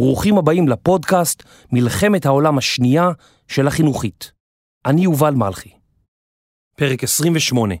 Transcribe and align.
ברוכים 0.00 0.38
הבאים 0.38 0.68
לפודקאסט 0.68 1.42
מלחמת 1.72 2.26
העולם 2.26 2.58
השנייה 2.58 3.10
של 3.48 3.66
החינוכית. 3.66 4.32
אני 4.86 5.00
יובל 5.00 5.34
מלכי. 5.34 5.70
פרק 6.76 7.04
28 7.04 7.74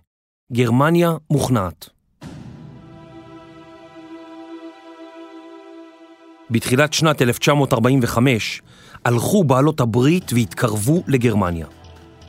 גרמניה 0.52 1.12
מוכנעת. 1.30 1.88
בתחילת 6.50 6.92
שנת 6.92 7.22
1945 7.22 8.62
הלכו 9.04 9.44
בעלות 9.44 9.80
הברית 9.80 10.32
והתקרבו 10.32 11.02
לגרמניה. 11.08 11.66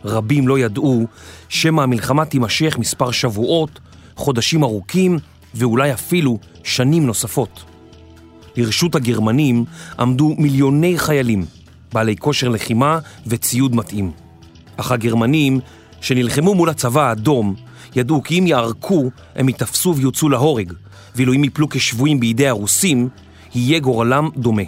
רבים 0.05 0.47
לא 0.47 0.59
ידעו 0.59 1.05
שמא 1.49 1.81
המלחמה 1.81 2.25
תימשך 2.25 2.77
מספר 2.77 3.11
שבועות, 3.11 3.79
חודשים 4.15 4.63
ארוכים 4.63 5.17
ואולי 5.53 5.93
אפילו 5.93 6.37
שנים 6.63 7.05
נוספות. 7.05 7.70
לרשות 8.57 8.95
הגרמנים 8.95 9.65
עמדו 9.99 10.35
מיליוני 10.37 10.97
חיילים, 10.97 11.45
בעלי 11.93 12.15
כושר 12.17 12.49
לחימה 12.49 12.99
וציוד 13.27 13.75
מתאים. 13.75 14.11
אך 14.77 14.91
הגרמנים, 14.91 15.59
שנלחמו 16.01 16.55
מול 16.55 16.69
הצבא 16.69 17.01
האדום, 17.01 17.55
ידעו 17.95 18.23
כי 18.23 18.39
אם 18.39 18.47
יערקו, 18.47 19.11
הם 19.35 19.49
ייתפסו 19.49 19.95
ויוצאו 19.95 20.29
להורג, 20.29 20.73
ואילו 21.15 21.33
אם 21.33 21.43
יפלו 21.43 21.69
כשבויים 21.69 22.19
בידי 22.19 22.47
הרוסים, 22.47 23.09
יהיה 23.55 23.79
גורלם 23.79 24.29
דומה. 24.37 24.63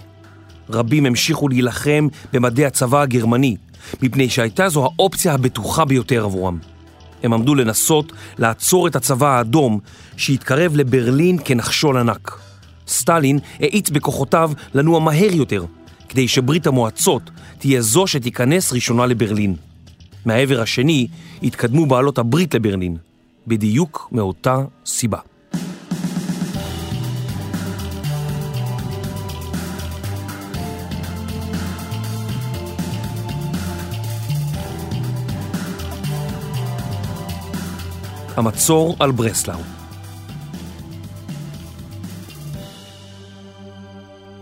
רבים 0.69 1.05
המשיכו 1.05 1.47
להילחם 1.47 2.07
במדי 2.33 2.65
הצבא 2.65 3.01
הגרמני, 3.01 3.55
מפני 4.01 4.29
שהייתה 4.29 4.69
זו 4.69 4.83
האופציה 4.83 5.33
הבטוחה 5.33 5.85
ביותר 5.85 6.23
עבורם. 6.23 6.57
הם 7.23 7.33
עמדו 7.33 7.55
לנסות 7.55 8.13
לעצור 8.37 8.87
את 8.87 8.95
הצבא 8.95 9.37
האדום, 9.37 9.79
שהתקרב 10.17 10.75
לברלין 10.75 11.37
כנחשול 11.45 11.97
ענק. 11.97 12.39
סטלין 12.93 13.39
האיץ 13.59 13.89
בכוחותיו 13.89 14.51
לנוע 14.73 14.99
מהר 14.99 15.31
יותר, 15.33 15.65
כדי 16.09 16.27
שברית 16.27 16.67
המועצות 16.67 17.31
תהיה 17.57 17.81
זו 17.81 18.07
שתיכנס 18.07 18.73
ראשונה 18.73 19.05
לברלין. 19.05 19.55
מהעבר 20.25 20.61
השני 20.61 21.07
התקדמו 21.43 21.85
בעלות 21.85 22.17
הברית 22.17 22.55
לברלין, 22.55 22.97
בדיוק 23.47 24.09
מאותה 24.11 24.57
סיבה. 24.85 25.19
המצור 38.37 38.95
על 38.99 39.11
ברסלאו 39.11 39.82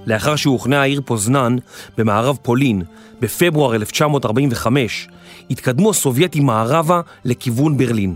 לאחר 0.06 0.36
שהוכנה 0.36 0.82
העיר 0.82 1.02
פוזנן 1.06 1.56
במערב 1.98 2.38
פולין 2.42 2.82
בפברואר 3.20 3.76
1945, 3.76 5.08
התקדמו 5.50 5.90
הסובייטים 5.90 6.46
מערבה 6.46 7.02
לכיוון 7.26 7.78
ברלין. 7.78 8.16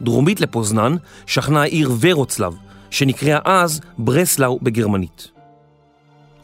דרומית 0.00 0.40
לפוזנן 0.40 0.96
שכנה 1.26 1.62
העיר 1.62 1.90
ורוצלב, 2.00 2.54
שנקראה 2.90 3.38
אז 3.44 3.80
ברסלאו 3.98 4.58
בגרמנית. 4.62 5.28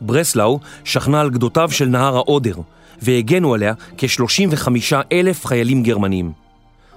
ברסלאו 0.01 0.61
שכנה 0.85 1.21
על 1.21 1.31
גדותיו 1.31 1.71
של 1.71 1.87
נהר 1.87 2.17
האודר, 2.17 2.55
והגנו 3.03 3.55
עליה 3.55 3.75
כ-35 3.99 4.69
אלף 5.13 5.47
חיילים 5.47 5.83
גרמנים. 5.83 6.33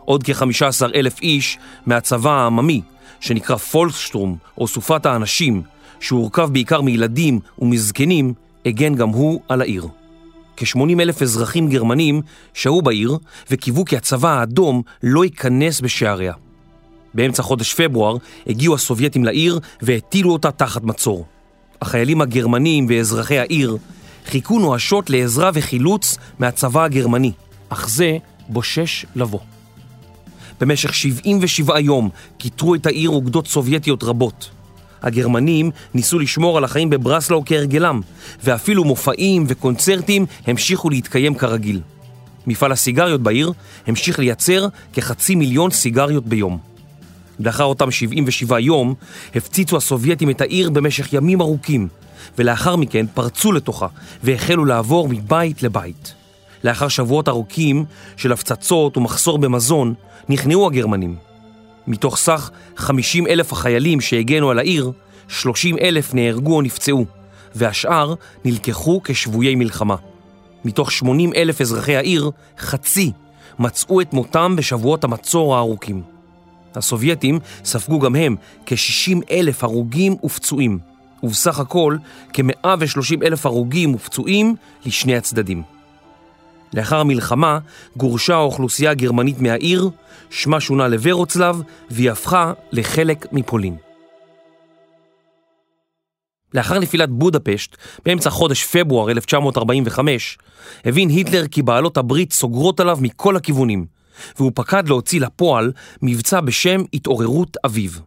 עוד 0.05 0.23
כ-15 0.23 0.95
אלף 0.95 1.21
איש 1.21 1.57
מהצבא 1.85 2.31
העממי, 2.31 2.81
שנקרא 3.19 3.55
פולקסטרום 3.55 4.37
או 4.57 4.67
סופת 4.67 5.05
האנשים, 5.05 5.61
שהורכב 6.03 6.49
בעיקר 6.51 6.81
מילדים 6.81 7.39
ומזקנים, 7.59 8.33
הגן 8.65 8.95
גם 8.95 9.09
הוא 9.09 9.41
על 9.49 9.61
העיר. 9.61 9.87
כ-80 10.57 11.01
אלף 11.01 11.21
אזרחים 11.21 11.69
גרמנים 11.69 12.21
שהו 12.53 12.81
בעיר 12.81 13.17
וקיוו 13.51 13.85
כי 13.85 13.97
הצבא 13.97 14.39
האדום 14.39 14.81
לא 15.03 15.23
ייכנס 15.25 15.81
בשעריה. 15.81 16.33
באמצע 17.13 17.43
חודש 17.43 17.73
פברואר 17.73 18.17
הגיעו 18.47 18.75
הסובייטים 18.75 19.25
לעיר 19.25 19.59
והטילו 19.81 20.31
אותה 20.31 20.51
תחת 20.51 20.83
מצור. 20.83 21.25
החיילים 21.81 22.21
הגרמנים 22.21 22.85
ואזרחי 22.89 23.39
העיר 23.39 23.77
חיכו 24.25 24.59
נואשות 24.59 25.09
לעזרה 25.09 25.51
וחילוץ 25.53 26.17
מהצבא 26.39 26.83
הגרמני, 26.83 27.31
אך 27.69 27.89
זה 27.89 28.17
בושש 28.49 29.05
לבוא. 29.15 29.39
במשך 30.61 30.93
77 30.93 31.79
יום 31.79 32.09
כיתרו 32.39 32.75
את 32.75 32.85
העיר 32.85 33.09
אוגדות 33.09 33.47
סובייטיות 33.47 34.03
רבות. 34.03 34.49
הגרמנים 35.03 35.71
ניסו 35.93 36.19
לשמור 36.19 36.57
על 36.57 36.63
החיים 36.63 36.89
בברסלאו 36.89 37.43
כהרגלם, 37.45 38.01
ואפילו 38.43 38.83
מופעים 38.83 39.45
וקונצרטים 39.47 40.25
המשיכו 40.47 40.89
להתקיים 40.89 41.35
כרגיל. 41.35 41.81
מפעל 42.47 42.71
הסיגריות 42.71 43.21
בעיר 43.21 43.51
המשיך 43.87 44.19
לייצר 44.19 44.67
כחצי 44.93 45.35
מיליון 45.35 45.71
סיגריות 45.71 46.25
ביום. 46.25 46.57
לאחר 47.39 47.63
אותם 47.63 47.91
77 47.91 48.59
יום, 48.59 48.93
הפציצו 49.35 49.77
הסובייטים 49.77 50.29
את 50.29 50.41
העיר 50.41 50.69
במשך 50.69 51.13
ימים 51.13 51.41
ארוכים, 51.41 51.87
ולאחר 52.37 52.75
מכן 52.75 53.05
פרצו 53.13 53.51
לתוכה 53.51 53.87
והחלו 54.23 54.65
לעבור 54.65 55.09
מבית 55.09 55.63
לבית. 55.63 56.13
לאחר 56.63 56.87
שבועות 56.87 57.29
ארוכים 57.29 57.85
של 58.17 58.31
הפצצות 58.31 58.97
ומחסור 58.97 59.37
במזון, 59.37 59.93
נכנעו 60.29 60.67
הגרמנים. 60.67 61.15
מתוך 61.87 62.17
סך 62.17 62.51
50 62.75 63.27
אלף 63.27 63.53
החיילים 63.53 64.01
שהגנו 64.01 64.49
על 64.51 64.59
העיר, 64.59 64.91
30 65.27 65.77
אלף 65.77 66.13
נהרגו 66.13 66.55
או 66.55 66.61
נפצעו, 66.61 67.05
והשאר 67.55 68.13
נלקחו 68.45 69.01
כשבויי 69.03 69.55
מלחמה. 69.55 69.95
מתוך 70.65 70.91
80 70.91 71.33
אלף 71.35 71.61
אזרחי 71.61 71.95
העיר, 71.95 72.31
חצי 72.57 73.11
מצאו 73.59 74.01
את 74.01 74.13
מותם 74.13 74.55
בשבועות 74.55 75.03
המצור 75.03 75.55
הארוכים. 75.55 76.01
הסובייטים 76.75 77.39
ספגו 77.65 77.99
גם 77.99 78.15
הם 78.15 78.35
כ-60 78.65 79.17
אלף 79.31 79.63
הרוגים 79.63 80.15
ופצועים, 80.23 80.79
ובסך 81.23 81.59
הכל 81.59 81.97
כ-130 82.33 83.25
אלף 83.25 83.45
הרוגים 83.45 83.95
ופצועים 83.95 84.55
לשני 84.85 85.15
הצדדים. 85.15 85.72
לאחר 86.73 86.99
המלחמה 86.99 87.59
גורשה 87.97 88.35
האוכלוסייה 88.35 88.91
הגרמנית 88.91 89.39
מהעיר, 89.39 89.89
שמה 90.29 90.59
שונה 90.59 90.87
לוורוצלב, 90.87 91.61
והיא 91.89 92.11
הפכה 92.11 92.53
לחלק 92.71 93.27
מפולין. 93.31 93.75
לאחר 96.53 96.79
נפילת 96.79 97.09
בודפשט, 97.09 97.77
באמצע 98.05 98.29
חודש 98.29 98.65
פברואר 98.65 99.11
1945, 99.11 100.37
הבין 100.85 101.09
היטלר 101.09 101.47
כי 101.47 101.61
בעלות 101.61 101.97
הברית 101.97 102.33
סוגרות 102.33 102.79
עליו 102.79 102.97
מכל 103.01 103.35
הכיוונים, 103.35 103.85
והוא 104.37 104.51
פקד 104.55 104.87
להוציא 104.87 105.21
לפועל 105.21 105.71
מבצע 106.01 106.41
בשם 106.41 106.81
התעוררות 106.93 107.57
אביב. 107.65 108.01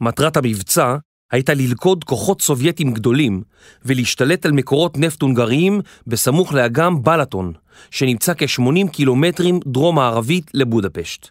מטרת 0.00 0.36
המבצע 0.36 0.96
הייתה 1.34 1.54
ללכוד 1.54 2.04
כוחות 2.04 2.42
סובייטים 2.42 2.92
גדולים 2.92 3.42
ולהשתלט 3.84 4.46
על 4.46 4.52
מקורות 4.52 4.98
נפט 4.98 5.22
הונגריים 5.22 5.80
בסמוך 6.06 6.52
לאגם 6.52 7.02
בלטון, 7.02 7.52
שנמצא 7.90 8.32
כ-80 8.38 8.88
קילומטרים 8.92 9.60
דרום-מערבית 9.66 10.50
לבודפשט. 10.54 11.28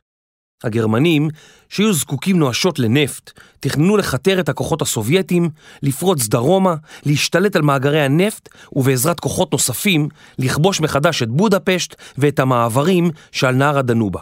הגרמנים, 0.64 1.30
שהיו 1.70 1.94
זקוקים 1.94 2.40
נואשות 2.40 2.80
לנפט, 2.80 3.32
תכננו 3.60 3.98
לכתר 3.98 4.40
את 4.40 4.50
הכוחות 4.50 4.82
הסובייטים, 4.82 5.50
לפרוץ 5.84 6.28
דרומה, 6.28 6.76
להשתלט 7.06 7.56
על 7.56 7.62
מאגרי 7.62 8.02
הנפט, 8.02 8.50
ובעזרת 8.74 9.20
כוחות 9.20 9.52
נוספים, 9.52 10.10
לכבוש 10.40 10.82
מחדש 10.82 11.24
את 11.24 11.30
בודפשט 11.30 11.96
ואת 12.18 12.40
המעברים 12.40 13.12
שעל 13.32 13.56
נהר 13.56 13.78
הדנובה. 13.78 14.20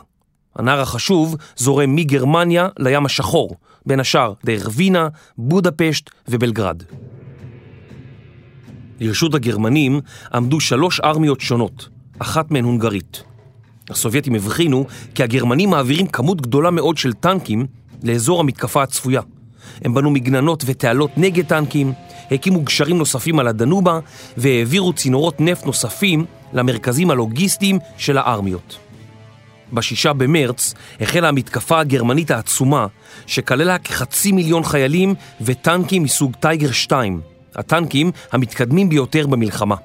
הנהר 0.56 0.80
החשוב 0.80 1.36
זורם 1.58 1.96
מגרמניה 1.96 2.68
לים 2.80 3.06
השחור, 3.06 3.56
בין 3.86 4.00
השאר 4.00 4.34
דרך 4.46 4.70
וינה, 4.72 5.08
בודפשט 5.38 6.10
ובלגרד. 6.28 6.84
לרשות 9.00 9.36
הגרמנים 9.36 10.00
עמדו 10.34 10.60
שלוש 10.60 11.00
ארמיות 11.00 11.42
שונות, 11.42 11.90
אחת 12.20 12.52
מהן 12.52 12.64
הונגרית. 12.64 13.24
הסובייטים 13.90 14.36
הבחינו 14.36 14.86
כי 15.16 15.24
הגרמנים 15.24 15.70
מעבירים 15.70 16.08
כמות 16.08 16.42
גדולה 16.42 16.72
מאוד 16.72 16.98
של 16.98 17.14
טנקים 17.14 17.66
לאזור 18.04 18.40
המתקפה 18.40 18.84
הצפויה. 18.84 19.22
הם 19.82 19.94
בנו 19.94 20.12
מגננות 20.12 20.64
ותעלות 20.66 21.12
נגד 21.18 21.46
טנקים, 21.46 21.94
הקימו 22.32 22.62
גשרים 22.62 22.98
נוספים 22.98 23.40
על 23.40 23.48
הדנובה 23.48 24.00
והעבירו 24.38 24.94
צינורות 24.94 25.42
נפט 25.42 25.66
נוספים 25.66 26.26
למרכזים 26.54 27.12
הלוגיסטיים 27.12 27.80
של 27.98 28.18
הארמיות. 28.18 28.91
בשישה 29.74 30.14
במרץ 30.14 30.74
החלה 31.02 31.30
המתקפה 31.30 31.80
הגרמנית 31.80 32.32
העצומה, 32.32 32.88
שכללה 33.28 33.78
כחצי 33.78 34.32
מיליון 34.32 34.64
חיילים 34.64 35.16
וטנקים 35.42 36.04
מסוג 36.04 36.36
טייגר 36.40 36.72
2, 36.72 37.22
הטנקים 37.56 38.12
המתקדמים 38.32 38.90
ביותר 38.90 39.28
במלחמה. 39.28 39.76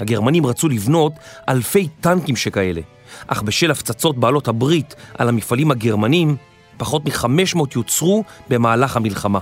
הגרמנים 0.00 0.46
רצו 0.46 0.68
לבנות 0.68 1.12
אלפי 1.48 1.88
טנקים 2.00 2.36
שכאלה, 2.36 2.80
אך 3.26 3.42
בשל 3.42 3.70
הפצצות 3.70 4.18
בעלות 4.18 4.48
הברית 4.48 4.94
על 5.18 5.28
המפעלים 5.28 5.70
הגרמנים, 5.70 6.36
פחות 6.76 7.04
מ-500 7.04 7.58
יוצרו 7.76 8.24
במהלך 8.48 8.96
המלחמה. 8.96 9.38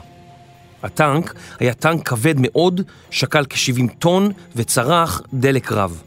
הטנק 0.83 1.35
היה 1.61 1.75
טנק 1.75 2.09
כבד 2.09 2.35
מאוד, 2.39 2.81
שקל 3.11 3.45
כ-70 3.51 3.95
טון 3.99 4.33
וצרח 4.57 5.23
דלק 5.35 5.73
רב. 5.73 6.03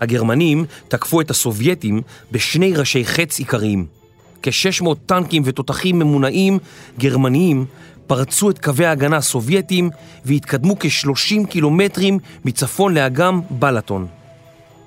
הגרמנים 0.00 0.64
תקפו 0.88 1.20
את 1.20 1.30
הסובייטים 1.30 2.02
בשני 2.32 2.74
ראשי 2.74 3.04
חץ 3.04 3.38
עיקריים. 3.38 3.86
כ-600 4.42 4.86
טנקים 5.06 5.42
ותותחים 5.46 5.98
ממונעים 5.98 6.58
גרמניים 6.98 7.66
פרצו 8.06 8.50
את 8.50 8.58
קווי 8.58 8.86
ההגנה 8.86 9.16
הסובייטים 9.16 9.90
והתקדמו 10.24 10.78
כ-30 10.78 11.46
קילומטרים 11.48 12.18
מצפון 12.44 12.94
לאגם 12.94 13.40
בלטון. 13.50 14.06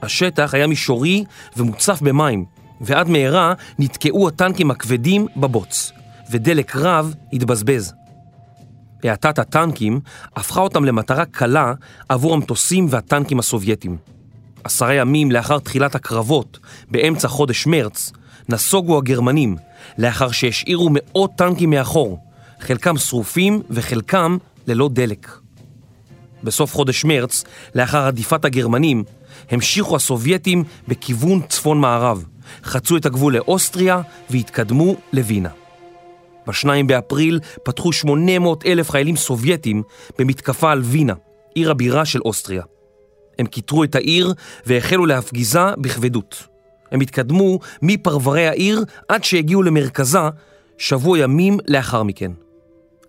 השטח 0.01 0.53
היה 0.53 0.67
מישורי 0.67 1.23
ומוצף 1.57 2.01
במים, 2.01 2.45
ועד 2.81 3.09
מהרה 3.09 3.53
נתקעו 3.79 4.27
הטנקים 4.27 4.71
הכבדים 4.71 5.27
בבוץ, 5.38 5.91
ודלק 6.31 6.75
רב 6.75 7.13
התבזבז. 7.33 7.94
האטת 9.03 9.39
הטנקים 9.39 10.00
הפכה 10.35 10.61
אותם 10.61 10.85
למטרה 10.85 11.25
קלה 11.25 11.73
עבור 12.09 12.33
המטוסים 12.33 12.88
והטנקים 12.89 13.39
הסובייטים. 13.39 13.97
עשרה 14.63 14.94
ימים 14.94 15.31
לאחר 15.31 15.59
תחילת 15.59 15.95
הקרבות, 15.95 16.59
באמצע 16.91 17.27
חודש 17.27 17.67
מרץ, 17.67 18.11
נסוגו 18.50 18.97
הגרמנים, 18.97 19.56
לאחר 19.97 20.31
שהשאירו 20.31 20.89
מאות 20.91 21.31
טנקים 21.35 21.69
מאחור, 21.69 22.19
חלקם 22.59 22.97
שרופים 22.97 23.61
וחלקם 23.69 24.38
ללא 24.67 24.89
דלק. 24.94 25.31
בסוף 26.44 26.73
חודש 26.73 27.06
מרץ, 27.06 27.44
לאחר 27.75 28.07
עדיפת 28.07 28.45
הגרמנים, 28.45 29.03
המשיכו 29.51 29.95
הסובייטים 29.95 30.63
בכיוון 30.88 31.41
צפון-מערב, 31.50 32.25
חצו 32.63 32.97
את 32.97 33.06
הגבול 33.06 33.35
לאוסטריה 33.35 34.01
והתקדמו 34.29 34.95
לווינה. 35.13 35.50
בשניים 36.47 36.88
באפריל 36.88 37.39
פתחו 37.63 37.94
800 37.94 38.65
אלף 38.65 38.89
חיילים 38.89 39.15
סובייטים 39.15 39.83
במתקפה 40.19 40.71
על 40.71 40.81
וינה, 40.81 41.13
עיר 41.56 41.71
הבירה 41.71 42.06
של 42.06 42.19
אוסטריה. 42.25 42.63
הם 43.39 43.45
כיתרו 43.45 43.83
את 43.83 43.95
העיר 43.95 44.33
והחלו 44.65 45.06
להפגיזה 45.06 45.75
בכבדות. 45.77 46.44
הם 46.91 47.01
התקדמו 47.01 47.59
מפרברי 47.81 48.47
העיר 48.47 48.83
עד 49.07 49.24
שהגיעו 49.24 49.63
למרכזה 49.63 50.19
שבוע 50.77 51.19
ימים 51.19 51.59
לאחר 51.68 52.03
מכן. 52.03 52.31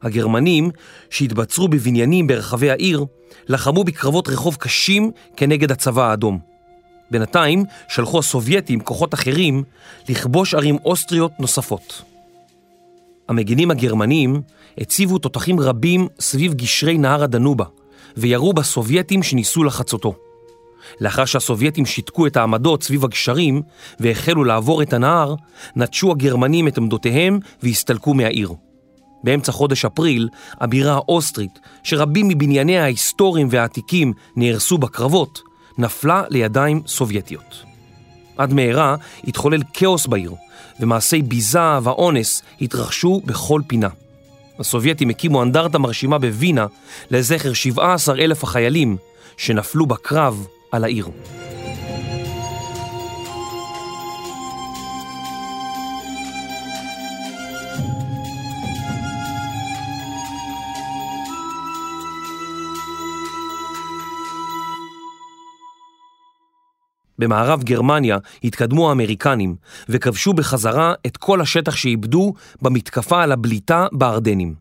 הגרמנים, 0.02 0.70
שהתבצרו 1.10 1.68
בבניינים 1.68 2.26
ברחבי 2.26 2.70
העיר, 2.70 3.04
לחמו 3.48 3.84
בקרבות 3.84 4.28
רחוב 4.28 4.56
קשים 4.56 5.10
כנגד 5.36 5.72
הצבא 5.72 6.10
האדום. 6.10 6.38
בינתיים 7.10 7.64
שלחו 7.88 8.18
הסובייטים 8.18 8.80
כוחות 8.80 9.14
אחרים 9.14 9.64
לכבוש 10.08 10.54
ערים 10.54 10.78
אוסטריות 10.84 11.32
נוספות. 11.38 12.02
המגינים 13.28 13.70
הגרמנים 13.70 14.42
הציבו 14.78 15.18
תותחים 15.18 15.60
רבים 15.60 16.08
סביב 16.20 16.54
גשרי 16.54 16.98
נהר 16.98 17.22
הדנובה 17.22 17.64
וירו 18.16 18.52
בסובייטים 18.52 19.22
שניסו 19.22 19.64
לחצותו. 19.64 20.14
לאחר 21.00 21.24
שהסובייטים 21.24 21.86
שיתקו 21.86 22.26
את 22.26 22.36
העמדות 22.36 22.82
סביב 22.82 23.04
הגשרים 23.04 23.62
והחלו 24.00 24.44
לעבור 24.44 24.82
את 24.82 24.92
הנהר, 24.92 25.34
נטשו 25.76 26.10
הגרמנים 26.10 26.68
את 26.68 26.78
עמדותיהם 26.78 27.38
והסתלקו 27.62 28.14
מהעיר. 28.14 28.52
באמצע 29.24 29.52
חודש 29.52 29.84
אפריל, 29.84 30.28
הבירה 30.60 30.92
האוסטרית, 30.92 31.58
שרבים 31.82 32.28
מבנייניה 32.28 32.82
ההיסטוריים 32.82 33.48
והעתיקים 33.50 34.12
נהרסו 34.36 34.78
בקרבות, 34.78 35.42
נפלה 35.78 36.22
לידיים 36.30 36.82
סובייטיות. 36.86 37.64
עד 38.36 38.52
מהרה 38.52 38.96
התחולל 39.24 39.62
כאוס 39.72 40.06
בעיר, 40.06 40.34
ומעשי 40.80 41.22
ביזה 41.22 41.78
ואונס 41.82 42.42
התרחשו 42.60 43.20
בכל 43.24 43.60
פינה. 43.66 43.88
הסובייטים 44.60 45.10
הקימו 45.10 45.42
אנדרטה 45.42 45.78
מרשימה 45.78 46.18
בווינה 46.18 46.66
לזכר 47.10 47.52
17 47.52 48.14
אלף 48.18 48.44
החיילים 48.44 48.96
שנפלו 49.36 49.86
בקרב 49.86 50.46
על 50.72 50.84
העיר. 50.84 51.08
במערב 67.20 67.62
גרמניה 67.62 68.18
התקדמו 68.44 68.88
האמריקנים 68.88 69.56
וכבשו 69.88 70.32
בחזרה 70.32 70.94
את 71.06 71.16
כל 71.16 71.40
השטח 71.40 71.76
שאיבדו 71.76 72.34
במתקפה 72.62 73.22
על 73.22 73.32
הבליטה 73.32 73.86
בארדנים. 73.92 74.54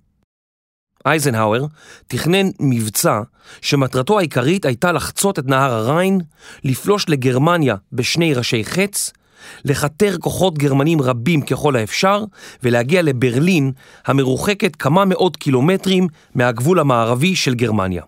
אייזנהאואר 1.06 1.66
תכנן 2.08 2.48
מבצע 2.60 3.22
שמטרתו 3.62 4.20
העיקרית 4.20 4.66
הייתה 4.66 4.92
לחצות 4.92 5.40
את 5.40 5.48
נהר 5.48 5.74
הריין, 5.74 6.22
לפלוש 6.64 7.10
לגרמניה 7.10 7.76
בשני 7.94 8.34
ראשי 8.34 8.64
חץ, 8.64 9.14
לכתר 9.66 10.18
כוחות 10.18 10.58
גרמנים 10.58 11.02
רבים 11.02 11.42
ככל 11.42 11.76
האפשר 11.76 12.24
ולהגיע 12.64 13.02
לברלין 13.02 13.72
המרוחקת 14.06 14.76
כמה 14.76 15.06
מאות 15.06 15.38
קילומטרים 15.38 16.08
מהגבול 16.36 16.80
המערבי 16.80 17.36
של 17.36 17.54
גרמניה. 17.54 18.04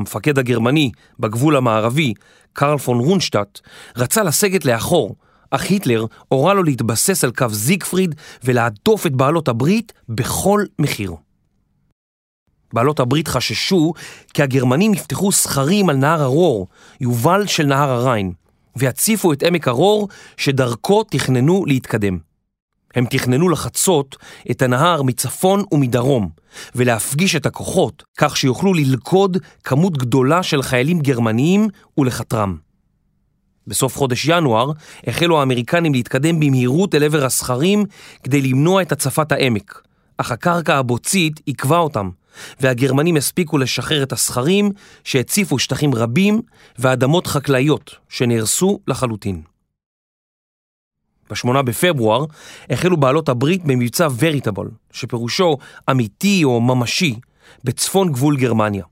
המפקד 0.00 0.38
הגרמני 0.38 0.90
בגבול 1.18 1.56
המערבי, 1.56 2.14
קרל 2.52 2.78
פון 2.78 2.98
רונשטאט, 2.98 3.60
רצה 3.96 4.22
לסגת 4.22 4.64
לאחור, 4.64 5.16
אך 5.50 5.64
היטלר 5.70 6.06
הורה 6.28 6.54
לו 6.54 6.62
להתבסס 6.62 7.24
על 7.24 7.32
קו 7.32 7.46
זיגפריד 7.50 8.14
ולהדוף 8.44 9.06
את 9.06 9.12
בעלות 9.12 9.48
הברית 9.48 9.92
בכל 10.08 10.64
מחיר. 10.78 11.14
בעלות 12.72 13.00
הברית 13.00 13.28
חששו 13.28 13.92
כי 14.34 14.42
הגרמנים 14.42 14.94
יפתחו 14.94 15.32
סכרים 15.32 15.88
על 15.88 15.96
נהר 15.96 16.22
הרור, 16.22 16.68
יובל 17.00 17.46
של 17.46 17.66
נהר 17.66 17.90
הריין, 17.90 18.32
ויציפו 18.76 19.32
את 19.32 19.42
עמק 19.42 19.68
הרור 19.68 20.08
שדרכו 20.36 21.04
תכננו 21.04 21.64
להתקדם. 21.66 22.29
הם 22.94 23.06
תכננו 23.10 23.48
לחצות 23.48 24.16
את 24.50 24.62
הנהר 24.62 25.02
מצפון 25.02 25.64
ומדרום, 25.72 26.28
ולהפגיש 26.74 27.36
את 27.36 27.46
הכוחות 27.46 28.02
כך 28.18 28.36
שיוכלו 28.36 28.74
ללכוד 28.74 29.38
כמות 29.64 29.98
גדולה 29.98 30.42
של 30.42 30.62
חיילים 30.62 31.00
גרמניים 31.00 31.68
ולחתרם. 31.98 32.56
בסוף 33.66 33.96
חודש 33.96 34.26
ינואר 34.28 34.72
החלו 35.06 35.40
האמריקנים 35.40 35.92
להתקדם 35.92 36.40
במהירות 36.40 36.94
אל 36.94 37.04
עבר 37.04 37.24
הסכרים 37.24 37.84
כדי 38.22 38.42
למנוע 38.42 38.82
את 38.82 38.92
הצפת 38.92 39.32
העמק, 39.32 39.82
אך 40.18 40.32
הקרקע 40.32 40.76
הבוצית 40.76 41.40
עיכבה 41.46 41.78
אותם, 41.78 42.10
והגרמנים 42.60 43.16
הספיקו 43.16 43.58
לשחרר 43.58 44.02
את 44.02 44.12
הסכרים 44.12 44.70
שהציפו 45.04 45.58
שטחים 45.58 45.94
רבים 45.94 46.40
ואדמות 46.78 47.26
חקלאיות 47.26 47.96
שנהרסו 48.08 48.80
לחלוטין. 48.88 49.49
ב-8 51.30 51.62
בפברואר 51.62 52.24
החלו 52.70 52.96
בעלות 52.96 53.28
הברית 53.28 53.64
במבצע 53.64 54.08
וריטבול, 54.18 54.70
שפירושו 54.92 55.56
אמיתי 55.90 56.44
או 56.44 56.60
ממשי, 56.60 57.14
בצפון 57.64 58.12
גבול 58.12 58.36
גרמניה. 58.36 58.84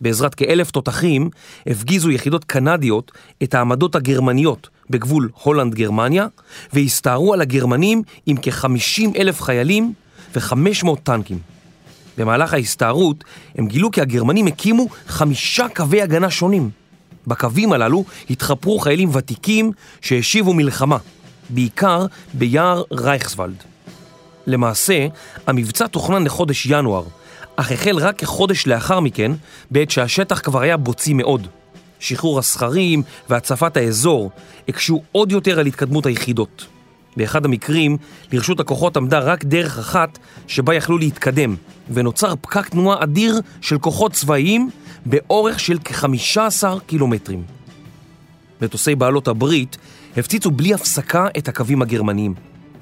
בעזרת 0.00 0.34
כאלף 0.34 0.70
תותחים 0.70 1.30
הפגיזו 1.66 2.10
יחידות 2.10 2.44
קנדיות 2.44 3.12
את 3.42 3.54
העמדות 3.54 3.94
הגרמניות 3.94 4.68
בגבול 4.90 5.30
הולנד-גרמניה 5.42 6.26
והסתערו 6.72 7.34
על 7.34 7.40
הגרמנים 7.40 8.02
עם 8.26 8.36
כ-50 8.42 9.18
אלף 9.18 9.42
חיילים 9.42 9.92
ו-500 10.34 10.88
טנקים. 11.02 11.38
במהלך 12.18 12.54
ההסתערות 12.54 13.24
הם 13.54 13.66
גילו 13.66 13.90
כי 13.90 14.00
הגרמנים 14.00 14.46
הקימו 14.46 14.86
חמישה 15.06 15.66
קווי 15.74 16.02
הגנה 16.02 16.30
שונים. 16.30 16.70
בקווים 17.26 17.72
הללו 17.72 18.04
התחפרו 18.30 18.78
חיילים 18.78 19.08
ותיקים 19.12 19.72
שהשיבו 20.00 20.54
מלחמה, 20.54 20.96
בעיקר 21.50 22.06
ביער 22.34 22.82
רייכסוולד. 22.92 23.62
למעשה, 24.46 25.06
המבצע 25.46 25.86
תוכנן 25.86 26.24
לחודש 26.24 26.66
ינואר, 26.66 27.04
אך 27.56 27.72
החל 27.72 27.96
רק 27.96 28.18
כחודש 28.18 28.66
לאחר 28.66 29.00
מכן, 29.00 29.32
בעת 29.70 29.90
שהשטח 29.90 30.40
כבר 30.40 30.60
היה 30.60 30.76
בוצי 30.76 31.14
מאוד. 31.14 31.46
שחרור 32.00 32.38
הסכרים 32.38 33.02
והצפת 33.28 33.76
האזור 33.76 34.30
הקשו 34.68 35.02
עוד 35.12 35.32
יותר 35.32 35.60
על 35.60 35.66
התקדמות 35.66 36.06
היחידות. 36.06 36.66
באחד 37.16 37.44
המקרים, 37.44 37.96
לרשות 38.32 38.60
הכוחות 38.60 38.96
עמדה 38.96 39.18
רק 39.18 39.44
דרך 39.44 39.78
אחת 39.78 40.18
שבה 40.46 40.74
יכלו 40.74 40.98
להתקדם, 40.98 41.56
ונוצר 41.90 42.34
פקק 42.40 42.68
תנועה 42.68 43.02
אדיר 43.02 43.40
של 43.60 43.78
כוחות 43.78 44.12
צבאיים 44.12 44.70
באורך 45.06 45.60
של 45.60 45.78
כ-15 45.84 46.64
קילומטרים. 46.86 47.42
מטוסי 48.62 48.94
בעלות 48.94 49.28
הברית 49.28 49.76
הפציצו 50.16 50.50
בלי 50.50 50.74
הפסקה 50.74 51.26
את 51.38 51.48
הקווים 51.48 51.82
הגרמניים, 51.82 52.34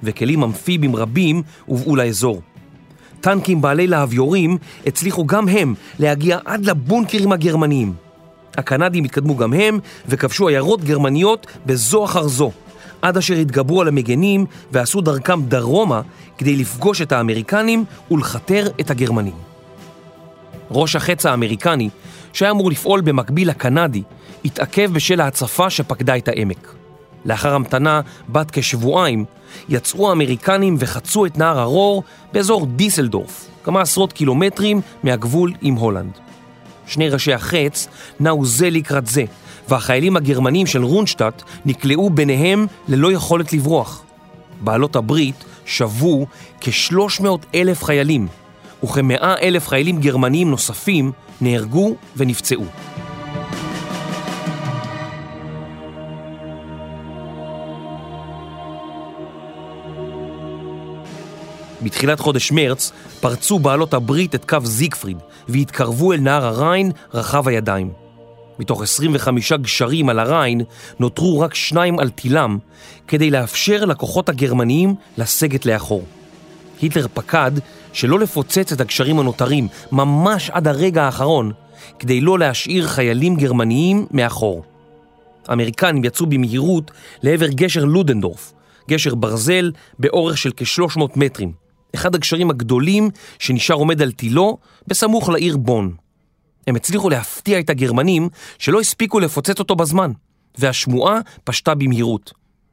וכלים 0.02 0.42
אמפיביים 0.42 0.96
רבים 0.96 1.42
הובאו 1.66 1.96
לאזור. 1.96 2.42
טנקים 3.20 3.60
בעלי 3.60 3.86
להביורים 3.86 4.58
הצליחו 4.86 5.26
גם 5.26 5.48
הם 5.48 5.74
להגיע 5.98 6.38
עד 6.44 6.64
לבונקרים 6.64 7.32
הגרמניים. 7.32 7.92
הקנדים 8.56 9.04
התקדמו 9.04 9.36
גם 9.36 9.52
הם 9.52 9.78
וכבשו 10.06 10.48
עיירות 10.48 10.84
גרמניות 10.84 11.46
בזו 11.66 12.04
אחר 12.04 12.28
זו, 12.28 12.50
עד 13.02 13.16
אשר 13.16 13.34
התגברו 13.34 13.80
על 13.80 13.88
המגנים 13.88 14.46
ועשו 14.72 15.00
דרכם 15.00 15.42
דרומה 15.42 16.00
כדי 16.38 16.56
לפגוש 16.56 17.02
את 17.02 17.12
האמריקנים 17.12 17.84
ולכתר 18.10 18.68
את 18.80 18.90
הגרמנים. 18.90 19.34
ראש 20.70 20.96
החץ 20.96 21.26
האמריקני, 21.26 21.88
שהיה 22.32 22.50
אמור 22.50 22.70
לפעול 22.70 23.00
במקביל 23.00 23.48
לקנדי, 23.48 24.02
התעכב 24.44 24.92
בשל 24.92 25.20
ההצפה 25.20 25.70
שפקדה 25.70 26.16
את 26.16 26.28
העמק. 26.28 26.77
לאחר 27.24 27.54
המתנה 27.54 28.00
בת 28.28 28.50
כשבועיים, 28.50 29.24
יצאו 29.68 30.08
האמריקנים 30.08 30.76
וחצו 30.78 31.26
את 31.26 31.38
נהר 31.38 31.58
הרור 31.58 32.02
באזור 32.32 32.66
דיסלדורף, 32.66 33.48
כמה 33.64 33.80
עשרות 33.80 34.12
קילומטרים 34.12 34.80
מהגבול 35.02 35.52
עם 35.60 35.74
הולנד. 35.74 36.12
שני 36.86 37.08
ראשי 37.08 37.32
החץ 37.32 37.88
נעו 38.20 38.44
זה 38.44 38.70
לקראת 38.70 39.06
זה, 39.06 39.24
והחיילים 39.68 40.16
הגרמנים 40.16 40.66
של 40.66 40.84
רונשטאט 40.84 41.42
נקלעו 41.64 42.10
ביניהם 42.10 42.66
ללא 42.88 43.12
יכולת 43.12 43.52
לברוח. 43.52 44.02
בעלות 44.60 44.96
הברית 44.96 45.44
שבו 45.66 46.26
כ-300 46.60 47.26
אלף 47.54 47.84
חיילים, 47.84 48.28
וכ-100 48.84 49.24
אלף 49.42 49.68
חיילים 49.68 50.00
גרמניים 50.00 50.50
נוספים 50.50 51.12
נהרגו 51.40 51.96
ונפצעו. 52.16 52.64
בתחילת 61.82 62.20
חודש 62.20 62.52
מרץ 62.52 62.92
פרצו 63.20 63.58
בעלות 63.58 63.94
הברית 63.94 64.34
את 64.34 64.44
קו 64.44 64.58
זיגפריד 64.64 65.18
והתקרבו 65.48 66.12
אל 66.12 66.20
נהר 66.20 66.46
הריין 66.46 66.92
רחב 67.14 67.48
הידיים. 67.48 67.90
מתוך 68.58 68.82
25 68.82 69.52
גשרים 69.52 70.08
על 70.08 70.18
הריין 70.18 70.60
נותרו 70.98 71.40
רק 71.40 71.54
שניים 71.54 71.98
על 71.98 72.10
תילם 72.10 72.58
כדי 73.08 73.30
לאפשר 73.30 73.84
לכוחות 73.84 74.28
הגרמניים 74.28 74.94
לסגת 75.18 75.66
לאחור. 75.66 76.04
היטלר 76.80 77.06
פקד 77.14 77.52
שלא 77.92 78.18
לפוצץ 78.18 78.72
את 78.72 78.80
הגשרים 78.80 79.18
הנותרים 79.18 79.68
ממש 79.92 80.50
עד 80.50 80.68
הרגע 80.68 81.04
האחרון 81.04 81.52
כדי 81.98 82.20
לא 82.20 82.38
להשאיר 82.38 82.86
חיילים 82.86 83.36
גרמניים 83.36 84.06
מאחור. 84.10 84.64
האמריקנים 85.48 86.04
יצאו 86.04 86.26
במהירות 86.26 86.90
לעבר 87.22 87.48
גשר 87.48 87.84
לודנדורף, 87.84 88.52
גשר 88.88 89.14
ברזל 89.14 89.72
באורך 89.98 90.38
של 90.38 90.50
כ-300 90.56 91.02
מטרים, 91.16 91.52
אחד 91.94 92.14
הגשרים 92.14 92.50
הגדולים 92.50 93.10
שנשאר 93.38 93.76
עומד 93.76 94.02
על 94.02 94.12
תילו 94.12 94.58
בסמוך 94.86 95.28
לעיר 95.28 95.56
בון. 95.56 95.94
הם 96.66 96.76
הצליחו 96.76 97.10
להפתיע 97.10 97.60
את 97.60 97.70
הגרמנים 97.70 98.28
שלא 98.58 98.80
הספיקו 98.80 99.20
לפוצץ 99.20 99.58
אותו 99.58 99.76
בזמן, 99.76 100.12
והשמועה 100.58 101.20
פשטה 101.44 101.74
במהירות. 101.74 102.32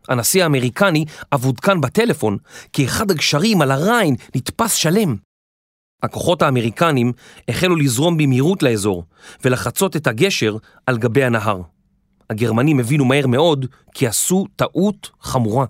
הנשיא 0.09 0.43
האמריקני 0.43 1.05
אף 1.29 1.45
עודכן 1.45 1.81
בטלפון 1.81 2.37
כי 2.73 2.85
אחד 2.85 3.11
הגשרים 3.11 3.61
על 3.61 3.71
הריין 3.71 4.15
נתפס 4.35 4.73
שלם. 4.73 5.15
הכוחות 6.03 6.41
האמריקנים 6.41 7.11
החלו 7.47 7.75
לזרום 7.75 8.17
במהירות 8.17 8.63
לאזור 8.63 9.03
ולחצות 9.45 9.95
את 9.95 10.07
הגשר 10.07 10.57
על 10.85 10.97
גבי 10.97 11.23
הנהר. 11.23 11.61
הגרמנים 12.29 12.79
הבינו 12.79 13.05
מהר 13.05 13.27
מאוד 13.27 13.65
כי 13.93 14.07
עשו 14.07 14.45
טעות 14.55 15.09
חמורה. 15.21 15.65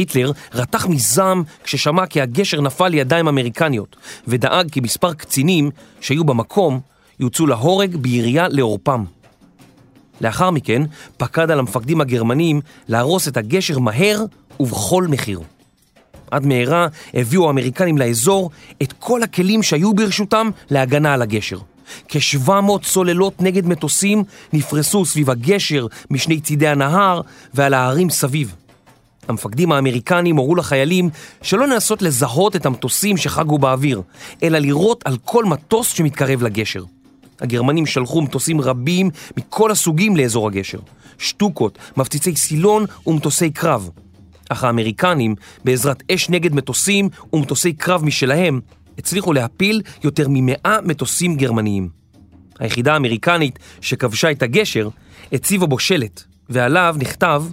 היטלר 0.00 0.32
רתח 0.54 0.86
מזעם 0.86 1.42
כששמע 1.64 2.06
כי 2.06 2.20
הגשר 2.20 2.60
נפל 2.60 2.88
לידיים 2.88 3.28
אמריקניות 3.28 3.96
ודאג 4.28 4.70
כי 4.70 4.80
מספר 4.80 5.14
קצינים 5.14 5.70
שהיו 6.00 6.24
במקום 6.24 6.80
יוצאו 7.20 7.46
להורג 7.46 7.96
בירייה 7.96 8.48
לעורפם. 8.48 9.04
לאחר 10.20 10.50
מכן 10.50 10.82
פקד 11.16 11.50
על 11.50 11.58
המפקדים 11.58 12.00
הגרמנים 12.00 12.60
להרוס 12.88 13.28
את 13.28 13.36
הגשר 13.36 13.78
מהר 13.78 14.24
ובכל 14.60 15.06
מחיר. 15.08 15.40
עד 16.30 16.46
מהרה 16.46 16.86
הביאו 17.14 17.46
האמריקנים 17.46 17.98
לאזור 17.98 18.50
את 18.82 18.92
כל 18.98 19.22
הכלים 19.22 19.62
שהיו 19.62 19.94
ברשותם 19.94 20.50
להגנה 20.70 21.14
על 21.14 21.22
הגשר. 21.22 21.58
כ-700 22.08 22.50
צוללות 22.82 23.42
נגד 23.42 23.66
מטוסים 23.66 24.24
נפרסו 24.52 25.04
סביב 25.04 25.30
הגשר 25.30 25.86
משני 26.10 26.40
צידי 26.40 26.68
הנהר 26.68 27.20
ועל 27.54 27.74
ההרים 27.74 28.10
סביב. 28.10 28.54
המפקדים 29.30 29.72
האמריקנים 29.72 30.36
הורו 30.36 30.54
לחיילים 30.54 31.10
שלא 31.42 31.68
לנסות 31.68 32.02
לזהות 32.02 32.56
את 32.56 32.66
המטוסים 32.66 33.16
שחגו 33.16 33.58
באוויר, 33.58 34.02
אלא 34.42 34.58
לירות 34.58 35.02
על 35.04 35.16
כל 35.24 35.44
מטוס 35.44 35.88
שמתקרב 35.92 36.42
לגשר. 36.42 36.84
הגרמנים 37.40 37.86
שלחו 37.86 38.22
מטוסים 38.22 38.60
רבים 38.60 39.10
מכל 39.36 39.70
הסוגים 39.70 40.16
לאזור 40.16 40.46
הגשר, 40.46 40.78
שטוקות, 41.18 41.78
מפציצי 41.96 42.36
סילון 42.36 42.84
ומטוסי 43.06 43.50
קרב. 43.50 43.90
אך 44.48 44.64
האמריקנים, 44.64 45.34
בעזרת 45.64 46.02
אש 46.12 46.30
נגד 46.30 46.54
מטוסים 46.54 47.08
ומטוסי 47.32 47.72
קרב 47.72 48.04
משלהם, 48.04 48.60
הצליחו 48.98 49.32
להפיל 49.32 49.82
יותר 50.04 50.26
ממאה 50.28 50.78
מטוסים 50.84 51.36
גרמניים. 51.36 51.88
היחידה 52.58 52.92
האמריקנית 52.92 53.58
שכבשה 53.80 54.30
את 54.30 54.42
הגשר 54.42 54.88
הציבה 55.32 55.66
בו 55.66 55.78
שלט, 55.78 56.22
ועליו 56.48 56.96
נכתב 56.98 57.44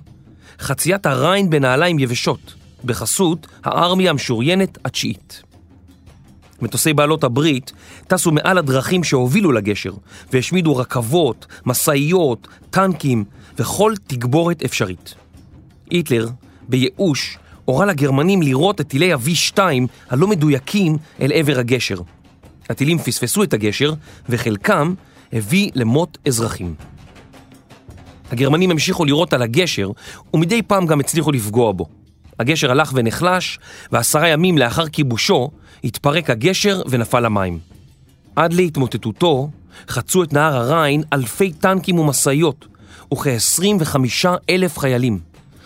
חציית 0.59 1.05
הריין 1.05 1.49
בנעליים 1.49 1.99
יבשות, 1.99 2.53
בחסות 2.85 3.47
הארמיה 3.63 4.09
המשוריינת 4.09 4.77
התשיעית. 4.85 5.41
מטוסי 6.61 6.93
בעלות 6.93 7.23
הברית 7.23 7.71
טסו 8.07 8.31
מעל 8.31 8.57
הדרכים 8.57 9.03
שהובילו 9.03 9.51
לגשר 9.51 9.93
והשמידו 10.33 10.77
רכבות, 10.77 11.45
משאיות, 11.65 12.47
טנקים 12.69 13.23
וכל 13.57 13.93
תגבורת 14.07 14.63
אפשרית. 14.63 15.15
היטלר, 15.89 16.27
בייאוש, 16.69 17.37
הורה 17.65 17.85
לגרמנים 17.85 18.41
לירות 18.41 18.81
את 18.81 18.87
טילי 18.87 19.13
ה-V2 19.13 19.59
הלא 20.09 20.27
מדויקים 20.27 20.97
אל 21.21 21.31
עבר 21.33 21.59
הגשר. 21.59 21.97
הטילים 22.69 22.99
פספסו 22.99 23.43
את 23.43 23.53
הגשר 23.53 23.93
וחלקם 24.29 24.93
הביא 25.33 25.71
למות 25.75 26.17
אזרחים. 26.27 26.75
הגרמנים 28.31 28.71
המשיכו 28.71 29.05
לירות 29.05 29.33
על 29.33 29.41
הגשר 29.41 29.89
ומדי 30.33 30.61
פעם 30.61 30.85
גם 30.85 30.99
הצליחו 30.99 31.31
לפגוע 31.31 31.71
בו. 31.71 31.85
הגשר 32.39 32.71
הלך 32.71 32.91
ונחלש, 32.95 33.59
ועשרה 33.91 34.27
ימים 34.27 34.57
לאחר 34.57 34.87
כיבושו 34.87 35.49
התפרק 35.83 36.29
הגשר 36.29 36.81
ונפל 36.89 37.19
למים. 37.19 37.59
עד 38.35 38.53
להתמוטטותו 38.53 39.49
חצו 39.89 40.23
את 40.23 40.33
נהר 40.33 40.55
הריין 40.55 41.03
אלפי 41.13 41.51
טנקים 41.51 41.99
ומשאיות 41.99 42.67
וכ-25 43.13 43.95
אלף 44.49 44.77
חיילים. 44.77 45.19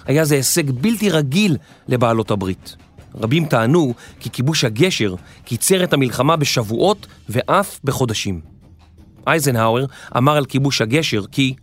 היה 0.06 0.26
זה 0.26 0.36
הישג 0.36 0.72
בלתי 0.72 1.10
רגיל 1.10 1.58
לבעלות 1.88 2.32
הברית. 2.32 2.76
רבים 3.16 3.46
טענו 3.46 3.94
כי 4.20 4.30
כיבוש 4.30 4.64
הגשר 4.64 5.16
קיצר 5.46 5.84
את 5.84 5.94
המלחמה 5.94 6.36
בשבועות 6.36 7.08
ואף 7.30 7.80
בחודשים. 7.84 8.42
אייזנהאואר 9.28 9.86
אמר 10.18 10.38
על 10.38 10.46
כיבוש 10.46 10.82
הגשר 10.82 11.24
כי 11.32 11.54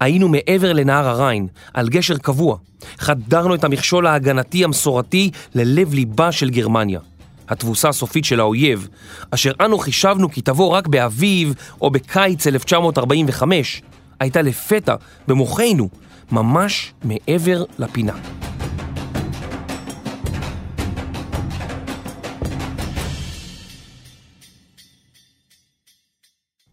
היינו 0.00 0.28
מעבר 0.28 0.72
לנהר 0.72 1.08
הריין, 1.08 1.46
על 1.74 1.88
גשר 1.88 2.16
קבוע. 2.18 2.56
חדרנו 2.98 3.54
את 3.54 3.64
המכשול 3.64 4.06
ההגנתי 4.06 4.64
המסורתי 4.64 5.30
ללב 5.54 5.94
ליבה 5.94 6.32
של 6.32 6.50
גרמניה. 6.50 7.00
התבוסה 7.48 7.88
הסופית 7.88 8.24
של 8.24 8.40
האויב, 8.40 8.88
אשר 9.30 9.52
אנו 9.60 9.78
חישבנו 9.78 10.30
כי 10.30 10.40
תבוא 10.40 10.68
רק 10.68 10.86
באביב 10.86 11.54
או 11.80 11.90
בקיץ 11.90 12.46
1945, 12.46 13.82
הייתה 14.20 14.42
לפתע 14.42 14.94
במוחנו, 15.28 15.88
ממש 16.32 16.92
מעבר 17.04 17.64
לפינה. 17.78 18.12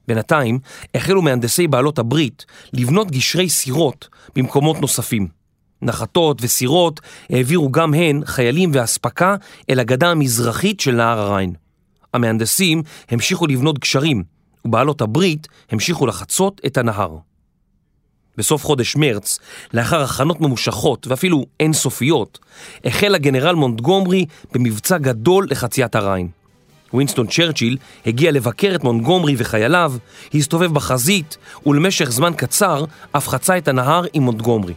בינתיים 0.07 0.59
החלו 0.95 1.21
מהנדסי 1.21 1.67
בעלות 1.67 1.99
הברית 1.99 2.45
לבנות 2.73 3.11
גשרי 3.11 3.49
סירות 3.49 4.07
במקומות 4.35 4.81
נוספים. 4.81 5.27
נחתות 5.81 6.37
וסירות 6.41 7.01
העבירו 7.29 7.71
גם 7.71 7.93
הן 7.93 8.21
חיילים 8.25 8.71
ואספקה 8.73 9.35
אל 9.69 9.79
הגדה 9.79 10.11
המזרחית 10.11 10.79
של 10.79 10.95
נהר 10.95 11.19
הריין. 11.19 11.53
המהנדסים 12.13 12.83
המשיכו 13.09 13.47
לבנות 13.47 13.79
גשרים, 13.79 14.23
ובעלות 14.65 15.01
הברית 15.01 15.47
המשיכו 15.71 16.07
לחצות 16.07 16.61
את 16.65 16.77
הנהר. 16.77 17.17
בסוף 18.37 18.65
חודש 18.65 18.95
מרץ, 18.95 19.39
לאחר 19.73 20.01
הכנות 20.01 20.41
ממושכות 20.41 21.07
ואפילו 21.07 21.45
אינסופיות, 21.59 22.39
החל 22.85 23.15
הגנרל 23.15 23.55
מונטגומרי 23.55 24.25
במבצע 24.53 24.97
גדול 24.97 25.47
לחציית 25.49 25.95
הריין. 25.95 26.27
ווינסטון 26.93 27.27
צ'רצ'יל 27.27 27.77
הגיע 28.05 28.31
לבקר 28.31 28.75
את 28.75 28.83
מונטגומרי 28.83 29.35
וחייליו, 29.37 29.93
הסתובב 30.33 30.73
בחזית, 30.73 31.37
ולמשך 31.65 32.11
זמן 32.11 32.33
קצר 32.37 32.85
אף 33.11 33.27
חצה 33.27 33.57
את 33.57 33.67
הנהר 33.67 34.03
עם 34.13 34.23
מונטגומרי. 34.23 34.73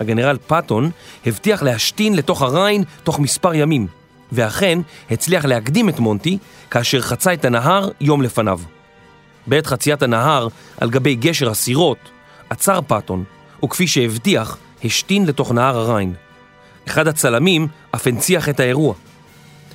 הגנרל 0.00 0.36
פאטון 0.46 0.90
הבטיח 1.26 1.62
להשתין 1.62 2.16
לתוך 2.16 2.42
הריין 2.42 2.84
תוך 3.02 3.18
מספר 3.18 3.54
ימים, 3.54 3.86
ואכן 4.32 4.78
הצליח 5.10 5.44
להקדים 5.44 5.88
את 5.88 5.98
מונטי 5.98 6.38
כאשר 6.70 7.00
חצה 7.00 7.32
את 7.32 7.44
הנהר 7.44 7.88
יום 8.00 8.22
לפניו. 8.22 8.60
בעת 9.46 9.66
חציית 9.66 10.02
הנהר 10.02 10.48
על 10.80 10.90
גבי 10.90 11.14
גשר 11.14 11.50
הסירות, 11.50 11.98
עצר 12.50 12.80
פאטון, 12.86 13.24
וכפי 13.64 13.86
שהבטיח, 13.86 14.58
השתין 14.84 15.26
לתוך 15.26 15.52
נהר 15.52 15.76
הריין. 15.76 16.14
אחד 16.88 17.08
הצלמים 17.08 17.68
אף 17.94 18.06
הנציח 18.06 18.48
את 18.48 18.60
האירוע. 18.60 18.94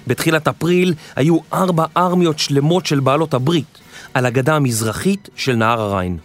בתחילת 0.09 0.47
אפריל 0.47 0.93
היו 1.15 1.37
ארבע 1.53 1.85
ארמיות 1.97 2.39
שלמות 2.39 2.85
של 2.85 2.99
בעלות 2.99 3.33
הברית 3.33 3.77
על 4.13 4.25
הגדה 4.25 4.55
המזרחית 4.55 5.29
של 5.35 5.55
נהר 5.55 5.81
הריין. 5.81 6.17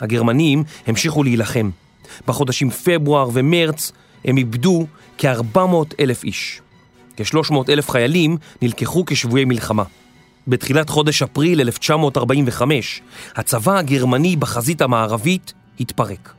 הגרמנים 0.00 0.64
המשיכו 0.86 1.22
להילחם. 1.22 1.70
בחודשים 2.26 2.70
פברואר 2.70 3.28
ומרץ 3.32 3.92
הם 4.24 4.36
איבדו 4.36 4.86
כ-400 5.18 5.58
אלף 6.00 6.24
איש. 6.24 6.60
כ-300 7.16 7.54
אלף 7.68 7.90
חיילים 7.90 8.36
נלקחו 8.62 9.04
כשבויי 9.06 9.44
מלחמה. 9.44 9.84
בתחילת 10.48 10.88
חודש 10.88 11.22
אפריל 11.22 11.60
1945, 11.60 13.02
הצבא 13.36 13.78
הגרמני 13.78 14.36
בחזית 14.36 14.82
המערבית 14.82 15.52
התפרק. 15.80 16.34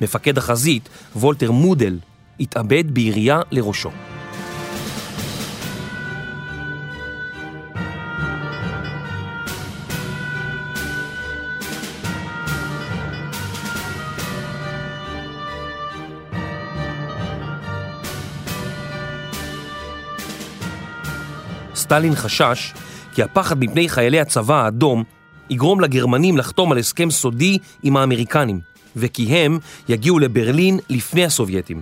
מפקד 0.00 0.38
החזית, 0.38 0.88
וולטר 1.16 1.50
מודל, 1.50 1.98
התאבד 2.40 2.90
בירייה 2.90 3.40
לראשו. 3.50 3.90
סטלין 21.88 22.14
חשש 22.14 22.72
כי 23.14 23.22
הפחד 23.22 23.58
מפני 23.60 23.88
חיילי 23.88 24.20
הצבא 24.20 24.64
האדום 24.64 25.04
יגרום 25.50 25.80
לגרמנים 25.80 26.36
לחתום 26.36 26.72
על 26.72 26.78
הסכם 26.78 27.10
סודי 27.10 27.58
עם 27.82 27.96
האמריקנים, 27.96 28.60
וכי 28.96 29.26
הם 29.26 29.58
יגיעו 29.88 30.18
לברלין 30.18 30.78
לפני 30.88 31.24
הסובייטים. 31.24 31.80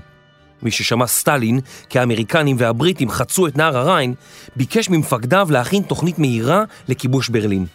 מי 0.63 0.71
ששמע 0.71 1.07
סטלין 1.07 1.61
כי 1.89 1.99
האמריקנים 1.99 2.57
והבריטים 2.59 3.11
חצו 3.11 3.47
את 3.47 3.57
נהר 3.57 3.77
הריין, 3.77 4.15
ביקש 4.57 4.91
ממפקדיו 4.91 5.49
להכין 5.51 5.83
תוכנית 5.83 6.19
מהירה 6.19 6.65
לכיבוש 6.89 7.29
ברלין. 7.29 7.67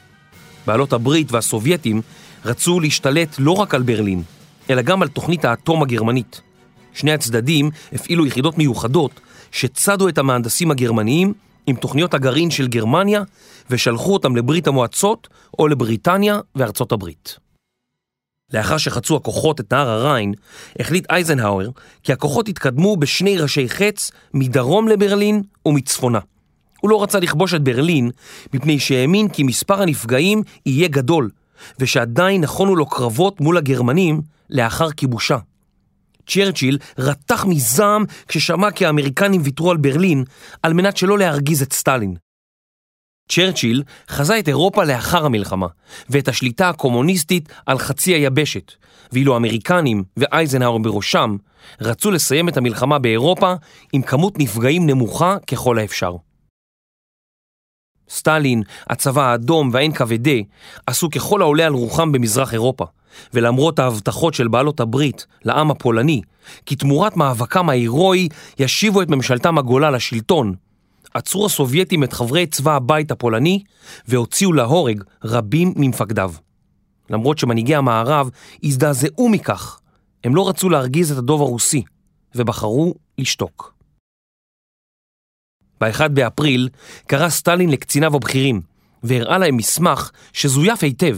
בעלות 0.67 0.93
הברית 0.93 1.31
והסובייטים 1.31 2.01
רצו 2.45 2.79
להשתלט 2.79 3.35
לא 3.39 3.51
רק 3.51 3.75
על 3.75 3.83
ברלין, 3.83 4.23
אלא 4.69 4.81
גם 4.81 5.01
על 5.01 5.07
תוכנית 5.07 5.45
האטום 5.45 5.83
הגרמנית. 5.83 6.41
שני 6.93 7.11
הצדדים 7.11 7.69
הפעילו 7.93 8.25
יחידות 8.25 8.57
מיוחדות 8.57 9.19
שצדו 9.51 10.09
את 10.09 10.17
המהנדסים 10.17 10.71
הגרמניים 10.71 11.33
עם 11.67 11.75
תוכניות 11.75 12.13
הגרעין 12.13 12.51
של 12.51 12.67
גרמניה 12.67 13.23
ושלחו 13.69 14.13
אותם 14.13 14.35
לברית 14.35 14.67
המועצות 14.67 15.27
או 15.59 15.67
לבריטניה 15.67 16.39
וארצות 16.55 16.91
הברית. 16.91 17.37
לאחר 18.53 18.77
שחצו 18.77 19.15
הכוחות 19.15 19.59
את 19.59 19.73
נהר 19.73 19.89
הריין, 19.89 20.33
החליט 20.79 21.11
אייזנהאואר 21.11 21.69
כי 22.03 22.13
הכוחות 22.13 22.49
יתקדמו 22.49 22.97
בשני 22.97 23.37
ראשי 23.37 23.69
חץ 23.69 24.11
מדרום 24.33 24.87
לברלין 24.87 25.41
ומצפונה. 25.65 26.19
הוא 26.81 26.89
לא 26.89 27.03
רצה 27.03 27.19
לכבוש 27.19 27.53
את 27.53 27.61
ברלין 27.61 28.11
מפני 28.53 28.79
שהאמין 28.79 29.29
כי 29.29 29.43
מספר 29.43 29.81
הנפגעים 29.81 30.43
יהיה 30.65 30.87
גדול 30.87 31.29
ושעדיין 31.79 32.41
נכונו 32.41 32.75
לו 32.75 32.85
קרבות 32.85 33.41
מול 33.41 33.57
הגרמנים 33.57 34.21
לאחר 34.49 34.91
כיבושה. 34.91 35.37
צ'רצ'יל 36.27 36.77
רתח 36.97 37.45
מזעם 37.45 38.05
כששמע 38.27 38.71
כי 38.71 38.85
האמריקנים 38.85 39.41
ויתרו 39.43 39.71
על 39.71 39.77
ברלין 39.77 40.23
על 40.63 40.73
מנת 40.73 40.97
שלא 40.97 41.17
להרגיז 41.17 41.61
את 41.61 41.73
סטלין. 41.73 42.15
צ'רצ'יל 43.31 43.83
חזה 44.09 44.39
את 44.39 44.47
אירופה 44.47 44.83
לאחר 44.83 45.25
המלחמה 45.25 45.67
ואת 46.09 46.27
השליטה 46.27 46.69
הקומוניסטית 46.69 47.49
על 47.65 47.77
חצי 47.77 48.11
היבשת, 48.13 48.71
ואילו 49.11 49.33
האמריקנים 49.33 50.03
ואייזנהאואר 50.17 50.77
בראשם 50.77 51.35
רצו 51.81 52.11
לסיים 52.11 52.49
את 52.49 52.57
המלחמה 52.57 52.99
באירופה 52.99 53.53
עם 53.93 54.01
כמות 54.01 54.39
נפגעים 54.39 54.87
נמוכה 54.87 55.37
ככל 55.47 55.79
האפשר. 55.79 56.15
סטלין, 58.11 58.63
הצבא 58.89 59.21
האדום 59.21 59.69
וה-NKVD 59.73 60.29
עשו 60.87 61.09
ככל 61.09 61.41
העולה 61.41 61.65
על 61.65 61.73
רוחם 61.73 62.11
במזרח 62.11 62.53
אירופה, 62.53 62.85
ולמרות 63.33 63.79
ההבטחות 63.79 64.33
של 64.33 64.47
בעלות 64.47 64.79
הברית 64.79 65.25
לעם 65.45 65.71
הפולני, 65.71 66.21
כי 66.65 66.75
תמורת 66.75 67.17
מאבקם 67.17 67.69
ההירואי 67.69 68.27
ישיבו 68.59 69.01
את 69.01 69.09
ממשלתם 69.09 69.57
הגולה 69.57 69.91
לשלטון, 69.91 70.53
עצרו 71.13 71.45
הסובייטים 71.45 72.03
את 72.03 72.13
חברי 72.13 72.47
צבא 72.47 72.75
הבית 72.75 73.11
הפולני 73.11 73.63
והוציאו 74.07 74.53
להורג 74.53 75.03
רבים 75.23 75.73
ממפקדיו. 75.75 76.33
למרות 77.09 77.37
שמנהיגי 77.37 77.75
המערב 77.75 78.29
הזדעזעו 78.63 79.29
מכך, 79.29 79.79
הם 80.23 80.35
לא 80.35 80.49
רצו 80.49 80.69
להרגיז 80.69 81.11
את 81.11 81.17
הדוב 81.17 81.41
הרוסי, 81.41 81.83
ובחרו 82.35 82.93
לשתוק. 83.17 83.80
ב-1 85.81 86.07
באפריל 86.07 86.69
קרא 87.07 87.29
סטלין 87.29 87.69
לקציניו 87.69 88.15
הבכירים, 88.15 88.61
והראה 89.03 89.37
להם 89.37 89.57
מסמך 89.57 90.11
שזויף 90.33 90.83
היטב, 90.83 91.17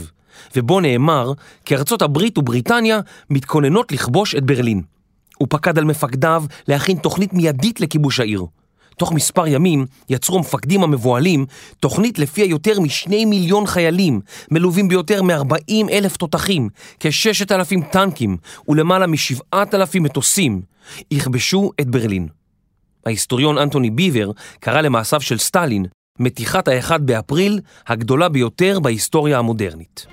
ובו 0.56 0.80
נאמר 0.80 1.32
כי 1.64 1.76
ארצות 1.76 2.02
הברית 2.02 2.38
ובריטניה 2.38 3.00
מתכוננות 3.30 3.92
לכבוש 3.92 4.34
את 4.34 4.44
ברלין. 4.44 4.82
הוא 5.38 5.48
פקד 5.50 5.78
על 5.78 5.84
מפקדיו 5.84 6.44
להכין 6.68 6.98
תוכנית 6.98 7.32
מיידית 7.32 7.80
לכיבוש 7.80 8.20
העיר. 8.20 8.46
תוך 8.96 9.12
מספר 9.12 9.46
ימים 9.46 9.86
יצרו 10.08 10.36
המפקדים 10.36 10.82
המבוהלים 10.82 11.46
תוכנית 11.80 12.18
לפיה 12.18 12.44
יותר 12.44 12.80
משני 12.80 13.24
מיליון 13.24 13.66
חיילים, 13.66 14.20
מלווים 14.50 14.88
ביותר 14.88 15.22
מ-40 15.22 15.90
אלף 15.90 16.16
תותחים, 16.16 16.68
כ-6 17.00 17.54
אלפים 17.54 17.82
טנקים 17.82 18.36
ולמעלה 18.68 19.06
משבעת 19.06 19.74
אלפים 19.74 20.02
מטוסים, 20.02 20.62
יכבשו 21.10 21.70
את 21.80 21.88
ברלין. 21.88 22.28
ההיסטוריון 23.06 23.58
אנטוני 23.58 23.90
ביבר 23.90 24.30
קרא 24.60 24.80
למעשיו 24.80 25.20
של 25.20 25.38
סטלין 25.38 25.86
מתיחת 26.18 26.68
האחד 26.68 27.06
באפריל 27.06 27.60
הגדולה 27.86 28.28
ביותר 28.28 28.80
בהיסטוריה 28.80 29.38
המודרנית. 29.38 30.06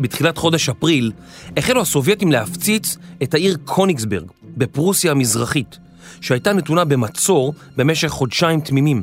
בתחילת 0.00 0.38
חודש 0.38 0.68
אפריל 0.68 1.12
החלו 1.56 1.80
הסובייטים 1.80 2.32
להפציץ 2.32 2.96
את 3.22 3.34
העיר 3.34 3.56
קוניגסברג 3.64 4.30
בפרוסיה 4.56 5.10
המזרחית, 5.10 5.78
שהייתה 6.20 6.52
נתונה 6.52 6.84
במצור 6.84 7.54
במשך 7.76 8.08
חודשיים 8.08 8.60
תמימים. 8.60 9.02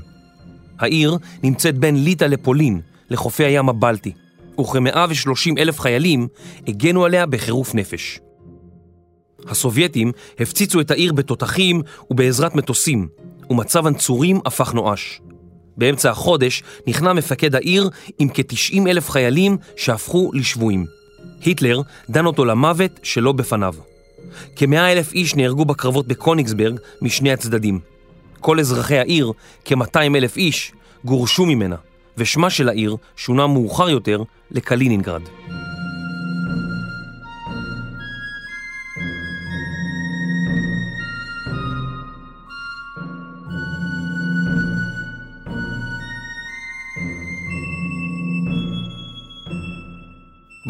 העיר 0.79 1.17
נמצאת 1.43 1.77
בין 1.77 2.03
ליטא 2.03 2.25
לפולין, 2.25 2.81
לחופי 3.09 3.43
הים 3.43 3.69
הבלטי, 3.69 4.13
וכ-130 4.61 5.57
אלף 5.57 5.79
חיילים 5.79 6.27
הגנו 6.67 7.05
עליה 7.05 7.25
בחירוף 7.25 7.75
נפש. 7.75 8.19
הסובייטים 9.47 10.11
הפציצו 10.39 10.81
את 10.81 10.91
העיר 10.91 11.13
בתותחים 11.13 11.81
ובעזרת 12.09 12.55
מטוסים, 12.55 13.07
ומצב 13.49 13.87
הנצורים 13.87 14.39
הפך 14.45 14.73
נואש. 14.73 15.21
באמצע 15.77 16.09
החודש 16.09 16.63
נכנע 16.87 17.13
מפקד 17.13 17.55
העיר 17.55 17.89
עם 18.19 18.29
כ-90 18.33 18.89
אלף 18.89 19.09
חיילים 19.09 19.57
שהפכו 19.75 20.31
לשבויים. 20.33 20.85
היטלר 21.41 21.81
דן 22.09 22.25
אותו 22.25 22.45
למוות 22.45 22.99
שלא 23.03 23.31
בפניו. 23.31 23.73
כ-100 24.55 24.77
אלף 24.77 25.13
איש 25.13 25.35
נהרגו 25.35 25.65
בקרבות 25.65 26.07
בקוניגסברג 26.07 26.79
משני 27.01 27.31
הצדדים. 27.31 27.79
כל 28.39 28.59
אזרחי 28.59 28.97
העיר, 28.97 29.31
כ-200 29.65 30.15
אלף 30.15 30.37
איש, 30.37 30.71
גורשו 31.05 31.45
ממנה, 31.45 31.75
ושמה 32.17 32.49
של 32.49 32.69
העיר 32.69 32.95
שונה 33.15 33.47
מאוחר 33.47 33.89
יותר 33.89 34.23
לקלינינגרד. 34.51 35.21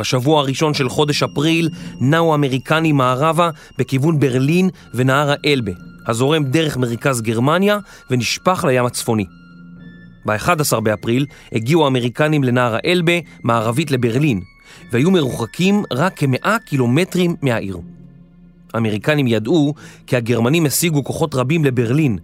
בשבוע 0.02 0.40
הראשון 0.40 0.74
של 0.74 0.90
חודש 0.90 1.24
אפריל 1.24 1.70
נעו 2.00 2.32
האמריקנים 2.32 2.98
מערבה 2.98 3.50
בכיוון 3.78 4.20
ברלין 4.20 4.70
ונהר 4.94 5.30
האלבה, 5.32 5.72
הזורם 6.08 6.44
דרך 6.44 6.78
מרכז 6.78 7.22
גרמניה 7.22 7.78
ונשפך 8.10 8.66
לים 8.68 8.86
הצפוני. 8.86 9.41
ב-11 10.26 10.80
באפריל 10.80 11.26
הגיעו 11.52 11.86
האמריקנים 11.86 12.44
לנהר 12.44 12.76
האלבה, 12.76 13.14
מערבית 13.44 13.92
לברלין, 13.92 14.42
והיו 14.92 15.12
מרוחקים 15.12 15.84
רק 15.92 16.18
כמאה 16.18 16.58
קילומטרים 16.66 17.36
מהעיר. 17.42 17.78
האמריקנים 18.74 19.28
ידעו 19.28 19.74
כי 20.08 20.16
הגרמנים 20.18 20.66
השיגו 20.66 21.04
כוחות 21.04 21.36
רבים 21.36 21.66
לברלין, 21.66 22.18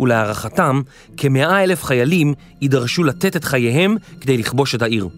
ולהערכתם, 0.00 0.80
כמאה 1.16 1.62
אלף 1.62 1.84
חיילים 1.84 2.34
יידרשו 2.60 3.04
לתת 3.04 3.36
את 3.36 3.44
חייהם 3.44 3.96
כדי 4.20 4.38
לכבוש 4.38 4.74
את 4.74 4.82
העיר. 4.82 5.08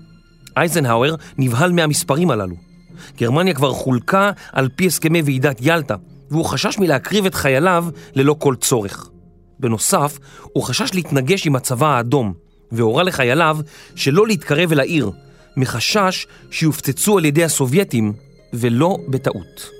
אייזנהאואר 0.57 1.15
נבהל 1.39 1.73
מהמספרים 1.73 2.31
הללו. 2.31 2.57
גרמניה 3.19 3.55
כבר 3.55 3.73
חולקה 3.73 4.31
על 4.53 4.69
פי 4.77 4.87
הסכמי 4.87 5.23
ועידת 5.23 5.59
ילטה, 5.61 5.95
והוא 6.31 6.45
חשש 6.45 6.79
מלהקריב 6.79 7.27
את 7.27 7.35
חייליו 7.35 7.87
ללא 8.15 8.37
כל 8.39 8.55
צורך. 8.57 9.09
בנוסף, 9.61 10.19
הוא 10.43 10.65
חשש 10.65 10.95
להתנגש 10.95 11.47
עם 11.47 11.57
הצבא 11.57 11.87
האדום, 11.87 12.33
והורה 12.73 13.03
לחייליו 13.03 13.59
שלא 13.95 14.27
להתקרב 14.27 14.73
אל 14.73 14.81
העיר, 14.81 15.11
מחשש 15.57 16.27
שיופצצו 16.51 17.19
על 17.19 17.25
ידי 17.25 17.45
הסובייטים, 17.45 18.13
ולא 18.53 18.99
בטעות. 19.09 19.71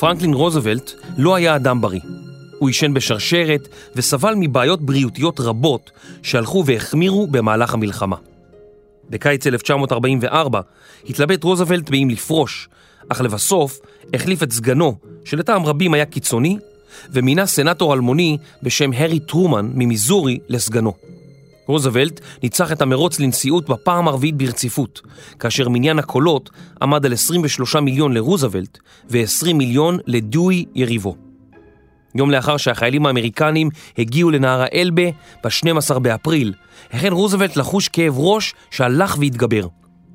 פרנקלין 0.00 0.34
רוזוולט 0.34 0.92
לא 1.16 1.34
היה 1.34 1.56
אדם 1.56 1.80
בריא. 1.80 2.00
הוא 2.58 2.68
עישן 2.68 2.94
בשרשרת 2.94 3.68
וסבל 3.96 4.34
מבעיות 4.36 4.82
בריאותיות 4.82 5.40
רבות 5.40 5.90
שהלכו 6.22 6.64
והחמירו 6.66 7.26
במהלך 7.26 7.74
המלחמה. 7.74 8.16
בקיץ 9.10 9.46
1944 9.46 10.60
התלבט 11.08 11.44
רוזוולט 11.44 11.90
באם 11.90 12.10
לפרוש, 12.10 12.68
אך 13.08 13.20
לבסוף 13.20 13.80
החליף 14.14 14.42
את 14.42 14.52
סגנו, 14.52 14.96
שלטעם 15.24 15.66
רבים 15.66 15.94
היה 15.94 16.04
קיצוני, 16.04 16.58
ומינה 17.12 17.46
סנטור 17.46 17.94
אלמוני 17.94 18.38
בשם 18.62 18.92
הרי 18.92 19.20
טרומן 19.20 19.70
ממיזורי 19.74 20.38
לסגנו. 20.48 20.92
רוזוולט 21.66 22.20
ניצח 22.42 22.72
את 22.72 22.82
המרוץ 22.82 23.20
לנשיאות 23.20 23.68
בפעם 23.68 24.08
הרביעית 24.08 24.36
ברציפות, 24.36 25.00
כאשר 25.38 25.68
מניין 25.68 25.98
הקולות 25.98 26.50
עמד 26.82 27.06
על 27.06 27.12
23 27.12 27.76
מיליון 27.76 28.12
לרוזוולט 28.12 28.78
ו-20 29.10 29.52
מיליון 29.52 29.98
לדואי 30.06 30.64
יריבו. 30.74 31.27
יום 32.14 32.30
לאחר 32.30 32.56
שהחיילים 32.56 33.06
האמריקנים 33.06 33.70
הגיעו 33.98 34.30
לנהר 34.30 34.60
האלבה, 34.60 35.10
ב-12 35.44 35.98
באפריל, 35.98 36.54
החל 36.92 37.12
רוזוולט 37.12 37.56
לחוש 37.56 37.88
כאב 37.88 38.14
ראש 38.18 38.54
שהלך 38.70 39.16
והתגבר. 39.20 39.66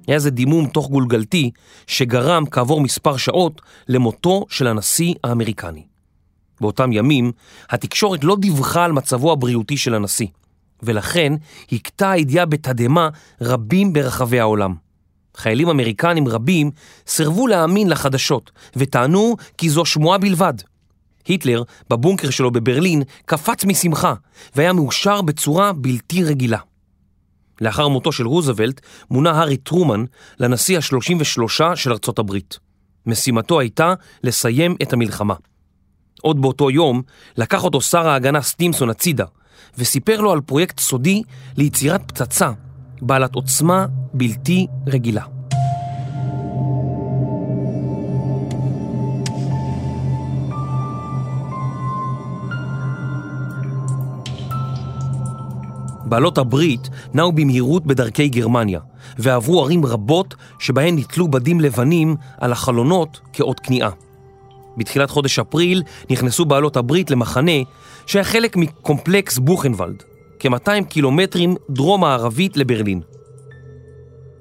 היה 0.07 0.19
זה 0.19 0.29
דימום 0.29 0.67
תוך 0.67 0.89
גולגלתי 0.89 1.51
שגרם 1.87 2.45
כעבור 2.45 2.81
מספר 2.81 3.17
שעות 3.17 3.61
למותו 3.87 4.45
של 4.49 4.67
הנשיא 4.67 5.13
האמריקני. 5.23 5.83
באותם 6.61 6.91
ימים, 6.91 7.31
התקשורת 7.69 8.23
לא 8.23 8.35
דיווחה 8.35 8.85
על 8.85 8.91
מצבו 8.91 9.31
הבריאותי 9.31 9.77
של 9.77 9.95
הנשיא. 9.95 10.27
ולכן 10.83 11.33
הכתה 11.71 12.11
הידיעה 12.11 12.45
בתדהמה 12.45 13.09
רבים 13.41 13.93
ברחבי 13.93 14.39
העולם. 14.39 14.75
חיילים 15.37 15.69
אמריקנים 15.69 16.27
רבים 16.27 16.71
סירבו 17.07 17.47
להאמין 17.47 17.89
לחדשות 17.89 18.51
וטענו 18.75 19.35
כי 19.57 19.69
זו 19.69 19.85
שמועה 19.85 20.17
בלבד. 20.17 20.53
היטלר, 21.27 21.63
בבונקר 21.89 22.29
שלו 22.29 22.51
בברלין, 22.51 23.03
קפץ 23.25 23.65
משמחה 23.65 24.13
והיה 24.55 24.73
מאושר 24.73 25.21
בצורה 25.21 25.73
בלתי 25.73 26.23
רגילה. 26.23 26.57
לאחר 27.61 27.87
מותו 27.87 28.11
של 28.11 28.27
רוזוולט 28.27 28.81
מונה 29.11 29.31
הארי 29.31 29.57
טרומן 29.57 30.05
לנשיא 30.39 30.77
ה-33 30.77 31.75
של 31.75 31.91
ארצות 31.91 32.19
הברית. 32.19 32.59
משימתו 33.05 33.59
הייתה 33.59 33.93
לסיים 34.23 34.75
את 34.81 34.93
המלחמה. 34.93 35.33
עוד 36.21 36.41
באותו 36.41 36.71
יום 36.71 37.01
לקח 37.37 37.63
אותו 37.63 37.81
שר 37.81 38.07
ההגנה 38.07 38.41
סטימסון 38.41 38.89
הצידה 38.89 39.25
וסיפר 39.77 40.21
לו 40.21 40.31
על 40.31 40.41
פרויקט 40.41 40.79
סודי 40.79 41.21
ליצירת 41.57 42.01
פצצה 42.11 42.51
בעלת 43.01 43.35
עוצמה 43.35 43.85
בלתי 44.13 44.67
רגילה. 44.87 45.23
בעלות 56.13 56.37
הברית 56.37 56.89
נעו 57.13 57.31
במהירות 57.31 57.85
בדרכי 57.85 58.27
גרמניה, 58.29 58.79
ועברו 59.17 59.63
ערים 59.63 59.85
רבות 59.85 60.35
שבהן 60.59 60.95
נתלו 60.97 61.27
בדים 61.27 61.61
לבנים 61.61 62.15
על 62.37 62.51
החלונות 62.51 63.19
כאות 63.33 63.59
כניעה. 63.59 63.89
בתחילת 64.77 65.09
חודש 65.09 65.39
אפריל 65.39 65.83
נכנסו 66.09 66.45
בעלות 66.45 66.77
הברית 66.77 67.11
למחנה 67.11 67.51
שהיה 68.05 68.23
חלק 68.23 68.55
מקומפלקס 68.57 69.37
בוכנוולד, 69.37 70.03
כ-200 70.39 70.85
קילומטרים 70.89 71.55
דרום-מערבית 71.69 72.57
לברלין. 72.57 73.01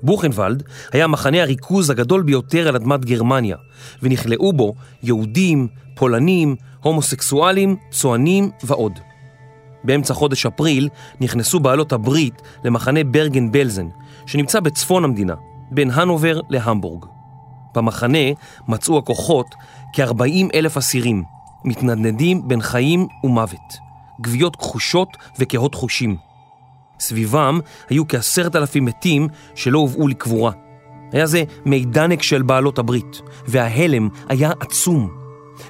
בוכנוולד 0.03 0.63
היה 0.93 1.07
מחנה 1.07 1.43
הריכוז 1.43 1.91
הגדול 1.91 2.23
ביותר 2.23 2.69
על 2.69 2.77
אדמת 2.77 3.05
גרמניה, 3.05 3.57
ונכלאו 4.03 4.53
בו 4.53 4.75
יהודים, 5.03 5.69
פולנים, 5.95 6.57
הומוסקסואלים, 6.83 7.77
צוענים 7.91 8.51
ועוד. 8.65 9.12
באמצע 9.85 10.15
חודש 10.15 10.47
אפריל 10.47 10.89
נכנסו 11.21 11.61
בעלות 11.61 11.93
הברית 11.93 12.43
למחנה 12.65 13.05
ברגן 13.05 13.53
בלזן, 13.53 13.89
שנמצא 14.27 14.61
בצפון 14.61 15.05
המדינה, 15.05 15.35
בין 15.71 15.91
הנובר 15.91 16.41
להמבורג. 16.49 17.05
במחנה 17.75 18.19
מצאו 18.69 18.99
הכוחות 18.99 19.55
כ-40 19.93 20.55
אלף 20.55 20.77
אסירים, 20.77 21.25
מתנדנדים 21.65 22.49
בין 22.49 22.61
חיים 22.61 23.07
ומוות, 23.25 23.79
גוויות 24.21 24.57
כחושות 24.57 25.09
וקהות 25.39 25.75
חושים. 25.75 26.17
סביבם 27.01 27.61
היו 27.89 28.09
כעשרת 28.09 28.57
אלפים 28.57 28.85
מתים 28.85 29.29
שלא 29.55 29.79
הובאו 29.79 30.09
לקבורה. 30.09 30.53
היה 31.13 31.27
זה 31.27 31.45
מידנק 31.65 32.23
של 32.23 32.43
בעלות 32.43 32.79
הברית, 32.79 33.21
וההלם 33.47 34.09
היה 34.29 34.53
עצום. 34.61 35.22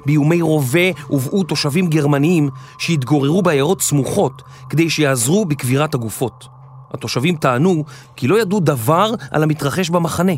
באיומי 0.05 0.41
רובה 0.41 0.91
הובאו 1.07 1.43
תושבים 1.43 1.87
גרמניים 1.87 2.49
שהתגוררו 2.77 3.41
בעיירות 3.41 3.81
סמוכות 3.81 4.41
כדי 4.69 4.89
שיעזרו 4.89 5.45
בקבירת 5.45 5.93
הגופות. 5.93 6.47
התושבים 6.93 7.35
טענו 7.35 7.83
כי 8.15 8.27
לא 8.27 8.41
ידעו 8.41 8.59
דבר 8.59 9.13
על 9.31 9.43
המתרחש 9.43 9.89
במחנה. 9.89 10.33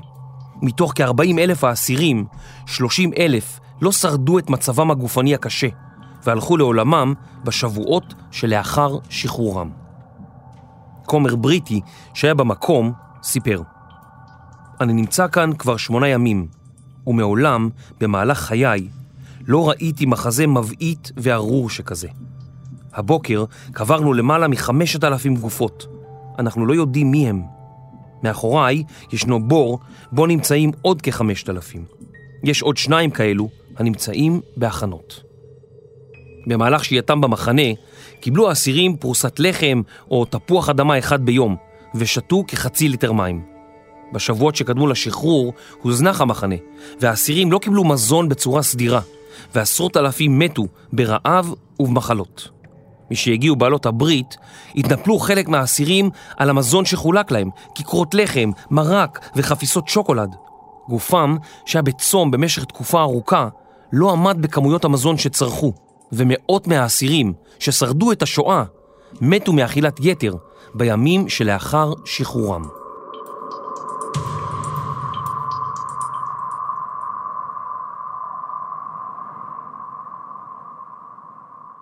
מתוך 0.62 0.94
כ-40 0.96 1.40
אלף 1.40 1.64
האסירים, 1.64 2.26
30 2.66 3.12
אלף 3.18 3.60
לא 3.82 3.92
שרדו 3.92 4.40
את 4.40 4.50
מצבם 4.50 4.92
הגופני 4.92 5.36
הקשה, 5.36 5.68
והלכו 6.24 6.58
לעולמם 6.58 7.14
בשבועות 7.44 8.14
שלאחר 8.32 8.98
שחרורם. 9.10 9.70
כומר 11.06 11.36
בריטי 11.36 11.82
שהיה 12.14 12.34
במקום 12.34 12.92
סיפר: 13.24 13.62
אני 14.82 14.94
נמצא 14.94 15.28
כאן 15.28 15.54
כבר 15.54 15.78
שמונה 15.78 16.08
ימים, 16.08 16.48
ומעולם, 17.08 17.70
במהלך 18.00 18.40
חיי, 18.40 18.88
לא 19.48 19.70
ראיתי 19.70 20.06
מחזה 20.06 20.48
מבעית 20.48 21.12
וארור 21.18 21.70
שכזה. 21.70 22.08
הבוקר 22.94 23.46
קברנו 23.72 24.14
למעלה 24.14 24.48
מחמשת 24.48 25.04
אלפים 25.04 25.36
גופות. 25.36 25.88
אנחנו 26.40 26.66
לא 26.66 26.74
יודעים 26.74 27.12
מי 27.12 27.30
הם. 27.30 27.42
מאחוריי 28.24 28.84
ישנו 29.12 29.48
בור 29.48 29.80
בו 30.12 30.28
נמצאים 30.28 30.72
עוד 30.82 31.02
כחמשת 31.02 31.50
אלפים. 31.50 31.86
יש 32.44 32.62
עוד 32.62 32.78
שניים 32.78 33.12
כאלו 33.12 33.50
הנמצאים 33.78 34.42
בהכנות. 34.58 35.24
במהלך 36.48 36.86
שהייתם 36.86 37.22
במחנה 37.22 37.62
קיבלו 38.20 38.50
האסירים 38.50 38.98
פרוסת 38.98 39.40
לחם 39.40 39.82
או 40.12 40.26
תפוח 40.26 40.70
אדמה 40.70 41.00
אחד 41.00 41.26
ביום 41.26 41.56
ושתו 41.96 42.44
כחצי 42.48 42.90
ליטר 42.90 43.12
מים. 43.12 43.42
בשבועות 44.14 44.56
שקדמו 44.56 44.88
לשחרור 44.88 45.54
הוזנח 45.82 46.22
המחנה 46.22 46.56
והאסירים 47.00 47.52
לא 47.52 47.60
קיבלו 47.60 47.84
מזון 47.84 48.30
בצורה 48.30 48.62
סדירה 48.62 49.02
ועשרות 49.56 49.98
אלפים 49.98 50.40
מתו 50.40 50.64
ברעב 50.94 51.54
ובמחלות. 51.80 52.50
משהגיעו 53.12 53.56
בעלות 53.56 53.86
הברית, 53.86 54.38
התנפלו 54.76 55.20
חלק 55.20 55.48
מהאסירים 55.48 56.10
על 56.38 56.50
המזון 56.50 56.86
שחולק 56.86 57.32
להם, 57.32 57.50
כיכרות 57.76 58.14
לחם, 58.14 58.52
מרק 58.72 59.30
וחפיסות 59.36 59.88
שוקולד. 59.88 60.36
גופם, 60.90 61.38
שהיה 61.66 61.82
בצום 61.82 62.32
במשך 62.32 62.64
תקופה 62.64 63.02
ארוכה, 63.02 63.48
לא 63.92 64.12
עמד 64.12 64.38
בכמויות 64.42 64.86
המזון 64.86 65.18
שצרכו, 65.18 65.74
ומאות 66.12 66.68
מהאסירים 66.68 67.34
ששרדו 67.60 68.12
את 68.12 68.22
השואה 68.22 68.64
מתו 69.22 69.54
מאכילת 69.54 70.00
יתר 70.02 70.36
בימים 70.74 71.30
שלאחר 71.30 71.94
שחרורם. 72.06 72.85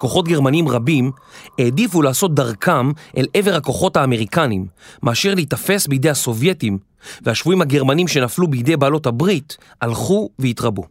כוחות 0.03 0.27
גרמנים 0.27 0.67
רבים 0.67 1.11
העדיפו 1.59 2.01
לעשות 2.01 2.35
דרכם 2.35 2.91
אל 3.17 3.25
עבר 3.33 3.55
הכוחות 3.55 3.97
האמריקנים, 3.97 4.65
מאשר 5.03 5.35
להיתפס 5.35 5.87
בידי 5.87 6.09
הסובייטים 6.09 6.77
והשבויים 7.21 7.61
הגרמנים 7.61 8.07
שנפלו 8.07 8.47
בידי 8.47 8.77
בעלות 8.77 9.05
הברית 9.05 9.57
הלכו 9.81 10.29
והתרבו. 10.39 10.83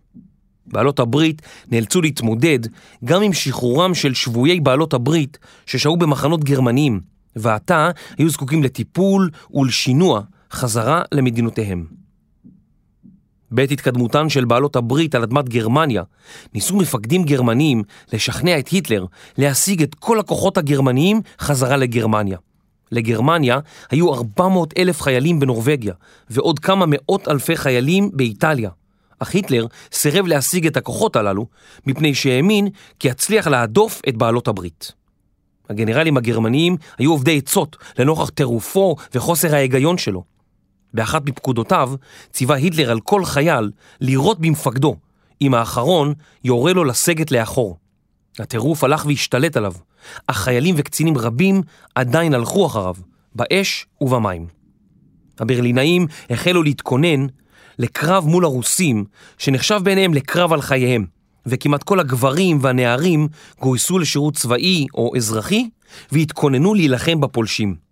בעלות 0.66 0.98
הברית 0.98 1.42
נאלצו 1.70 2.02
להתמודד 2.02 2.58
גם 3.04 3.22
עם 3.22 3.32
שחרורם 3.32 3.94
של 3.94 4.14
שבויי 4.14 4.60
בעלות 4.60 4.94
הברית 4.94 5.38
ששהו 5.66 5.96
במחנות 5.96 6.44
גרמניים, 6.44 7.00
ועתה 7.36 7.90
היו 8.18 8.30
זקוקים 8.30 8.62
לטיפול 8.62 9.30
ולשינוע 9.54 10.20
חזרה 10.52 11.02
למדינותיהם. 11.12 12.01
בעת 13.52 13.70
התקדמותן 13.70 14.28
של 14.28 14.44
בעלות 14.44 14.76
הברית 14.76 15.14
על 15.14 15.22
אדמת 15.22 15.48
גרמניה, 15.48 16.02
ניסו 16.54 16.76
מפקדים 16.76 17.24
גרמניים 17.24 17.82
לשכנע 18.12 18.58
את 18.58 18.68
היטלר 18.68 19.06
להשיג 19.38 19.82
את 19.82 19.94
כל 19.94 20.20
הכוחות 20.20 20.58
הגרמניים 20.58 21.20
חזרה 21.40 21.76
לגרמניה. 21.76 22.38
לגרמניה 22.92 23.58
היו 23.90 24.14
400 24.14 24.74
אלף 24.78 25.02
חיילים 25.02 25.40
בנורבגיה, 25.40 25.94
ועוד 26.30 26.58
כמה 26.58 26.84
מאות 26.88 27.28
אלפי 27.28 27.56
חיילים 27.56 28.10
באיטליה. 28.12 28.70
אך 29.18 29.34
היטלר 29.34 29.66
סירב 29.92 30.26
להשיג 30.26 30.66
את 30.66 30.76
הכוחות 30.76 31.16
הללו, 31.16 31.46
מפני 31.86 32.14
שהאמין 32.14 32.68
כי 32.98 33.08
יצליח 33.08 33.46
להדוף 33.46 34.02
את 34.08 34.16
בעלות 34.16 34.48
הברית. 34.48 34.92
הגנרלים 35.68 36.16
הגרמניים 36.16 36.76
היו 36.98 37.10
עובדי 37.10 37.38
עצות 37.38 37.76
לנוכח 37.98 38.30
טירופו 38.30 38.96
וחוסר 39.14 39.54
ההיגיון 39.54 39.98
שלו. 39.98 40.31
באחת 40.94 41.28
מפקודותיו 41.28 41.92
ציווה 42.32 42.56
היטלר 42.56 42.90
על 42.90 43.00
כל 43.00 43.24
חייל 43.24 43.70
לירות 44.00 44.40
במפקדו, 44.40 44.96
אם 45.42 45.54
האחרון 45.54 46.14
יורה 46.44 46.72
לו 46.72 46.84
לסגת 46.84 47.30
לאחור. 47.30 47.76
הטירוף 48.38 48.84
הלך 48.84 49.06
והשתלט 49.06 49.56
עליו, 49.56 49.72
אך 50.26 50.36
חיילים 50.36 50.74
וקצינים 50.78 51.18
רבים 51.18 51.62
עדיין 51.94 52.34
הלכו 52.34 52.66
אחריו, 52.66 52.94
באש 53.34 53.86
ובמים. 54.00 54.46
הברלינאים 55.38 56.06
החלו 56.30 56.62
להתכונן 56.62 57.26
לקרב 57.78 58.26
מול 58.26 58.44
הרוסים, 58.44 59.04
שנחשב 59.38 59.80
ביניהם 59.84 60.14
לקרב 60.14 60.52
על 60.52 60.60
חייהם, 60.60 61.06
וכמעט 61.46 61.82
כל 61.82 62.00
הגברים 62.00 62.58
והנערים 62.60 63.28
גויסו 63.60 63.98
לשירות 63.98 64.36
צבאי 64.36 64.86
או 64.94 65.12
אזרחי, 65.16 65.68
והתכוננו 66.12 66.74
להילחם 66.74 67.20
בפולשים. 67.20 67.91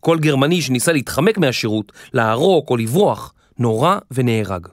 כל 0.00 0.18
גרמני 0.18 0.62
שניסה 0.62 0.92
להתחמק 0.92 1.38
מהשירות, 1.38 1.92
לערוק 2.12 2.70
או 2.70 2.76
לברוח, 2.76 3.32
נורה 3.58 3.98
ונהרג. 4.10 4.66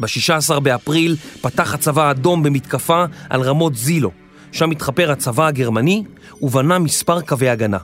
ב-16 0.00 0.60
באפריל 0.60 1.16
פתח 1.40 1.74
הצבא 1.74 2.02
האדום 2.02 2.42
במתקפה 2.42 3.04
על 3.30 3.40
רמות 3.40 3.74
זילו, 3.74 4.10
שם 4.52 4.70
התחפר 4.70 5.10
הצבא 5.10 5.46
הגרמני 5.46 6.04
ובנה 6.42 6.78
מספר 6.78 7.20
קווי 7.20 7.48
הגנה. 7.48 7.78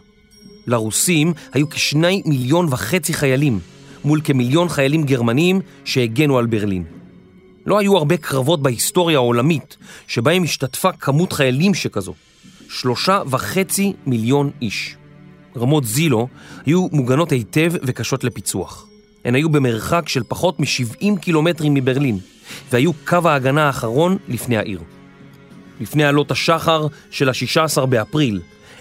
לרוסים 0.66 1.32
היו 1.52 1.70
כשני 1.70 2.22
מיליון 2.26 2.66
וחצי 2.70 3.14
חיילים, 3.14 3.58
מול 4.04 4.20
כמיליון 4.24 4.68
חיילים 4.68 5.04
גרמנים 5.04 5.60
שהגנו 5.84 6.38
על 6.38 6.46
ברלין. 6.46 7.01
לא 7.66 7.78
היו 7.78 7.96
הרבה 7.96 8.16
קרבות 8.16 8.62
בהיסטוריה 8.62 9.18
העולמית 9.18 9.76
שבהם 10.06 10.42
השתתפה 10.42 10.92
כמות 10.92 11.32
חיילים 11.32 11.74
שכזו, 11.74 12.14
שלושה 12.68 13.22
וחצי 13.26 13.92
מיליון 14.06 14.50
איש. 14.62 14.96
רמות 15.56 15.84
זילו 15.84 16.28
היו 16.66 16.88
מוגנות 16.92 17.32
היטב 17.32 17.72
וקשות 17.82 18.24
לפיצוח. 18.24 18.86
הן 19.24 19.34
היו 19.34 19.48
במרחק 19.48 20.08
של 20.08 20.22
פחות 20.28 20.60
מ-70 20.60 21.20
קילומטרים 21.20 21.74
מברלין, 21.74 22.18
והיו 22.72 22.92
קו 23.06 23.28
ההגנה 23.28 23.66
האחרון 23.66 24.16
לפני 24.28 24.56
העיר. 24.56 24.80
לפני 25.80 26.04
עלות 26.04 26.30
השחר 26.30 26.86
של 27.10 27.28
ה-16 27.28 27.86
באפריל, 27.86 28.40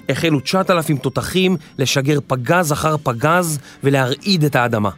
החלו 0.10 0.40
9,000 0.40 0.98
תותחים 0.98 1.58
לשגר 1.78 2.20
פגז 2.28 2.72
אחר 2.72 2.96
פגז 2.98 3.60
ולהרעיד 3.84 4.44
את 4.44 4.56
האדמה. 4.56 4.90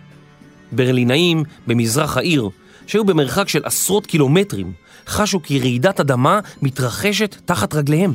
ברלינאים 0.72 1.44
במזרח 1.68 2.18
העיר, 2.18 2.50
שהיו 2.88 3.06
במרחק 3.06 3.50
של 3.50 3.62
עשרות 3.66 4.06
קילומטרים, 4.06 4.72
חשו 5.08 5.44
כי 5.44 5.60
רעידת 5.60 6.00
אדמה 6.00 6.40
מתרחשת 6.62 7.36
תחת 7.46 7.74
רגליהם. 7.74 8.14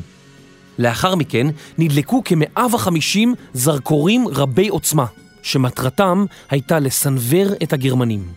לאחר 0.79 1.15
מכן 1.15 1.47
נדלקו 1.77 2.21
כ-150 2.25 3.19
זרקורים 3.53 4.27
רבי 4.27 4.67
עוצמה, 4.67 5.05
שמטרתם 5.41 6.25
הייתה 6.49 6.79
לסנוור 6.79 7.47
את 7.63 7.73
הגרמנים. 7.73 8.27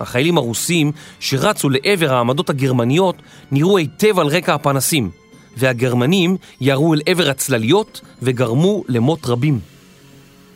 החיילים 0.00 0.38
הרוסים 0.38 0.92
שרצו 1.20 1.70
לעבר 1.70 2.14
העמדות 2.14 2.50
הגרמניות 2.50 3.16
נראו 3.50 3.78
היטב 3.78 4.18
על 4.18 4.26
רקע 4.26 4.54
הפנסים, 4.54 5.10
והגרמנים 5.56 6.36
ירו 6.60 6.94
אל 6.94 7.00
עבר 7.06 7.30
הצלליות 7.30 8.00
וגרמו 8.22 8.84
למות 8.88 9.26
רבים. 9.26 9.60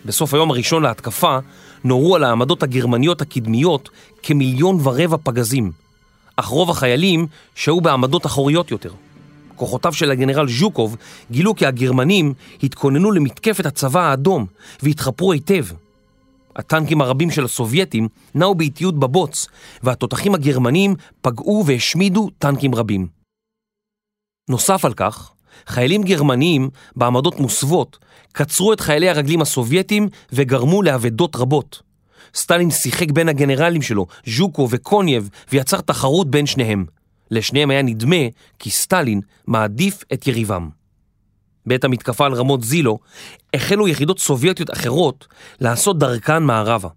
בסוף 0.05 0.35
היום 0.35 0.51
הראשון 0.51 0.83
להתקפה 0.83 1.39
נורו 1.85 2.17
על 2.17 2.25
העמדות 2.25 2.63
הגרמניות 2.63 3.21
הקדמיות 3.21 3.89
כמיליון 4.23 4.79
ורבע 4.83 5.17
פגזים, 5.23 5.73
אך 6.37 6.47
רוב 6.47 6.71
החיילים 6.71 7.27
שהו 7.55 7.81
בעמדות 7.81 8.27
אחוריות 8.27 8.71
יותר. 8.71 8.91
כוחותיו 9.57 9.93
של 9.93 10.11
הגנרל 10.11 10.49
ז'וקוב 10.49 10.97
גילו 11.31 11.55
כי 11.55 11.67
הגרמנים 11.67 12.35
התכוננו 12.63 13.11
למתקפת 13.11 13.67
הצבא 13.67 14.01
האדום 14.01 14.47
והתחפרו 14.83 15.33
היטב. 15.33 15.65
הטנקים 16.57 17.01
הרבים 17.01 17.31
של 17.31 17.45
הסובייטים 17.45 18.09
נעו 18.35 18.55
באיטיות 18.55 18.99
בבוץ, 18.99 19.47
והתותחים 19.83 20.35
הגרמנים 20.35 20.95
פגעו 21.21 21.65
והשמידו 21.67 22.31
טנקים 22.39 22.75
רבים. 22.75 23.07
נוסף 24.51 24.85
על 24.85 24.95
כך, 24.95 25.33
חיילים 25.67 26.03
גרמניים 26.03 26.71
בעמדות 26.97 27.41
מוסוות 27.41 27.99
קצרו 28.39 28.73
את 28.73 28.81
חיילי 28.81 29.09
הרגלים 29.09 29.43
הסובייטים 29.43 30.09
וגרמו 30.33 30.83
לאבדות 30.83 31.37
רבות. 31.37 31.83
סטלין 32.35 32.71
שיחק 32.71 33.11
בין 33.11 33.29
הגנרלים 33.29 33.83
שלו, 33.83 34.07
ז'וקו 34.27 34.69
וקונייב, 34.71 35.29
ויצר 35.53 35.81
תחרות 35.81 36.31
בין 36.31 36.47
שניהם. 36.47 36.85
לשניהם 37.31 37.71
היה 37.71 37.83
נדמה 37.83 38.17
כי 38.59 38.71
סטלין 38.71 39.21
מעדיף 39.47 40.05
את 40.13 40.27
יריבם. 40.27 40.69
בעת 41.67 41.85
המתקפה 41.85 42.27
על 42.27 42.33
רמות 42.33 42.65
זילו, 42.65 42.99
החלו 43.55 43.89
יחידות 43.89 44.19
סובייטיות 44.19 44.73
אחרות 44.73 45.27
לעשות 45.61 45.99
דרכן 45.99 46.43
מערבה. 46.43 46.89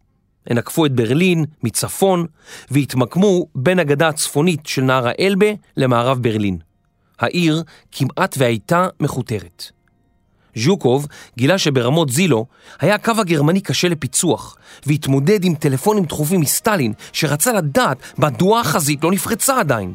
הן 0.48 0.58
עקפו 0.58 0.86
את 0.86 0.92
ברלין 0.92 1.46
מצפון 1.64 2.26
והתמקמו 2.72 3.48
בין 3.56 3.80
הגדה 3.80 4.08
הצפונית 4.08 4.66
של 4.66 4.82
נהר 4.82 5.08
האלבה 5.08 5.50
למערב 5.78 6.18
ברלין. 6.24 6.58
העיר 7.20 7.64
כמעט 7.92 8.36
והייתה 8.38 8.88
מכותרת. 9.00 9.81
ז'וקוב 10.56 11.08
גילה 11.38 11.58
שברמות 11.58 12.10
זילו 12.10 12.46
היה 12.80 12.96
הקו 12.96 13.12
הגרמני 13.18 13.62
קשה 13.62 13.88
לפיצוח 13.88 14.58
והתמודד 14.86 15.44
עם 15.44 15.56
טלפונים 15.56 16.04
דחופים 16.04 16.42
מסטלין 16.42 16.94
שרצה 17.14 17.54
לדעת 17.54 17.98
מדוע 18.18 18.60
החזית 18.60 19.04
לא 19.04 19.12
נפרצה 19.12 19.60
עדיין. 19.60 19.94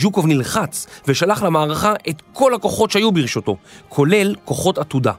ז'וקוב 0.00 0.26
נלחץ 0.26 0.86
ושלח 1.08 1.42
למערכה 1.42 1.92
את 2.08 2.22
כל 2.32 2.54
הכוחות 2.54 2.90
שהיו 2.90 3.12
ברשותו, 3.12 3.56
כולל 3.88 4.34
כוחות 4.44 4.78
עתודה. 4.78 5.12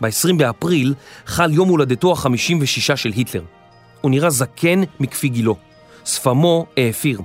ב-20 0.00 0.36
באפריל 0.36 0.94
חל 1.26 1.52
יום 1.52 1.68
הולדתו 1.68 2.12
ה-56 2.12 2.96
של 2.96 3.12
היטלר. 3.14 3.42
הוא 4.00 4.10
נראה 4.10 4.30
זקן 4.30 4.82
מכפי 5.00 5.28
גילו. 5.28 5.56
שפמו 6.04 6.66
האפיר. 6.76 7.20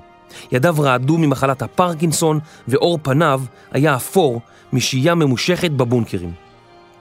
ידיו 0.51 0.75
רעדו 0.79 1.17
ממחלת 1.17 1.61
הפרקינסון 1.61 2.39
ועור 2.67 2.99
פניו 3.01 3.41
היה 3.71 3.95
אפור 3.95 4.41
משהייה 4.73 5.15
ממושכת 5.15 5.71
בבונקרים. 5.71 6.31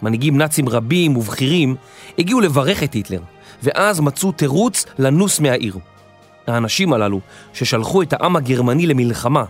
מנהיגים 0.02 0.38
נאצים 0.38 0.68
רבים 0.68 1.16
ובכירים 1.16 1.76
הגיעו 2.18 2.40
לברך 2.40 2.82
את 2.82 2.94
היטלר, 2.94 3.20
ואז 3.62 4.00
מצאו 4.00 4.32
תירוץ 4.32 4.86
לנוס 4.98 5.40
מהעיר. 5.40 5.78
האנשים 6.46 6.92
הללו, 6.92 7.20
ששלחו 7.52 8.02
את 8.02 8.12
העם 8.12 8.36
הגרמני 8.36 8.86
למלחמה, 8.86 9.44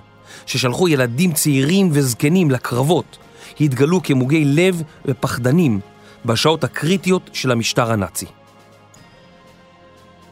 ששלחו 0.47 0.89
ילדים 0.89 1.33
צעירים 1.33 1.89
וזקנים 1.93 2.51
לקרבות, 2.51 3.19
התגלו 3.61 4.03
כמוגי 4.03 4.45
לב 4.45 4.83
ופחדנים 5.05 5.81
בשעות 6.25 6.65
הקריטיות 6.65 7.31
של 7.33 7.51
המשטר 7.51 7.93
הנאצי. 7.93 8.27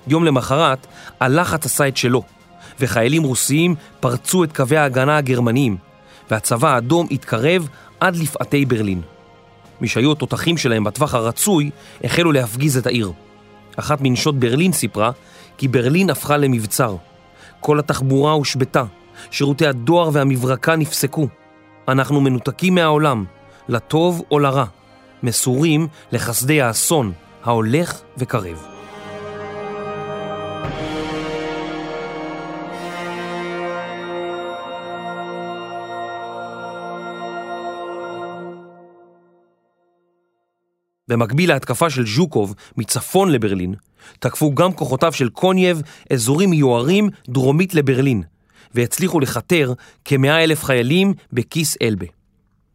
יום 0.06 0.24
למחרת, 0.24 0.86
הלחץ 1.20 1.66
עשה 1.66 1.88
את 1.88 1.96
שלו, 1.96 2.22
וחיילים 2.80 3.22
רוסיים 3.22 3.74
פרצו 4.00 4.44
את 4.44 4.56
קווי 4.56 4.76
ההגנה 4.76 5.16
הגרמניים, 5.16 5.76
והצבא 6.30 6.74
האדום 6.74 7.06
התקרב 7.10 7.68
עד 8.00 8.16
לפאתי 8.16 8.64
ברלין. 8.64 9.00
מי 9.80 9.88
שהיו 9.88 10.12
התותחים 10.12 10.56
שלהם 10.56 10.84
בטווח 10.84 11.14
הרצוי, 11.14 11.70
החלו 12.04 12.32
להפגיז 12.32 12.76
את 12.76 12.86
העיר. 12.86 13.12
אחת 13.76 13.98
מנשות 14.00 14.38
ברלין 14.38 14.72
סיפרה 14.72 15.10
כי 15.58 15.68
ברלין 15.68 16.10
הפכה 16.10 16.36
למבצר. 16.36 16.96
כל 17.60 17.78
התחבורה 17.78 18.32
הושבתה, 18.32 18.84
שירותי 19.30 19.66
הדואר 19.66 20.10
והמברקה 20.12 20.76
נפסקו. 20.76 21.28
אנחנו 21.88 22.20
מנותקים 22.20 22.74
מהעולם, 22.74 23.24
לטוב 23.68 24.22
או 24.30 24.38
לרע, 24.38 24.64
מסורים 25.22 25.88
לחסדי 26.12 26.62
האסון 26.62 27.12
ההולך 27.44 28.00
וקרב. 28.18 28.79
במקביל 41.10 41.52
להתקפה 41.52 41.90
של 41.90 42.06
ז'וקוב 42.06 42.54
מצפון 42.76 43.32
לברלין, 43.32 43.74
תקפו 44.18 44.54
גם 44.54 44.72
כוחותיו 44.72 45.12
של 45.12 45.28
קונייב 45.28 45.82
אזורים 46.12 46.50
מיוערים 46.50 47.08
דרומית 47.28 47.74
לברלין, 47.74 48.22
והצליחו 48.74 49.20
לכתר 49.20 49.72
כמאה 50.04 50.44
אלף 50.44 50.64
חיילים 50.64 51.14
בכיס 51.32 51.76
אלבה. 51.82 52.06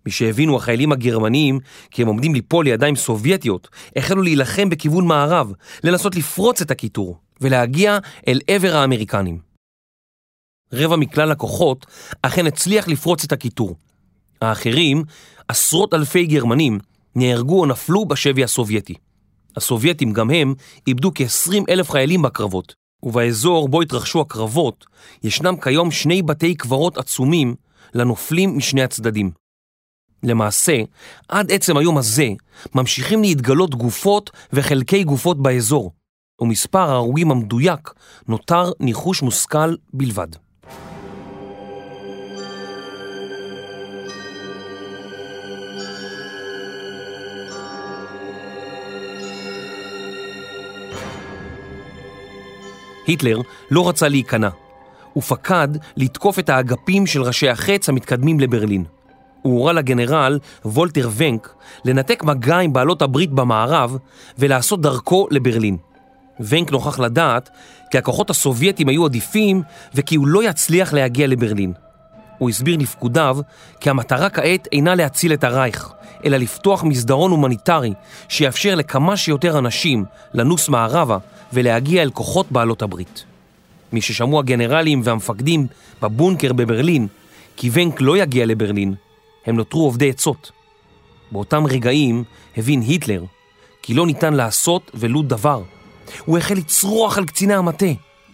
משהבינו 0.07 0.55
החיילים 0.55 0.91
הגרמניים 0.91 1.59
כי 1.91 2.01
הם 2.01 2.07
עומדים 2.07 2.33
ליפול 2.33 2.65
לידיים 2.65 2.95
סובייטיות, 2.95 3.67
החלו 3.95 4.21
להילחם 4.21 4.69
בכיוון 4.69 5.07
מערב, 5.07 5.53
לנסות 5.83 6.15
לפרוץ 6.15 6.61
את 6.61 6.71
הכיתור 6.71 7.17
ולהגיע 7.41 7.97
אל 8.27 8.39
עבר 8.47 8.75
האמריקנים. 8.75 9.39
רבע 10.73 10.95
מכלל 10.95 11.31
הכוחות 11.31 11.85
אכן 12.21 12.47
הצליח 12.47 12.87
לפרוץ 12.87 13.23
את 13.23 13.31
הכיתור. 13.31 13.75
האחרים, 14.41 15.03
עשרות 15.47 15.93
אלפי 15.93 16.25
גרמנים, 16.25 16.79
נהרגו 17.15 17.59
או 17.59 17.65
נפלו 17.65 18.05
בשבי 18.05 18.43
הסובייטי. 18.43 18.93
הסובייטים 19.55 20.13
גם 20.13 20.29
הם 20.29 20.53
איבדו 20.87 21.11
כ-20 21.15 21.63
אלף 21.69 21.91
חיילים 21.91 22.21
בקרבות, 22.21 22.75
ובאזור 23.03 23.69
בו 23.69 23.81
התרחשו 23.81 24.21
הקרבות 24.21 24.85
ישנם 25.23 25.55
כיום 25.61 25.91
שני 25.91 26.21
בתי 26.21 26.55
קברות 26.55 26.97
עצומים 26.97 27.55
לנופלים 27.93 28.57
משני 28.57 28.83
הצדדים. 28.83 29.31
למעשה, 30.23 30.81
עד 31.27 31.51
עצם 31.51 31.77
היום 31.77 31.97
הזה 31.97 32.27
ממשיכים 32.75 33.21
להתגלות 33.21 33.75
גופות 33.75 34.31
וחלקי 34.53 35.03
גופות 35.03 35.41
באזור, 35.41 35.91
ומספר 36.41 36.89
ההרוגים 36.89 37.31
המדויק 37.31 37.93
נותר 38.27 38.71
ניחוש 38.79 39.21
מושכל 39.21 39.75
בלבד. 39.93 40.44
היטלר 53.07 53.41
לא 53.71 53.89
רצה 53.89 54.07
להיכנע. 54.07 54.49
הוא 55.13 55.23
פקד 55.23 55.67
לתקוף 55.97 56.39
את 56.39 56.49
האגפים 56.49 57.07
של 57.07 57.21
ראשי 57.21 57.49
החץ 57.49 57.89
המתקדמים 57.89 58.39
לברלין. 58.39 58.83
הוא 59.41 59.59
הורה 59.59 59.73
לגנרל 59.73 60.39
וולטר 60.65 61.09
ונק 61.15 61.55
לנתק 61.85 62.23
מגע 62.23 62.57
עם 62.57 62.73
בעלות 62.73 63.01
הברית 63.01 63.31
במערב 63.31 63.97
ולעשות 64.37 64.81
דרכו 64.81 65.27
לברלין. 65.31 65.77
ונק 66.39 66.71
נוכח 66.71 66.99
לדעת 66.99 67.49
כי 67.91 67.97
הכוחות 67.97 68.29
הסובייטים 68.29 68.89
היו 68.89 69.05
עדיפים 69.05 69.61
וכי 69.95 70.15
הוא 70.15 70.27
לא 70.27 70.43
יצליח 70.43 70.93
להגיע 70.93 71.27
לברלין. 71.27 71.73
הוא 72.37 72.49
הסביר 72.49 72.77
לפקודיו 72.77 73.37
כי 73.79 73.89
המטרה 73.89 74.29
כעת 74.29 74.67
אינה 74.71 74.95
להציל 74.95 75.33
את 75.33 75.43
הרייך, 75.43 75.89
אלא 76.25 76.37
לפתוח 76.37 76.83
מסדרון 76.83 77.31
הומניטרי 77.31 77.93
שיאפשר 78.29 78.75
לכמה 78.75 79.17
שיותר 79.17 79.57
אנשים 79.57 80.05
לנוס 80.33 80.69
מערבה 80.69 81.17
ולהגיע 81.53 82.01
אל 82.01 82.09
כוחות 82.09 82.51
בעלות 82.51 82.81
הברית. 82.81 83.25
מששמעו 83.93 84.39
הגנרלים 84.39 85.01
והמפקדים 85.03 85.67
בבונקר 86.01 86.53
בברלין 86.53 87.07
כי 87.57 87.69
ונק 87.73 88.01
לא 88.01 88.17
יגיע 88.17 88.45
לברלין, 88.45 88.93
הם 89.45 89.55
נותרו 89.55 89.83
עובדי 89.83 90.09
עצות. 90.09 90.51
באותם 91.31 91.65
רגעים 91.65 92.23
הבין 92.57 92.81
היטלר 92.81 93.23
כי 93.81 93.93
לא 93.93 94.05
ניתן 94.05 94.33
לעשות 94.33 94.91
ולו 94.93 95.21
דבר. 95.21 95.61
הוא 96.25 96.37
החל 96.37 96.55
לצרוח 96.55 97.17
על 97.17 97.25
קציני 97.25 97.53
המטה, 97.53 97.85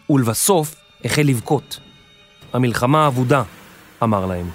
ולבסוף 0.09 0.75
החל 1.05 1.21
לבכות. 1.21 1.79
המלחמה 2.53 3.07
אבודה, 3.07 3.43
אמר 4.03 4.25
להם. 4.25 4.49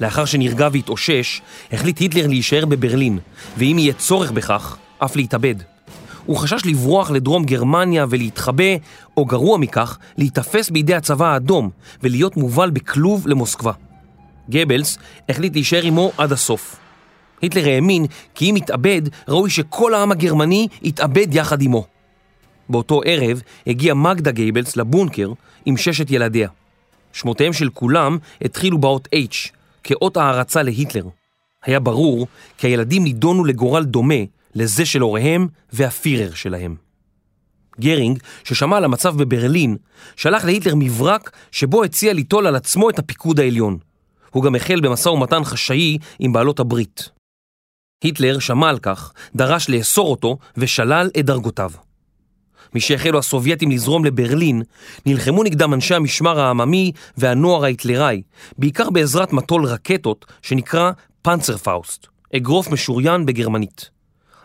לאחר 0.00 0.24
שנרגע 0.24 0.68
והתאושש, 0.72 1.40
החליט 1.72 1.98
היטלר 1.98 2.26
להישאר 2.26 2.66
בברלין, 2.66 3.18
ואם 3.58 3.76
יהיה 3.78 3.92
צורך 3.92 4.30
בכך, 4.30 4.76
אף 4.98 5.16
להתאבד. 5.16 5.54
הוא 6.26 6.36
חשש 6.36 6.66
לברוח 6.66 7.10
לדרום 7.10 7.44
גרמניה 7.44 8.06
ולהתחבא, 8.10 8.64
או 9.16 9.24
גרוע 9.24 9.58
מכך, 9.58 9.98
להיתפס 10.18 10.70
בידי 10.70 10.94
הצבא 10.94 11.32
האדום 11.32 11.70
ולהיות 12.02 12.36
מובל 12.36 12.70
בכלוב 12.70 13.28
למוסקבה. 13.28 13.72
גבלס 14.50 14.98
החליט 15.28 15.54
להישאר 15.54 15.82
עמו 15.82 16.12
עד 16.18 16.32
הסוף. 16.32 16.76
היטלר 17.42 17.68
האמין 17.68 18.06
כי 18.34 18.50
אם 18.50 18.56
יתאבד, 18.56 19.02
ראוי 19.28 19.50
שכל 19.50 19.94
העם 19.94 20.12
הגרמני 20.12 20.68
יתאבד 20.82 21.34
יחד 21.34 21.62
עמו. 21.62 21.86
באותו 22.68 23.00
ערב 23.04 23.42
הגיע 23.66 23.94
מגדה 23.94 24.30
גייבלס 24.30 24.76
לבונקר 24.76 25.32
עם 25.66 25.76
ששת 25.76 26.10
ילדיה. 26.10 26.48
שמותיהם 27.12 27.52
של 27.52 27.70
כולם 27.74 28.18
התחילו 28.40 28.78
באות 28.78 29.08
H, 29.14 29.50
כאות 29.84 30.16
הערצה 30.16 30.62
להיטלר. 30.62 31.04
היה 31.64 31.80
ברור 31.80 32.26
כי 32.58 32.66
הילדים 32.66 33.04
נידונו 33.04 33.44
לגורל 33.44 33.84
דומה 33.84 34.14
לזה 34.54 34.86
של 34.86 35.00
הוריהם 35.00 35.48
והפירר 35.72 36.34
שלהם. 36.34 36.76
גרינג, 37.80 38.18
ששמע 38.44 38.76
על 38.76 38.84
המצב 38.84 39.16
בברלין, 39.16 39.76
שלח 40.16 40.44
להיטלר 40.44 40.74
מברק 40.76 41.30
שבו 41.52 41.84
הציע 41.84 42.12
ליטול 42.12 42.46
על 42.46 42.56
עצמו 42.56 42.90
את 42.90 42.98
הפיקוד 42.98 43.40
העליון. 43.40 43.89
הוא 44.30 44.42
גם 44.42 44.54
החל 44.54 44.80
במשא 44.80 45.08
ומתן 45.08 45.44
חשאי 45.44 45.98
עם 46.18 46.32
בעלות 46.32 46.60
הברית. 46.60 47.08
היטלר 48.04 48.38
שמע 48.38 48.68
על 48.68 48.78
כך, 48.78 49.12
דרש 49.34 49.70
לאסור 49.70 50.10
אותו 50.10 50.38
ושלל 50.56 51.10
את 51.18 51.26
דרגותיו. 51.26 51.70
משהחלו 52.74 53.18
הסובייטים 53.18 53.70
לזרום 53.70 54.04
לברלין, 54.04 54.62
נלחמו 55.06 55.42
נגדם 55.42 55.74
אנשי 55.74 55.94
המשמר 55.94 56.40
העממי 56.40 56.92
והנוער 57.16 57.64
ההיטלראי, 57.64 58.22
בעיקר 58.58 58.90
בעזרת 58.90 59.32
מטול 59.32 59.64
רקטות 59.64 60.26
שנקרא 60.42 60.90
פנצרפאוסט, 61.22 62.06
אגרוף 62.36 62.70
משוריין 62.70 63.26
בגרמנית. 63.26 63.90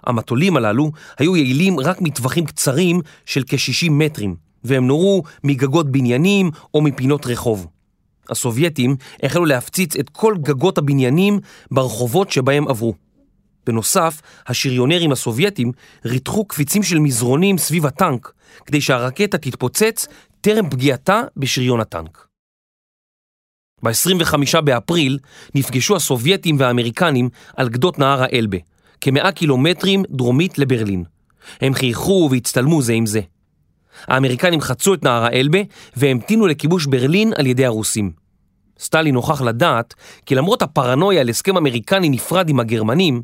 המטולים 0.04 0.58
הללו 0.58 0.92
היו 1.18 1.36
יעילים 1.36 1.80
רק 1.80 2.02
מטווחים 2.02 2.46
קצרים 2.46 3.02
של 3.26 3.44
כ-60 3.48 3.92
מטרים, 3.92 4.36
והם 4.64 4.88
נורו 4.88 5.24
מגגות 5.44 5.92
בניינים 5.92 6.52
או 6.74 6.82
מפינות 6.82 7.26
רחוב. 7.26 7.68
הסובייטים 8.30 8.96
החלו 9.24 9.46
להפציץ 9.46 9.96
את 9.96 10.10
כל 10.10 10.36
גגות 10.42 10.78
הבניינים 10.78 11.40
ברחובות 11.72 12.32
שבהם 12.32 12.68
עברו. 12.68 12.94
בנוסף, 13.66 14.22
השריונרים 14.48 15.12
הסובייטים 15.12 15.72
ריתחו 16.06 16.46
קפיצים 16.46 16.84
של 16.84 17.00
מזרונים 17.00 17.58
סביב 17.58 17.86
הטנק, 17.86 18.34
כדי 18.66 18.82
שהרקטה 18.82 19.38
תתפוצץ 19.38 20.08
טרם 20.42 20.70
פגיעתה 20.70 21.22
בשריון 21.38 21.80
הטנק. 21.80 22.28
ב-25 23.84 24.62
באפריל 24.62 25.20
נפגשו 25.56 25.96
הסובייטים 25.96 26.60
והאמריקנים 26.60 27.30
על 27.56 27.70
גדות 27.70 28.00
נהר 28.00 28.24
האלבה, 28.24 28.58
כמאה 29.02 29.32
קילומטרים 29.32 30.04
דרומית 30.10 30.58
לברלין. 30.58 31.04
הם 31.62 31.74
חייכו 31.74 32.30
והצטלמו 32.32 32.82
זה 32.82 32.94
עם 32.94 33.06
זה. 33.06 33.22
האמריקנים 34.08 34.62
חצו 34.62 34.94
את 34.94 35.04
נהר 35.04 35.24
האלבה 35.24 35.60
והמתינו 35.96 36.48
לכיבוש 36.48 36.86
ברלין 36.86 37.34
על 37.38 37.46
ידי 37.46 37.66
הרוסים. 37.66 38.12
סטלין 38.80 39.14
נוכח 39.14 39.42
לדעת 39.42 39.94
כי 40.26 40.36
למרות 40.36 40.62
הפרנויה 40.62 41.22
על 41.22 41.30
הסכם 41.30 41.58
אמריקני 41.58 42.10
נפרד 42.10 42.50
עם 42.50 42.60
הגרמנים, 42.60 43.22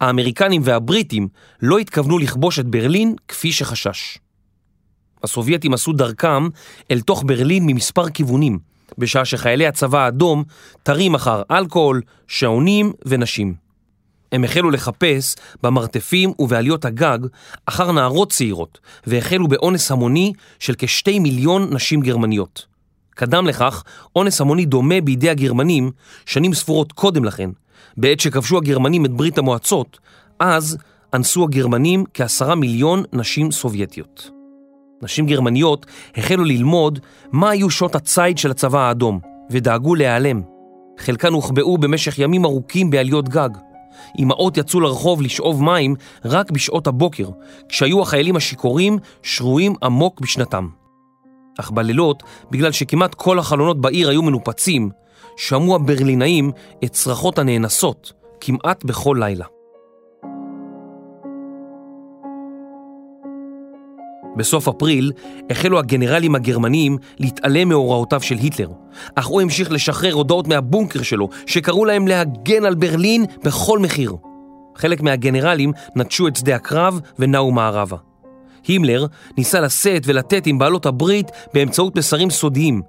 האמריקנים 0.00 0.62
והבריטים 0.64 1.28
לא 1.62 1.78
התכוונו 1.78 2.18
לכבוש 2.18 2.58
את 2.58 2.66
ברלין 2.66 3.14
כפי 3.28 3.52
שחשש. 3.52 4.18
הסובייטים 5.24 5.74
עשו 5.74 5.92
דרכם 5.92 6.48
אל 6.90 7.00
תוך 7.00 7.22
ברלין 7.26 7.66
ממספר 7.66 8.08
כיוונים, 8.08 8.58
בשעה 8.98 9.24
שחיילי 9.24 9.66
הצבא 9.66 9.98
האדום 9.98 10.44
תרים 10.82 11.14
אחר 11.14 11.42
אלכוהול, 11.50 12.02
שעונים 12.28 12.92
ונשים. 13.06 13.67
הם 14.32 14.44
החלו 14.44 14.70
לחפש 14.70 15.36
במרתפים 15.62 16.32
ובעליות 16.38 16.84
הגג 16.84 17.18
אחר 17.66 17.92
נערות 17.92 18.32
צעירות, 18.32 18.78
והחלו 19.06 19.48
באונס 19.48 19.90
המוני 19.90 20.32
של 20.58 20.74
כשתי 20.78 21.18
מיליון 21.18 21.74
נשים 21.74 22.00
גרמניות. 22.00 22.66
קדם 23.10 23.46
לכך 23.46 23.84
אונס 24.16 24.40
המוני 24.40 24.64
דומה 24.64 25.00
בידי 25.00 25.30
הגרמנים 25.30 25.90
שנים 26.26 26.54
ספורות 26.54 26.92
קודם 26.92 27.24
לכן, 27.24 27.50
בעת 27.96 28.20
שכבשו 28.20 28.56
הגרמנים 28.56 29.04
את 29.04 29.10
ברית 29.10 29.38
המועצות, 29.38 29.98
אז 30.38 30.78
אנסו 31.14 31.44
הגרמנים 31.44 32.04
כעשרה 32.14 32.54
מיליון 32.54 33.02
נשים 33.12 33.50
סובייטיות. 33.50 34.30
נשים 35.02 35.26
גרמניות 35.26 35.86
החלו 36.16 36.44
ללמוד 36.44 36.98
מה 37.32 37.50
היו 37.50 37.70
שעות 37.70 37.94
הציד 37.94 38.38
של 38.38 38.50
הצבא 38.50 38.78
האדום, 38.80 39.20
ודאגו 39.50 39.94
להיעלם. 39.94 40.42
חלקן 40.98 41.32
הוחבאו 41.32 41.78
במשך 41.78 42.18
ימים 42.18 42.44
ארוכים 42.44 42.90
בעליות 42.90 43.28
גג. 43.28 43.50
אמהות 44.18 44.56
יצאו 44.56 44.80
לרחוב 44.80 45.22
לשאוב 45.22 45.62
מים 45.62 45.94
רק 46.24 46.50
בשעות 46.50 46.86
הבוקר, 46.86 47.28
כשהיו 47.68 48.02
החיילים 48.02 48.36
השיכורים 48.36 48.98
שרויים 49.22 49.74
עמוק 49.82 50.20
בשנתם. 50.20 50.68
אך 51.60 51.70
בלילות, 51.70 52.22
בגלל 52.50 52.72
שכמעט 52.72 53.14
כל 53.14 53.38
החלונות 53.38 53.80
בעיר 53.80 54.08
היו 54.08 54.22
מנופצים, 54.22 54.90
שמעו 55.36 55.74
הברלינאים 55.74 56.52
את 56.84 56.92
צרחות 56.92 57.38
הנאנסות 57.38 58.12
כמעט 58.40 58.84
בכל 58.84 59.16
לילה. 59.20 59.46
בסוף 64.38 64.68
אפריל 64.68 65.12
החלו 65.50 65.78
הגנרלים 65.78 66.34
הגרמנים 66.34 66.98
להתעלם 67.18 67.68
מהוראותיו 67.68 68.20
של 68.20 68.34
היטלר, 68.34 68.68
אך 69.14 69.26
הוא 69.26 69.40
המשיך 69.40 69.72
לשחרר 69.72 70.12
הודעות 70.12 70.48
מהבונקר 70.48 71.02
שלו 71.02 71.28
שקראו 71.46 71.84
להם 71.84 72.08
להגן 72.08 72.64
על 72.64 72.74
ברלין 72.74 73.24
בכל 73.44 73.78
מחיר. 73.78 74.16
חלק 74.76 75.00
מהגנרלים 75.00 75.72
נטשו 75.96 76.28
את 76.28 76.36
שדה 76.36 76.56
הקרב 76.56 77.00
ונעו 77.18 77.50
מערבה. 77.50 77.96
הימלר 78.66 79.06
ניסה 79.38 79.60
לשאת 79.60 80.02
ולתת 80.06 80.46
עם 80.46 80.58
בעלות 80.58 80.86
הברית 80.86 81.30
באמצעות 81.54 81.96
מסרים 81.96 82.30
סודיים, 82.30 82.82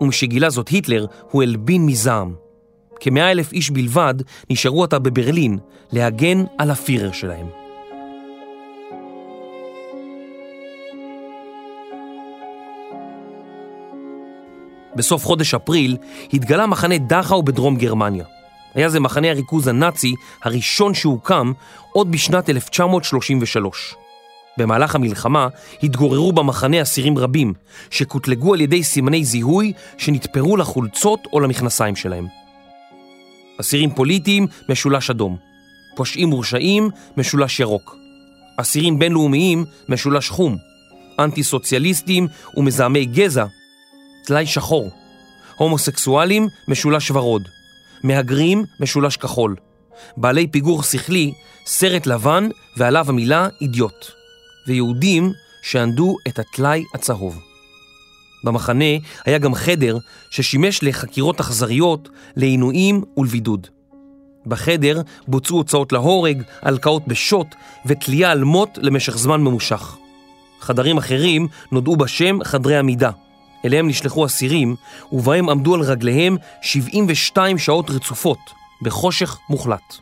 ומשגילה 0.00 0.50
זאת 0.50 0.68
היטלר 0.68 1.06
הוא 1.30 1.42
הלבין 1.42 1.86
מזעם. 1.86 2.34
כמאה 3.00 3.30
אלף 3.30 3.52
איש 3.52 3.70
בלבד 3.70 4.14
נשארו 4.50 4.84
עתה 4.84 4.98
בברלין 4.98 5.58
להגן 5.92 6.44
על 6.58 6.70
הפירר 6.70 7.12
שלהם. 7.12 7.65
בסוף 14.96 15.24
חודש 15.24 15.54
אפריל 15.54 15.96
התגלה 16.32 16.66
מחנה 16.66 16.98
דכאו 16.98 17.42
בדרום 17.42 17.76
גרמניה. 17.76 18.24
היה 18.74 18.88
זה 18.88 19.00
מחנה 19.00 19.30
הריכוז 19.30 19.68
הנאצי 19.68 20.14
הראשון 20.44 20.94
שהוקם 20.94 21.52
עוד 21.92 22.12
בשנת 22.12 22.50
1933. 22.50 23.94
במהלך 24.58 24.94
המלחמה 24.94 25.48
התגוררו 25.82 26.32
במחנה 26.32 26.82
אסירים 26.82 27.18
רבים, 27.18 27.52
שקוטלגו 27.90 28.54
על 28.54 28.60
ידי 28.60 28.82
סימני 28.82 29.24
זיהוי 29.24 29.72
שנתפרו 29.98 30.56
לחולצות 30.56 31.20
או 31.32 31.40
למכנסיים 31.40 31.96
שלהם. 31.96 32.26
אסירים 33.60 33.90
פוליטיים, 33.94 34.46
משולש 34.68 35.10
אדום. 35.10 35.36
פושעים 35.96 36.28
מורשעים, 36.28 36.90
משולש 37.16 37.60
ירוק. 37.60 37.96
אסירים 38.56 38.98
בינלאומיים, 38.98 39.64
משולש 39.88 40.28
חום. 40.28 40.56
אנטי 41.18 41.42
סוציאליסטים 41.42 42.28
ומזהמי 42.56 43.04
גזע, 43.04 43.44
טלאי 44.26 44.46
שחור. 44.46 44.90
הומוסקסואלים, 45.56 46.48
משולש 46.68 47.10
ורוד. 47.10 47.48
מהגרים, 48.02 48.64
משולש 48.80 49.16
כחול. 49.16 49.56
בעלי 50.16 50.46
פיגור 50.46 50.82
שכלי, 50.82 51.32
סרט 51.66 52.06
לבן 52.06 52.48
ועליו 52.76 53.06
המילה 53.08 53.48
אידיוט. 53.60 54.06
ויהודים 54.66 55.32
שענדו 55.62 56.16
את 56.28 56.38
הטלאי 56.38 56.84
הצהוב. 56.94 57.40
במחנה 58.44 58.84
היה 59.24 59.38
גם 59.38 59.54
חדר 59.54 59.98
ששימש 60.30 60.82
לחקירות 60.82 61.40
אכזריות, 61.40 62.08
לעינויים 62.36 63.04
ולבידוד. 63.16 63.66
בחדר 64.46 65.02
בוצעו 65.28 65.56
הוצאות 65.56 65.92
להורג, 65.92 66.42
הלקאות 66.62 67.08
בשוט 67.08 67.46
ותלייה 67.86 68.30
על 68.30 68.44
מוט 68.44 68.78
למשך 68.82 69.16
זמן 69.18 69.40
ממושך. 69.40 69.96
חדרים 70.60 70.98
אחרים 70.98 71.48
נודעו 71.72 71.96
בשם 71.96 72.44
חדרי 72.44 72.78
עמידה. 72.78 73.10
אליהם 73.66 73.88
נשלחו 73.88 74.26
אסירים, 74.26 74.76
ובהם 75.12 75.48
עמדו 75.48 75.74
על 75.74 75.80
רגליהם 75.80 76.36
72 76.62 77.58
שעות 77.58 77.90
רצופות, 77.90 78.38
בחושך 78.82 79.38
מוחלט. 79.50 79.94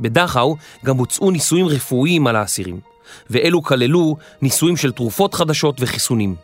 בדכאו 0.00 0.56
גם 0.84 0.96
בוצעו 0.96 1.30
ניסויים 1.30 1.66
רפואיים 1.66 2.26
על 2.26 2.36
האסירים, 2.36 2.80
ואלו 3.30 3.62
כללו 3.62 4.16
ניסויים 4.42 4.76
של 4.76 4.92
תרופות 4.92 5.34
חדשות 5.34 5.76
וחיסונים. 5.80 6.34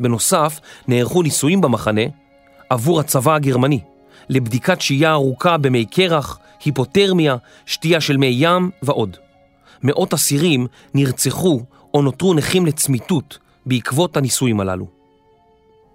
בנוסף, 0.00 0.60
נערכו 0.88 1.22
ניסויים 1.22 1.60
במחנה 1.60 2.02
עבור 2.70 3.00
הצבא 3.00 3.34
הגרמני, 3.34 3.80
לבדיקת 4.28 4.80
שהייה 4.80 5.12
ארוכה 5.12 5.56
במי 5.56 5.84
קרח, 5.84 6.38
היפותרמיה, 6.64 7.36
שתייה 7.66 8.00
של 8.00 8.16
מי 8.16 8.34
ים 8.38 8.70
ועוד. 8.82 9.16
מאות 9.82 10.14
אסירים 10.14 10.66
נרצחו 10.94 11.60
או 11.94 12.02
נותרו 12.02 12.34
נכים 12.34 12.66
לצמיתות 12.66 13.38
בעקבות 13.68 14.16
הניסויים 14.16 14.60
הללו. 14.60 14.86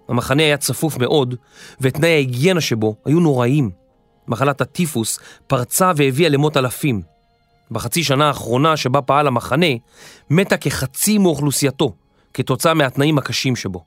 המחנה 0.08 0.42
היה 0.42 0.56
צפוף 0.56 0.98
מאוד, 0.98 1.34
ותנאי 1.80 2.10
ההיגיינה 2.10 2.60
שבו 2.60 2.96
היו 3.04 3.20
נוראיים. 3.20 3.70
מחלת 4.28 4.60
הטיפוס 4.60 5.18
פרצה 5.46 5.92
והביאה 5.96 6.28
למות 6.28 6.56
אלפים. 6.56 7.02
בחצי 7.70 8.04
שנה 8.04 8.28
האחרונה 8.28 8.76
שבה 8.76 9.02
פעל 9.02 9.26
המחנה, 9.26 9.66
מתה 10.30 10.56
כחצי 10.56 11.18
מאוכלוסייתו, 11.18 11.94
כתוצאה 12.34 12.74
מהתנאים 12.74 13.18
הקשים 13.18 13.56
שבו. 13.56 13.84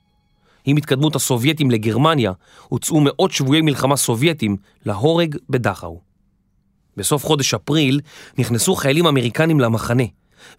עם 0.65 0.77
התקדמות 0.77 1.15
הסובייטים 1.15 1.71
לגרמניה, 1.71 2.31
הוצאו 2.67 3.01
מאות 3.01 3.31
שבויי 3.31 3.61
מלחמה 3.61 3.95
סובייטים 3.95 4.57
להורג 4.85 5.35
בדכאו. 5.49 5.99
בסוף 6.97 7.25
חודש 7.25 7.53
אפריל 7.53 7.99
נכנסו 8.37 8.75
חיילים 8.75 9.07
אמריקנים 9.07 9.59
למחנה, 9.59 10.03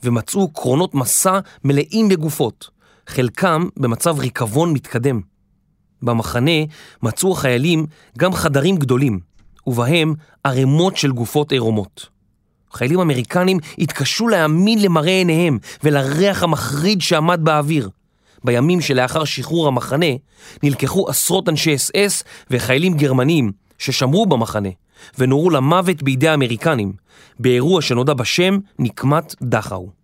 ומצאו 0.03 0.53
קרונות 0.53 0.95
מסע 0.95 1.39
מלאים 1.65 2.09
בגופות, 2.09 2.71
חלקם 3.09 3.69
במצב 3.77 4.19
ריקבון 4.19 4.73
מתקדם. 4.73 5.21
במחנה 6.03 6.51
מצאו 7.03 7.33
החיילים 7.33 7.87
גם 8.19 8.33
חדרים 8.33 8.77
גדולים, 8.77 9.21
ובהם 9.67 10.15
ערימות 10.45 10.97
של 10.97 11.13
גופות 11.13 11.53
עירומות. 11.53 12.09
חיילים 12.73 13.01
אמריקנים 13.01 13.59
התקשו 13.79 14.29
להאמין 14.29 14.83
למראה 14.83 15.13
עיניהם 15.13 15.59
ולריח 15.85 16.43
המחריד 16.43 17.01
שעמד 17.01 17.41
באוויר. 17.43 17.89
בימים 18.45 18.81
שלאחר 18.81 19.25
שחרור 19.25 19.69
המחנה 19.69 20.07
נלקחו 20.63 21.09
עשרות 21.09 21.49
אנשי 21.49 21.75
אס 21.75 21.91
אס 21.97 22.25
וחיילים 22.51 22.95
גרמנים 22.95 23.53
ששמרו 23.79 24.27
במחנה 24.27 24.69
ונורו 25.19 25.51
למוות 25.51 26.03
בידי 26.03 26.29
האמריקנים 26.29 26.93
באירוע 27.39 27.83
שנודע 27.83 28.15
בשם 28.15 28.59
נקמת 28.79 29.35
דכאו. 29.43 29.98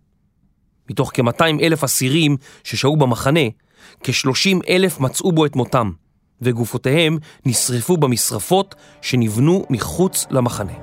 מתוך 0.89 1.11
כ-200 1.13 1.61
אלף 1.61 1.83
אסירים 1.83 2.37
ששהו 2.63 2.97
במחנה, 2.97 3.39
כ-30 4.03 4.59
אלף 4.69 4.99
מצאו 4.99 5.31
בו 5.31 5.45
את 5.45 5.55
מותם, 5.55 5.91
וגופותיהם 6.41 7.17
נשרפו 7.45 7.97
במשרפות 7.97 8.75
שנבנו 9.01 9.65
מחוץ 9.69 10.25
למחנה. 10.31 10.73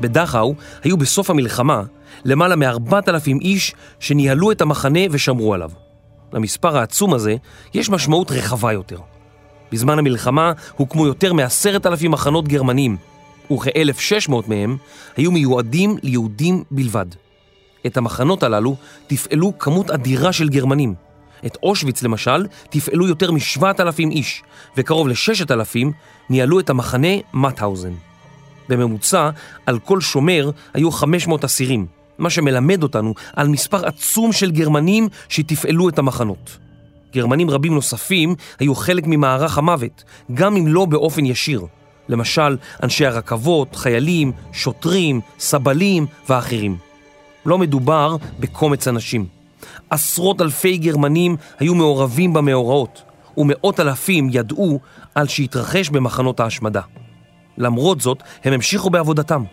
בדכאו 0.00 0.54
היו 0.82 0.96
בסוף 0.96 1.30
המלחמה 1.30 1.82
למעלה 2.24 2.56
מ-4,000 2.56 3.40
איש 3.40 3.74
שניהלו 4.00 4.52
את 4.52 4.60
המחנה 4.60 5.00
ושמרו 5.10 5.54
עליו. 5.54 5.85
למספר 6.36 6.78
העצום 6.78 7.14
הזה 7.14 7.36
יש 7.74 7.90
משמעות 7.90 8.30
רחבה 8.30 8.72
יותר. 8.72 8.98
בזמן 9.72 9.98
המלחמה 9.98 10.52
הוקמו 10.76 11.06
יותר 11.06 11.32
מ-10,000 11.32 12.08
מחנות 12.08 12.48
גרמנים, 12.48 12.96
וכ-1,600 13.52 14.32
מהם 14.46 14.76
היו 15.16 15.32
מיועדים 15.32 15.96
ליהודים 16.02 16.64
בלבד. 16.70 17.06
את 17.86 17.96
המחנות 17.96 18.42
הללו 18.42 18.76
תפעלו 19.06 19.58
כמות 19.58 19.90
אדירה 19.90 20.32
של 20.32 20.48
גרמנים. 20.48 20.94
את 21.46 21.58
אושוויץ 21.62 22.02
למשל 22.02 22.46
תפעלו 22.70 23.06
יותר 23.06 23.30
מ-7,000 23.30 24.10
איש, 24.10 24.42
וקרוב 24.76 25.08
ל-6,000 25.08 25.86
ניהלו 26.30 26.60
את 26.60 26.70
המחנה 26.70 27.08
מטהאוזן. 27.34 27.92
בממוצע, 28.68 29.30
על 29.66 29.78
כל 29.78 30.00
שומר 30.00 30.50
היו 30.74 30.90
500 30.90 31.44
אסירים, 31.44 31.86
מה 32.18 32.30
שמלמד 32.30 32.82
אותנו 32.82 33.14
על 33.36 33.48
מספר 33.48 33.86
עצום 33.86 34.32
של 34.32 34.50
גרמנים 34.50 35.08
שתפעלו 35.28 35.88
את 35.88 35.98
המחנות. 35.98 36.58
גרמנים 37.12 37.50
רבים 37.50 37.74
נוספים 37.74 38.34
היו 38.58 38.74
חלק 38.74 39.04
ממערך 39.06 39.58
המוות, 39.58 40.04
גם 40.34 40.56
אם 40.56 40.66
לא 40.66 40.84
באופן 40.84 41.24
ישיר. 41.24 41.66
למשל, 42.08 42.56
אנשי 42.82 43.06
הרכבות, 43.06 43.76
חיילים, 43.76 44.32
שוטרים, 44.52 45.20
סבלים 45.38 46.06
ואחרים. 46.28 46.76
לא 47.46 47.58
מדובר 47.58 48.16
בקומץ 48.40 48.88
אנשים. 48.88 49.26
עשרות 49.90 50.40
אלפי 50.40 50.78
גרמנים 50.78 51.36
היו 51.58 51.74
מעורבים 51.74 52.32
במאורעות, 52.32 53.02
ומאות 53.36 53.80
אלפים 53.80 54.28
ידעו 54.32 54.80
על 55.14 55.28
שהתרחש 55.28 55.88
במחנות 55.90 56.40
ההשמדה. 56.40 56.80
למרות 57.58 58.00
זאת, 58.00 58.22
הם 58.44 58.52
המשיכו 58.52 58.90
בעבודתם. 58.90 59.44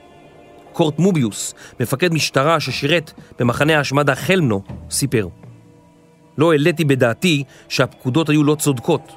קורט 0.74 1.00
מוביוס, 1.00 1.54
מפקד 1.80 2.14
משטרה 2.14 2.60
ששירת 2.60 3.12
במחנה 3.40 3.78
ההשמדה 3.78 4.16
חלמנו, 4.16 4.64
סיפר: 4.90 5.28
לא 6.38 6.52
העליתי 6.52 6.86
בדעתי 6.86 7.44
שהפקודות 7.70 8.30
היו 8.30 8.44
לא 8.44 8.56
צודקות. 8.56 9.12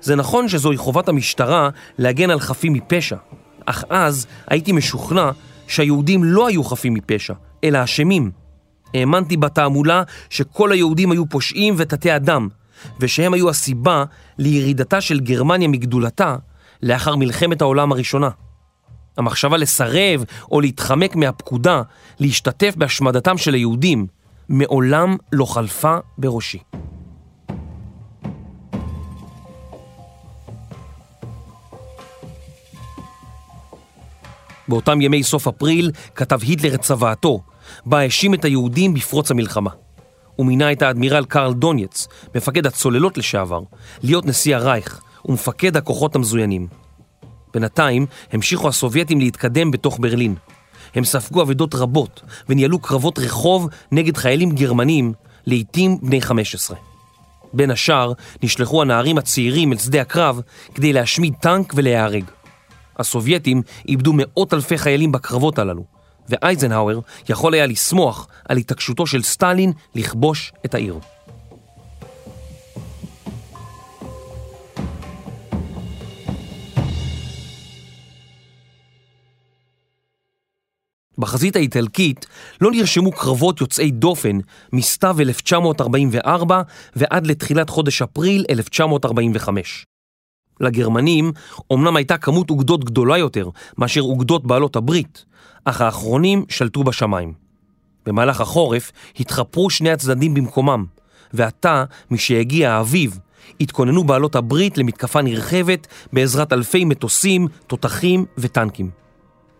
זה 0.00 0.16
נכון 0.16 0.48
שזוהי 0.48 0.76
חובת 0.76 1.08
המשטרה 1.08 1.68
להגן 1.98 2.30
על 2.30 2.40
חפים 2.40 2.72
מפשע, 2.72 3.16
אך 3.66 3.84
אז 3.88 4.26
הייתי 4.46 4.72
משוכנע 4.72 5.30
שהיהודים 5.66 6.24
לא 6.24 6.46
היו 6.46 6.64
חפים 6.64 6.94
מפשע, 6.94 7.34
אלא 7.64 7.84
אשמים. 7.84 8.30
האמנתי 8.94 9.36
בתעמולה 9.36 10.02
שכל 10.30 10.72
היהודים 10.72 11.10
היו 11.10 11.28
פושעים 11.28 11.74
ותתי 11.78 12.16
אדם, 12.16 12.48
ושהם 13.00 13.34
היו 13.34 13.50
הסיבה 13.50 14.04
לירידתה 14.38 15.00
של 15.00 15.20
גרמניה 15.20 15.68
מגדולתה 15.68 16.36
לאחר 16.82 17.16
מלחמת 17.16 17.60
העולם 17.60 17.92
הראשונה. 17.92 18.28
המחשבה 19.16 19.56
לסרב 19.56 20.24
או 20.50 20.60
להתחמק 20.60 21.16
מהפקודה 21.16 21.82
להשתתף 22.20 22.74
בהשמדתם 22.76 23.38
של 23.38 23.54
היהודים 23.54 24.06
מעולם 24.48 25.16
לא 25.32 25.44
חלפה 25.44 25.96
בראשי. 26.18 26.58
באותם 34.68 35.00
ימי 35.00 35.22
סוף 35.22 35.48
אפריל 35.48 35.90
כתב 36.14 36.38
היטלר 36.42 36.74
את 36.74 36.80
צוואתו, 36.80 37.40
בה 37.86 37.98
האשים 37.98 38.34
את 38.34 38.44
היהודים 38.44 38.94
בפרוץ 38.94 39.30
המלחמה. 39.30 39.70
הוא 40.36 40.46
מינה 40.46 40.72
את 40.72 40.82
האדמירל 40.82 41.24
קרל 41.24 41.52
דונייץ, 41.54 42.08
מפקד 42.34 42.66
הצוללות 42.66 43.18
לשעבר, 43.18 43.60
להיות 44.02 44.26
נשיא 44.26 44.56
הרייך 44.56 45.00
ומפקד 45.24 45.76
הכוחות 45.76 46.14
המזוינים. 46.14 46.83
בינתיים 47.54 48.06
המשיכו 48.32 48.68
הסובייטים 48.68 49.20
להתקדם 49.20 49.70
בתוך 49.70 49.98
ברלין. 50.00 50.34
הם 50.94 51.04
ספגו 51.04 51.42
אבדות 51.42 51.74
רבות 51.74 52.22
וניהלו 52.48 52.78
קרבות 52.78 53.18
רחוב 53.18 53.68
נגד 53.92 54.16
חיילים 54.16 54.50
גרמנים, 54.50 55.12
לעיתים 55.46 55.98
בני 56.02 56.20
15. 56.20 56.76
בין 57.52 57.70
השאר 57.70 58.12
נשלחו 58.42 58.82
הנערים 58.82 59.18
הצעירים 59.18 59.72
אל 59.72 59.78
שדה 59.78 60.00
הקרב 60.00 60.40
כדי 60.74 60.92
להשמיד 60.92 61.34
טנק 61.40 61.72
ולהיהרג. 61.76 62.24
הסובייטים 62.98 63.62
איבדו 63.88 64.12
מאות 64.16 64.54
אלפי 64.54 64.78
חיילים 64.78 65.12
בקרבות 65.12 65.58
הללו, 65.58 65.84
ואייזנהאואר 66.28 67.00
יכול 67.28 67.54
היה 67.54 67.66
לשמוח 67.66 68.28
על 68.48 68.56
התעקשותו 68.56 69.06
של 69.06 69.22
סטלין 69.22 69.72
לכבוש 69.94 70.52
את 70.64 70.74
העיר. 70.74 70.98
בחזית 81.18 81.56
האיטלקית 81.56 82.26
לא 82.60 82.70
נרשמו 82.70 83.12
קרבות 83.12 83.60
יוצאי 83.60 83.90
דופן 83.90 84.38
מסתיו 84.72 85.20
1944 85.20 86.62
ועד 86.96 87.26
לתחילת 87.26 87.70
חודש 87.70 88.02
אפריל 88.02 88.44
1945. 88.50 89.86
לגרמנים 90.60 91.32
אומנם 91.70 91.96
הייתה 91.96 92.18
כמות 92.18 92.50
אוגדות 92.50 92.84
גדולה 92.84 93.18
יותר 93.18 93.48
מאשר 93.78 94.00
אוגדות 94.00 94.46
בעלות 94.46 94.76
הברית, 94.76 95.24
אך 95.64 95.80
האחרונים 95.80 96.44
שלטו 96.48 96.84
בשמיים. 96.84 97.32
במהלך 98.06 98.40
החורף 98.40 98.92
התחפרו 99.20 99.70
שני 99.70 99.90
הצדדים 99.90 100.34
במקומם, 100.34 100.84
ועתה, 101.32 101.84
משהגיע 102.10 102.72
האביב, 102.72 103.18
התכוננו 103.60 104.04
בעלות 104.04 104.36
הברית 104.36 104.78
למתקפה 104.78 105.22
נרחבת 105.22 105.86
בעזרת 106.12 106.52
אלפי 106.52 106.84
מטוסים, 106.84 107.48
תותחים 107.66 108.24
וטנקים. 108.38 109.03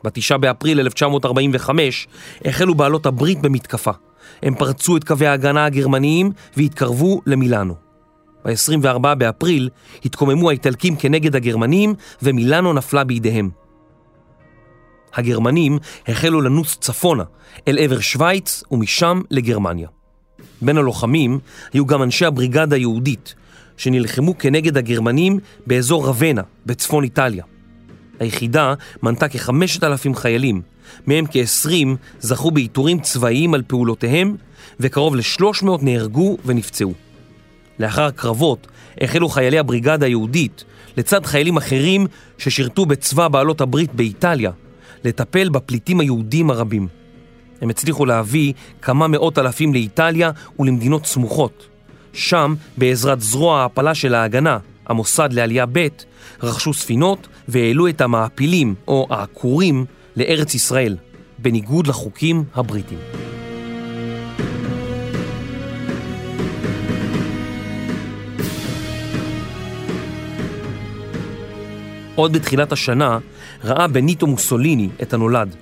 בתשעה 0.05 0.39
באפריל 0.39 0.81
1945 0.81 2.09
החלו 2.45 2.75
בעלות 2.75 3.07
הברית 3.07 3.43
במתקפה. 3.43 3.91
הם 4.43 4.55
פרצו 4.55 4.97
את 4.97 5.05
קווי 5.05 5.27
ההגנה 5.27 5.65
הגרמניים 5.65 6.31
והתקרבו 6.57 7.21
למילאנו. 7.27 7.75
ב-24 8.45 9.15
באפריל 9.15 9.69
התקוממו 10.05 10.49
האיטלקים 10.51 10.97
כנגד 10.97 11.37
הגרמנים 11.37 11.95
ומילאנו 12.23 12.73
נפלה 12.73 13.05
בידיהם. 13.05 13.51
הגרמנים 15.15 15.79
החלו 16.09 16.41
לנוץ 16.41 16.77
צפונה 16.81 17.25
אל 17.69 17.79
עבר 17.79 18.01
שווייץ 18.01 18.63
ומשם 18.71 19.21
לגרמניה. 19.31 19.89
בין 20.63 20.79
הלוחמים 20.79 21.39
היו 21.73 21.87
גם 21.87 22.03
אנשי 22.03 22.27
הבריגדה 22.27 22.77
היהודית 22.77 23.35
שנלחמו 23.77 24.39
כנגד 24.39 24.77
הגרמנים 24.77 25.39
באזור 25.67 26.07
רבנה 26.07 26.43
בצפון 26.67 27.05
איטליה. 27.05 27.45
היחידה 28.21 28.75
מנתה 29.03 29.29
כחמשת 29.29 29.85
אלפים 29.85 30.15
חיילים, 30.15 30.63
מהם 31.07 31.25
כ-20 31.31 31.89
זכו 32.21 32.51
בעיטורים 32.51 33.01
צבאיים 33.01 33.55
על 33.55 33.63
פעולותיהם 33.67 34.37
וקרוב 34.81 35.17
ל-300 35.17 35.67
נהרגו 35.83 36.39
ונפצעו. 36.45 36.93
לאחר 37.79 38.03
הקרבות 38.05 38.67
החלו 39.01 39.29
חיילי 39.29 39.59
הבריגדה 39.59 40.07
היהודית, 40.07 40.65
לצד 40.97 41.27
חיילים 41.27 41.57
אחרים 41.57 42.07
ששירתו 42.39 42.87
בצבא 42.87 43.29
בעלות 43.29 43.61
הברית 43.61 43.95
באיטליה, 43.95 44.51
לטפל 45.05 45.49
בפליטים 45.49 46.01
היהודים 46.01 46.51
הרבים. 46.51 46.89
הם 47.61 47.71
הצליחו 47.71 48.07
להביא 48.07 48.53
כמה 48.83 49.09
מאות 49.09 49.39
אלפים 49.39 49.73
לאיטליה 49.73 50.31
ולמדינות 50.59 51.07
סמוכות. 51.07 51.67
שם, 52.13 52.55
בעזרת 52.77 53.21
זרוע 53.21 53.59
ההעפלה 53.59 53.95
של 53.95 54.15
ההגנה, 54.15 54.59
המוסד 54.87 55.33
לעלייה 55.33 55.67
ב', 55.73 55.89
רכשו 56.43 56.75
ספינות 56.75 57.29
והעלו 57.49 57.89
את 57.89 58.01
המעפילים, 58.01 58.75
או 58.89 59.07
העקורים, 59.11 59.85
לארץ 60.17 60.55
ישראל, 60.55 60.97
בניגוד 61.39 61.87
לחוקים 61.87 62.45
הבריטים. 62.55 62.99
עוד 72.15 72.33
בתחילת 72.33 72.73
השנה 72.73 73.19
ראה 73.65 73.89
בניטו 73.89 74.27
מוסוליני 74.27 74.89
את 75.03 75.13
הנולד, 75.13 75.57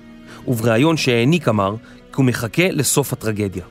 ובריאיון 0.47 0.97
שהעניק 0.97 1.47
אמר 1.47 1.75
כי 1.81 2.15
הוא 2.15 2.25
מחכה 2.25 2.71
לסוף 2.71 3.13
הטרגדיה. 3.13 3.63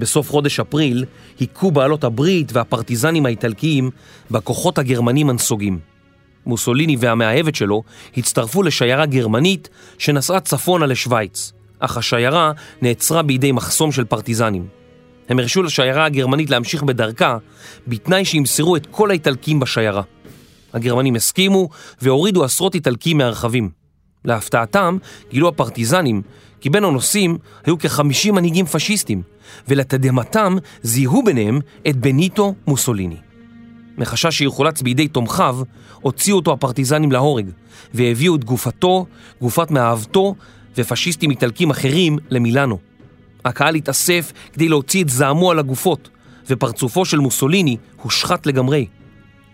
בסוף 0.00 0.30
חודש 0.30 0.60
אפריל 0.60 1.04
היכו 1.40 1.70
בעלות 1.70 2.04
הברית 2.04 2.52
והפרטיזנים 2.52 3.26
האיטלקיים 3.26 3.90
בכוחות 4.30 4.78
הגרמנים 4.78 5.30
הנסוגים. 5.30 5.78
מוסוליני 6.46 6.96
והמאהבת 7.00 7.54
שלו 7.54 7.82
הצטרפו 8.16 8.62
לשיירה 8.62 9.06
גרמנית 9.06 9.68
שנסעה 9.98 10.40
צפונה 10.40 10.86
לשוויץ, 10.86 11.52
אך 11.78 11.96
השיירה 11.96 12.52
נעצרה 12.82 13.22
בידי 13.22 13.52
מחסום 13.52 13.92
של 13.92 14.04
פרטיזנים. 14.04 14.66
הם 15.28 15.38
הרשו 15.38 15.62
לשיירה 15.62 16.04
הגרמנית 16.04 16.50
להמשיך 16.50 16.82
בדרכה, 16.82 17.38
בתנאי 17.86 18.24
שימסרו 18.24 18.76
את 18.76 18.86
כל 18.90 19.10
האיטלקים 19.10 19.60
בשיירה. 19.60 20.02
הגרמנים 20.72 21.14
הסכימו 21.14 21.68
והורידו 22.02 22.44
עשרות 22.44 22.74
איטלקים 22.74 23.18
מהרכבים. 23.18 23.70
להפתעתם, 24.24 24.96
גילו 25.30 25.48
הפרטיזנים 25.48 26.22
כי 26.60 26.70
בין 26.70 26.84
הנוסעים 26.84 27.38
היו 27.66 27.78
כ-50 27.78 28.32
מנהיגים 28.32 28.66
פשיסטים, 28.66 29.22
ולתדהמתם 29.68 30.56
זיהו 30.82 31.22
ביניהם 31.22 31.60
את 31.88 31.96
בניטו 31.96 32.54
מוסוליני. 32.66 33.16
מחשש 33.98 34.38
שיחולץ 34.38 34.82
בידי 34.82 35.08
תומכיו, 35.08 35.58
הוציאו 36.00 36.36
אותו 36.36 36.52
הפרטיזנים 36.52 37.12
להורג, 37.12 37.50
והביאו 37.94 38.36
את 38.36 38.44
גופתו, 38.44 39.06
גופת 39.40 39.70
מאהבתו 39.70 40.34
ופשיסטים 40.78 41.30
איטלקים 41.30 41.70
אחרים 41.70 42.18
למילאנו. 42.30 42.78
הקהל 43.44 43.74
התאסף 43.74 44.32
כדי 44.52 44.68
להוציא 44.68 45.04
את 45.04 45.08
זעמו 45.08 45.50
על 45.50 45.58
הגופות, 45.58 46.08
ופרצופו 46.50 47.04
של 47.04 47.18
מוסוליני 47.18 47.76
הושחת 48.02 48.46
לגמרי. 48.46 48.86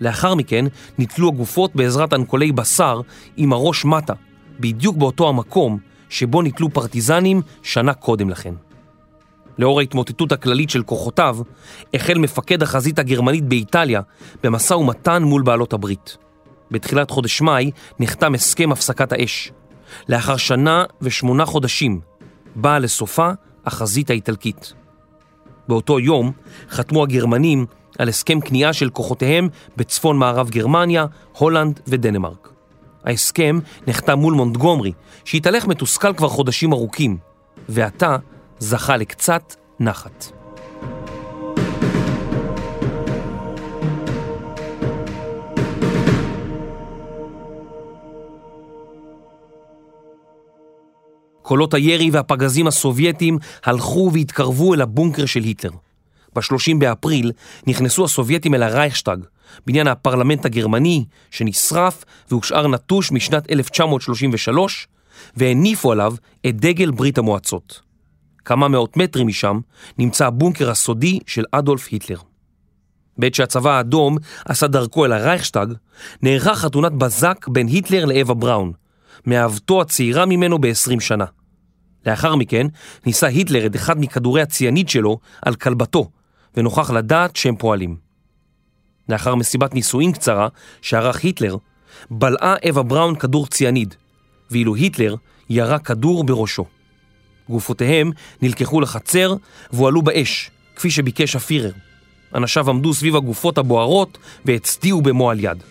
לאחר 0.01 0.35
מכן 0.35 0.65
נתלו 0.99 1.29
הגופות 1.29 1.77
בעזרת 1.77 2.13
אנקולי 2.13 2.53
בשר 2.53 3.01
עם 3.37 3.53
הראש 3.53 3.85
מטה, 3.85 4.13
בדיוק 4.61 4.97
באותו 4.97 5.29
המקום 5.29 5.79
שבו 6.09 6.43
נתלו 6.43 6.71
פרטיזנים 6.71 7.43
שנה 7.63 7.95
קודם 7.95 8.31
לכן. 8.31 8.55
לאור 9.59 9.81
ההתמוטטות 9.81 10.33
הכללית 10.33 10.71
של 10.71 10.83
כוחותיו, 10.83 11.39
החל 11.95 12.19
מפקד 12.19 12.63
החזית 12.63 12.99
הגרמנית 12.99 13.45
באיטליה 13.45 14.01
במשא 14.43 14.75
ומתן 14.75 15.23
מול 15.23 15.43
בעלות 15.43 15.73
הברית. 15.73 16.17
בתחילת 16.71 17.11
חודש 17.11 17.41
מאי 17.41 17.71
נחתם 18.01 18.35
הסכם 18.35 18.73
הפסקת 18.73 19.13
האש. 19.13 19.53
לאחר 20.09 20.37
שנה 20.37 20.85
ושמונה 21.03 21.45
חודשים 21.47 22.01
באה 22.57 22.79
לסופה 22.79 23.31
החזית 23.67 24.11
האיטלקית. 24.11 24.73
באותו 25.69 26.01
יום 26.01 26.33
חתמו 26.71 27.03
הגרמנים 27.03 27.67
על 27.99 28.09
הסכם 28.09 28.41
כניעה 28.41 28.73
של 28.73 28.91
כוחותיהם 28.91 29.49
בצפון 29.77 30.19
מערב 30.19 30.51
גרמניה, 30.51 31.07
הולנד 31.33 31.81
ודנמרק. 31.87 32.56
ההסכם 33.07 33.59
נחתם 33.87 34.19
מול 34.19 34.35
מונטגומרי, 34.35 34.93
שהתהלך 35.25 35.67
מתוסכל 35.67 36.15
כבר 36.15 36.29
חודשים 36.29 36.73
ארוכים, 36.73 37.17
ועתה 37.69 38.17
זכה 38.59 38.97
לקצת 38.97 39.55
נחת. 39.81 40.33
קולות 51.43 51.75
הירי 51.75 52.11
והפגזים 52.11 52.67
הסובייטים 52.67 53.39
הלכו 53.65 54.11
והתקרבו 54.13 54.75
אל 54.75 54.81
הבונקר 54.81 55.27
של 55.27 55.43
היטלר. 55.43 55.71
ב-30 56.35 56.79
באפריל 56.79 57.33
נכנסו 57.67 58.05
הסובייטים 58.05 58.55
אל 58.55 58.63
הרייכשטאג, 58.63 59.25
בניין 59.67 59.87
הפרלמנט 59.87 60.45
הגרמני, 60.45 61.05
שנשרף 61.31 62.05
והושאר 62.31 62.69
נטוש 62.69 63.13
משנת 63.13 63.51
1933, 63.51 64.89
והניפו 65.37 65.93
עליו 65.93 66.15
את 66.47 66.57
דגל 66.57 66.91
ברית 66.91 67.19
המועצות. 67.19 67.81
כמה 68.45 68.69
מאות 68.69 68.97
מטרים 68.97 69.27
משם 69.27 69.61
נמצא 69.99 70.27
הבונקר 70.27 70.71
הסודי 70.71 71.19
של 71.27 71.45
אדולף 71.53 71.89
היטלר. 71.91 72.19
בעת 73.19 73.35
שהצבא 73.35 73.71
האדום 73.71 74.17
עשה 74.45 74.67
דרכו 74.67 75.05
אל 75.05 75.13
הרייכשטאג, 75.13 75.73
נערכה 76.23 76.55
חתונת 76.55 76.93
בזק 76.93 77.49
בין 77.49 77.67
היטלר 77.67 78.05
לאווה 78.05 78.35
בראון, 78.35 78.73
מאהבתו 79.27 79.81
הצעירה 79.81 80.27
ממנו 80.27 80.59
ב-20 80.59 81.01
שנה. 81.01 81.25
לאחר 82.07 82.37
מכן 82.37 82.67
ניסה 83.07 83.27
היטלר 83.27 83.67
את 83.67 83.77
אחד 83.77 84.01
מכדורי 84.01 84.43
הציאנית 84.43 84.89
שלו 84.89 85.19
על 85.43 85.55
כלבתו, 85.55 86.11
ונוכח 86.57 86.91
לדעת 86.91 87.37
שהם 87.37 87.57
פועלים. 87.57 88.06
לאחר 89.09 89.35
מסיבת 89.35 89.75
נישואין 89.75 90.13
קצרה 90.13 90.49
שערך 90.83 91.25
היטלר, 91.25 91.57
בלעה 92.11 92.55
אווה 92.69 92.83
בראון 92.83 93.17
כדור 93.17 93.47
ציאניד, 93.47 93.95
ואילו 94.51 94.75
היטלר 94.75 95.15
ירה 95.51 95.79
כדור 95.79 96.25
בראשו. 96.25 96.65
גופותיהם 97.49 98.11
נלקחו 98.43 98.81
לחצר 98.81 99.35
והועלו 99.73 100.03
באש, 100.03 100.51
כפי 100.77 100.91
שביקש 100.91 101.37
הפירר. 101.37 101.73
אנשיו 102.35 102.71
עמדו 102.71 102.95
סביב 102.95 103.17
הגופות 103.17 103.59
הבוערות 103.59 104.19
והצדיעו 104.45 105.03
במועל 105.03 105.41
יד. 105.41 105.63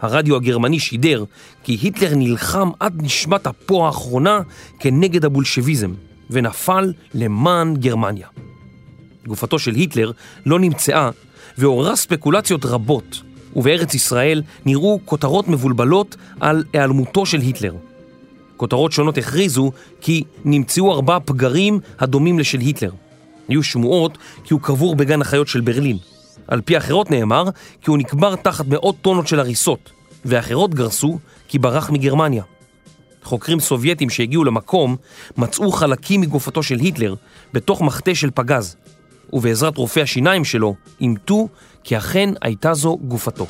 הרדיו 0.00 0.36
הגרמני 0.36 0.80
שידר 0.80 1.24
כי 1.64 1.78
היטלר 1.82 2.14
נלחם 2.14 2.70
עד 2.80 3.02
נשמת 3.02 3.46
אפו 3.46 3.86
האחרונה 3.86 4.40
כנגד 4.78 5.24
הבולשביזם, 5.24 5.94
ונפל 6.30 6.92
למען 7.14 7.76
גרמניה. 7.76 8.28
גופתו 9.26 9.58
של 9.58 9.74
היטלר 9.74 10.12
לא 10.46 10.60
נמצאה 10.60 11.10
ועוררה 11.58 11.96
ספקולציות 11.96 12.64
רבות, 12.64 13.22
ובארץ 13.56 13.94
ישראל 13.94 14.42
נראו 14.66 15.00
כותרות 15.04 15.48
מבולבלות 15.48 16.16
על 16.40 16.64
היעלמותו 16.72 17.26
של 17.26 17.40
היטלר. 17.40 17.74
כותרות 18.56 18.92
שונות 18.92 19.18
הכריזו 19.18 19.72
כי 20.00 20.24
נמצאו 20.44 20.92
ארבעה 20.92 21.20
פגרים 21.20 21.80
הדומים 21.98 22.38
לשל 22.38 22.58
היטלר. 22.60 22.90
היו 23.48 23.62
שמועות 23.62 24.18
כי 24.44 24.54
הוא 24.54 24.60
קבור 24.60 24.96
בגן 24.96 25.20
החיות 25.20 25.48
של 25.48 25.60
ברלין. 25.60 25.96
על 26.48 26.60
פי 26.60 26.78
אחרות 26.78 27.10
נאמר 27.10 27.44
כי 27.82 27.90
הוא 27.90 27.98
נקבר 27.98 28.36
תחת 28.36 28.66
מאות 28.66 28.96
טונות 29.02 29.28
של 29.28 29.40
הריסות, 29.40 29.90
ואחרות 30.24 30.74
גרסו 30.74 31.18
כי 31.48 31.58
ברח 31.58 31.90
מגרמניה. 31.90 32.42
חוקרים 33.22 33.60
סובייטים 33.60 34.10
שהגיעו 34.10 34.44
למקום 34.44 34.96
מצאו 35.36 35.72
חלקים 35.72 36.20
מגופתו 36.20 36.62
של 36.62 36.78
היטלר 36.78 37.14
בתוך 37.52 37.82
מחטה 37.82 38.14
של 38.14 38.30
פגז, 38.34 38.76
ובעזרת 39.32 39.76
רופאי 39.76 40.02
השיניים 40.02 40.44
שלו 40.44 40.74
אימתו 41.00 41.48
כי 41.84 41.96
אכן 41.96 42.30
הייתה 42.42 42.74
זו 42.74 42.98
גופתו. 43.02 43.46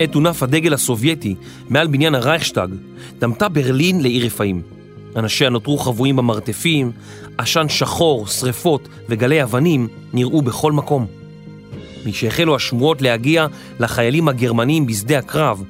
עת 0.00 0.14
הונף 0.14 0.42
הדגל 0.42 0.74
הסובייטי 0.74 1.34
מעל 1.68 1.86
בניין 1.86 2.14
הרייכשטאג, 2.14 2.70
דמתה 3.18 3.48
ברלין 3.48 4.00
לעיר 4.00 4.26
רפאים. 4.26 4.62
אנשיה 5.16 5.48
נותרו 5.50 5.78
חבויים 5.78 6.16
במרתפים, 6.16 6.92
עשן 7.38 7.68
שחור, 7.68 8.26
שריפות 8.26 8.88
וגלי 9.08 9.42
אבנים 9.42 9.88
נראו 10.12 10.42
בכל 10.42 10.72
מקום. 10.72 11.21
משהחלו 12.06 12.56
השמועות 12.56 13.02
להגיע 13.02 13.46
לחיילים 13.80 14.28
הגרמנים 14.28 14.86
בשדה 14.86 15.18
הקרב, 15.18 15.62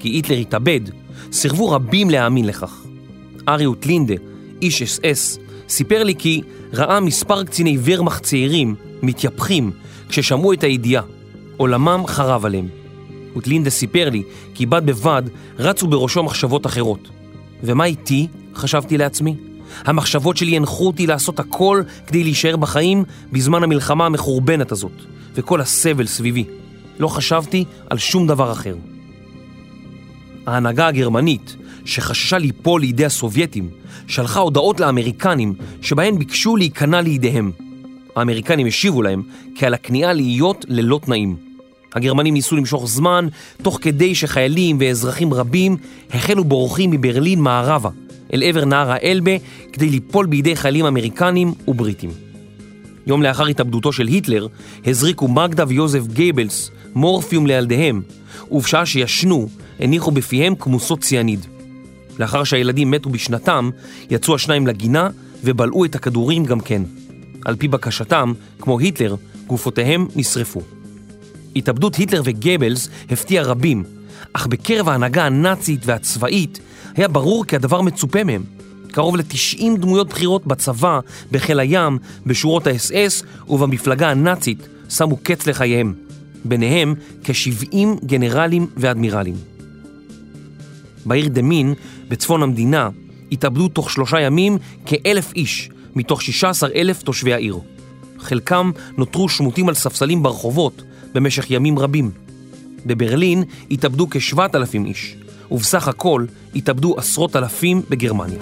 כי 0.00 0.08
היטלר 0.08 0.36
התאבד, 0.36 0.80
סירבו 1.32 1.70
רבים 1.70 2.10
להאמין 2.10 2.46
לכך. 2.46 2.84
אריוט 3.48 3.86
לינדה, 3.86 4.14
איש 4.62 4.82
אס 4.82 5.00
אס, 5.04 5.38
סיפר 5.68 6.02
לי 6.02 6.14
כי 6.14 6.42
ראה 6.72 7.00
מספר 7.00 7.44
קציני 7.44 7.78
ורמאכט 7.84 8.22
צעירים 8.22 8.74
מתייפחים 9.02 9.70
כששמעו 10.08 10.52
את 10.52 10.64
הידיעה. 10.64 11.02
עולמם 11.56 12.02
חרב 12.06 12.44
עליהם. 12.44 12.68
וטלינדה 13.36 13.70
סיפר 13.70 14.10
לי 14.10 14.22
כי 14.54 14.66
בד 14.66 14.86
בבד 14.86 15.22
רצו 15.58 15.86
בראשו 15.86 16.22
מחשבות 16.22 16.66
אחרות. 16.66 17.08
ומה 17.62 17.84
איתי? 17.84 18.26
חשבתי 18.54 18.98
לעצמי. 18.98 19.49
המחשבות 19.84 20.36
שלי 20.36 20.56
הנחו 20.56 20.86
אותי 20.86 21.06
לעשות 21.06 21.40
הכל 21.40 21.82
כדי 22.06 22.22
להישאר 22.22 22.56
בחיים 22.56 23.04
בזמן 23.32 23.62
המלחמה 23.62 24.06
המחורבנת 24.06 24.72
הזאת, 24.72 24.92
וכל 25.34 25.60
הסבל 25.60 26.06
סביבי. 26.06 26.44
לא 26.98 27.08
חשבתי 27.08 27.64
על 27.90 27.98
שום 27.98 28.26
דבר 28.26 28.52
אחר. 28.52 28.74
ההנהגה 30.46 30.86
הגרמנית, 30.86 31.56
שחששה 31.84 32.38
ליפול 32.38 32.80
לידי 32.80 33.04
הסובייטים, 33.04 33.68
שלחה 34.06 34.40
הודעות 34.40 34.80
לאמריקנים 34.80 35.54
שבהן 35.82 36.18
ביקשו 36.18 36.56
להיכנע 36.56 37.00
לידיהם. 37.00 37.50
האמריקנים 38.16 38.66
השיבו 38.66 39.02
להם 39.02 39.22
כי 39.54 39.66
על 39.66 39.74
הכניעה 39.74 40.12
להיות 40.12 40.64
ללא 40.68 41.00
תנאים. 41.02 41.36
הגרמנים 41.94 42.34
ניסו 42.34 42.56
למשוך 42.56 42.88
זמן, 42.88 43.28
תוך 43.62 43.78
כדי 43.82 44.14
שחיילים 44.14 44.76
ואזרחים 44.80 45.34
רבים 45.34 45.76
החלו 46.10 46.44
בורחים 46.44 46.90
מברלין 46.90 47.40
מערבה, 47.40 47.90
אל 48.34 48.42
עבר 48.42 48.64
נהר 48.64 48.90
האלבה, 48.90 49.30
כדי 49.72 49.88
ליפול 49.88 50.26
בידי 50.26 50.56
חיילים 50.56 50.86
אמריקנים 50.86 51.52
ובריטים. 51.68 52.10
יום 53.06 53.22
לאחר 53.22 53.46
התאבדותו 53.46 53.92
של 53.92 54.06
היטלר, 54.06 54.46
הזריקו 54.86 55.28
מגדה 55.28 55.64
ויוזף 55.68 56.06
גייבלס 56.06 56.70
מורפיום 56.94 57.46
לילדיהם, 57.46 58.02
ובשעה 58.50 58.86
שישנו, 58.86 59.48
הניחו 59.80 60.10
בפיהם 60.10 60.54
כמוסות 60.54 61.00
ציאניד. 61.00 61.46
לאחר 62.18 62.44
שהילדים 62.44 62.90
מתו 62.90 63.10
בשנתם, 63.10 63.70
יצאו 64.10 64.34
השניים 64.34 64.66
לגינה 64.66 65.08
ובלעו 65.44 65.84
את 65.84 65.94
הכדורים 65.94 66.44
גם 66.44 66.60
כן. 66.60 66.82
על 67.44 67.56
פי 67.56 67.68
בקשתם, 67.68 68.32
כמו 68.58 68.78
היטלר, 68.78 69.14
גופותיהם 69.46 70.06
נשרפו. 70.16 70.62
התאבדות 71.56 71.94
היטלר 71.94 72.22
וגבלס 72.24 72.88
הפתיע 73.10 73.42
רבים, 73.42 73.84
אך 74.32 74.46
בקרב 74.46 74.88
ההנהגה 74.88 75.26
הנאצית 75.26 75.80
והצבאית 75.86 76.60
היה 76.96 77.08
ברור 77.08 77.44
כי 77.44 77.56
הדבר 77.56 77.80
מצופה 77.80 78.24
מהם. 78.24 78.42
קרוב 78.92 79.16
ל-90 79.16 79.78
דמויות 79.78 80.08
בכירות 80.08 80.46
בצבא, 80.46 81.00
בחיל 81.30 81.60
הים, 81.60 81.98
בשורות 82.26 82.66
האס-אס 82.66 83.22
ובמפלגה 83.48 84.10
הנאצית 84.10 84.68
שמו 84.88 85.16
קץ 85.16 85.46
לחייהם. 85.46 85.94
ביניהם 86.44 86.94
כ-70 87.24 87.76
גנרלים 88.04 88.66
ואדמירלים. 88.76 89.34
בעיר 91.06 91.28
דמין, 91.28 91.74
בצפון 92.08 92.42
המדינה, 92.42 92.88
התאבדו 93.32 93.68
תוך 93.68 93.90
שלושה 93.90 94.20
ימים 94.20 94.58
כאלף 94.86 95.32
איש, 95.34 95.70
מתוך 95.96 96.22
16 96.22 96.70
אלף 96.74 97.02
תושבי 97.02 97.32
העיר. 97.32 97.58
חלקם 98.18 98.70
נותרו 98.96 99.28
שמוטים 99.28 99.68
על 99.68 99.74
ספסלים 99.74 100.22
ברחובות 100.22 100.82
במשך 101.14 101.50
ימים 101.50 101.78
רבים. 101.78 102.10
בברלין 102.86 103.44
התאבדו 103.70 104.06
כשבעת 104.10 104.54
אלפים 104.54 104.86
איש, 104.86 105.16
ובסך 105.50 105.88
הכל 105.88 106.24
התאבדו 106.54 106.94
עשרות 106.98 107.36
אלפים 107.36 107.82
בגרמניה. 107.90 108.38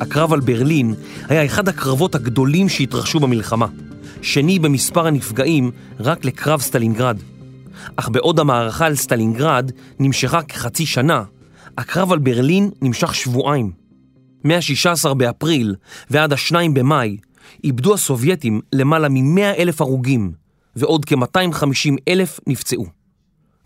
הקרב 0.00 0.32
על 0.32 0.40
ברלין 0.40 0.94
היה 1.28 1.44
אחד 1.44 1.68
הקרבות 1.68 2.14
הגדולים 2.14 2.68
שהתרחשו 2.68 3.20
במלחמה. 3.20 3.66
שני 4.22 4.58
במספר 4.58 5.06
הנפגעים 5.06 5.70
רק 6.00 6.24
לקרב 6.24 6.60
סטלינגרד. 6.60 7.18
אך 7.96 8.08
בעוד 8.08 8.40
המערכה 8.40 8.86
על 8.86 8.94
סטלינגרד 8.94 9.72
נמשכה 9.98 10.42
כחצי 10.42 10.86
שנה, 10.86 11.24
הקרב 11.78 12.12
על 12.12 12.18
ברלין 12.18 12.70
נמשך 12.82 13.14
שבועיים. 13.14 13.72
מה-16 14.44 15.14
באפריל 15.14 15.74
ועד 16.10 16.32
ה-2 16.32 16.54
במאי 16.72 17.16
איבדו 17.64 17.94
הסובייטים 17.94 18.60
למעלה 18.72 19.08
מ-100 19.08 19.58
אלף 19.58 19.80
הרוגים 19.80 20.32
ועוד 20.76 21.04
כ-250 21.04 21.94
אלף 22.08 22.40
נפצעו. 22.46 22.86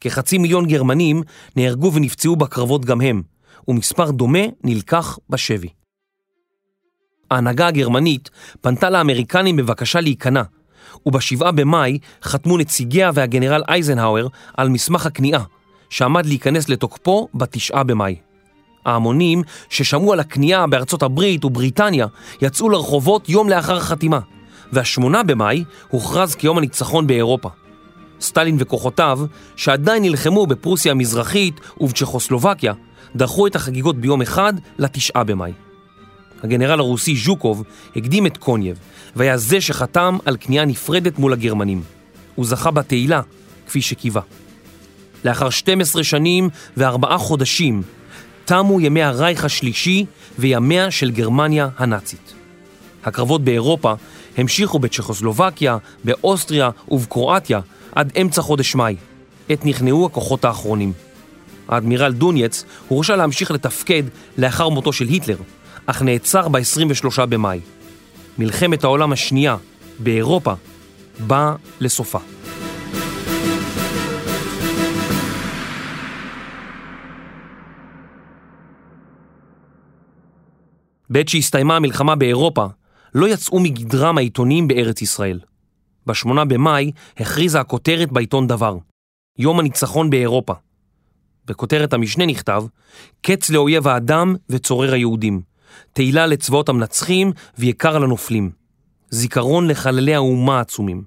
כחצי 0.01 0.39
מיליון 0.39 0.67
גרמנים 0.67 1.23
נהרגו 1.57 1.93
ונפצעו 1.93 2.37
בקרבות 2.37 2.85
גם 2.85 3.01
הם, 3.01 3.23
ומספר 3.69 4.11
דומה 4.11 4.43
נלקח 4.65 5.19
בשבי. 5.31 5.69
ההנהגה 7.31 7.67
הגרמנית 7.67 8.31
פנתה 8.61 8.91
לאמריקנים 8.91 9.57
בבקשה 9.57 10.01
להיכנע, 10.01 10.43
ובשבעה 11.07 11.53
במאי 11.53 11.99
חתמו 12.23 12.59
נציגיה 12.59 13.11
והגנרל 13.15 13.63
אייזנהאואר 13.69 14.27
על 14.57 14.69
מסמך 14.69 15.07
הכניעה, 15.07 15.43
שעמד 15.91 16.27
להיכנס 16.27 16.69
לתוקפו 16.69 17.29
בתשעה 17.35 17.83
במאי. 17.83 18.17
ההמונים 18.87 19.43
ששמעו 19.69 20.13
על 20.13 20.21
הכניעה 20.21 20.67
בארצות 20.67 21.03
הברית 21.03 21.45
ובריטניה 21.45 22.07
יצאו 22.43 22.69
לרחובות 22.69 23.29
יום 23.29 23.49
לאחר 23.49 23.77
החתימה, 23.77 24.21
והשמונה 24.73 25.23
במאי 25.23 25.65
הוכרז 25.89 26.35
כיום 26.35 26.59
הניצחון 26.59 27.07
באירופה. 27.07 27.49
סטלין 28.21 28.57
וכוחותיו, 28.59 29.21
שעדיין 29.57 30.03
נלחמו 30.03 30.47
בפרוסיה 30.47 30.93
המזרחית 30.93 31.61
ובצ'כוסלובקיה, 31.81 32.73
דחו 33.17 33.47
את 33.47 33.57
החגיגות 33.57 33.97
ביום 33.97 34.23
אחד 34.23 34.53
לתשעה 34.79 35.25
במאי. 35.25 35.53
הגנרל 36.43 36.79
הרוסי 36.79 37.17
ז'וקוב 37.17 37.63
הקדים 37.97 38.27
את 38.27 38.37
קונייב, 38.37 38.79
והיה 39.17 39.37
זה 39.37 39.61
שחתם 39.61 40.19
על 40.25 40.37
כניעה 40.41 40.65
נפרדת 40.65 41.19
מול 41.19 41.33
הגרמנים. 41.33 41.83
הוא 42.35 42.47
זכה 42.47 42.71
בתהילה, 42.71 43.21
כפי 43.67 43.83
שקיווה. 43.83 44.23
לאחר 45.25 45.51
12 45.51 46.05
שנים 46.05 46.49
וארבעה 46.77 47.19
חודשים, 47.19 47.83
תמו 48.45 48.81
ימי 48.81 49.03
הרייך 49.03 49.45
השלישי 49.45 50.05
וימיה 50.39 50.91
של 50.91 51.11
גרמניה 51.11 51.69
הנאצית. 51.79 52.35
הקרבות 53.05 53.45
באירופה 53.45 53.95
המשיכו 54.37 54.79
בצ'כוסלובקיה, 54.79 55.79
באוסטריה 56.05 56.71
ובקרואטיה 56.89 57.61
עד 57.95 58.13
אמצע 58.21 58.43
חודש 58.43 58.75
מאי, 58.75 58.97
עת 59.49 59.65
נכנעו 59.65 60.07
הכוחות 60.07 60.45
האחרונים. 60.45 60.93
האדמירל 61.69 62.13
דונייץ 62.13 62.65
הורשה 62.89 63.17
להמשיך 63.17 63.51
לתפקד 63.51 64.03
לאחר 64.39 64.69
מותו 64.69 64.93
של 64.93 65.09
היטלר, 65.09 65.37
אך 65.87 66.03
נעצר 66.03 66.49
ב-23 66.49 67.27
במאי. 67.27 67.61
מלחמת 68.39 68.85
העולם 68.85 69.13
השנייה 69.13 69.57
באירופה 69.99 70.53
באה 71.27 71.55
לסופה. 71.81 72.19
בעת 81.11 81.29
שהסתיימה 81.29 81.77
המלחמה 81.77 82.17
באירופה, 82.17 82.67
לא 83.15 83.29
יצאו 83.29 83.61
מגדרם 83.61 84.19
העיתונים 84.19 84.69
בארץ 84.69 85.03
ישראל. 85.03 85.41
ב-8 86.07 86.45
במאי 86.49 86.93
הכריזה 87.17 87.61
הכותרת 87.61 88.13
בעיתון 88.13 88.47
דבר, 88.47 88.77
יום 89.39 89.61
הניצחון 89.61 90.11
באירופה. 90.11 90.53
בכותרת 91.45 91.93
המשנה 91.93 92.27
נכתב, 92.27 92.65
קץ 93.23 93.51
לאויב 93.51 93.89
האדם 93.89 94.35
וצורר 94.51 94.93
היהודים, 94.93 95.52
תהילה 95.93 96.27
לצבאות 96.27 96.69
המנצחים 96.69 97.33
ויקר 97.59 97.99
לנופלים, 97.99 98.51
זיכרון 99.11 99.69
לחללי 99.69 100.15
האומה 100.15 100.59
העצומים, 100.59 101.03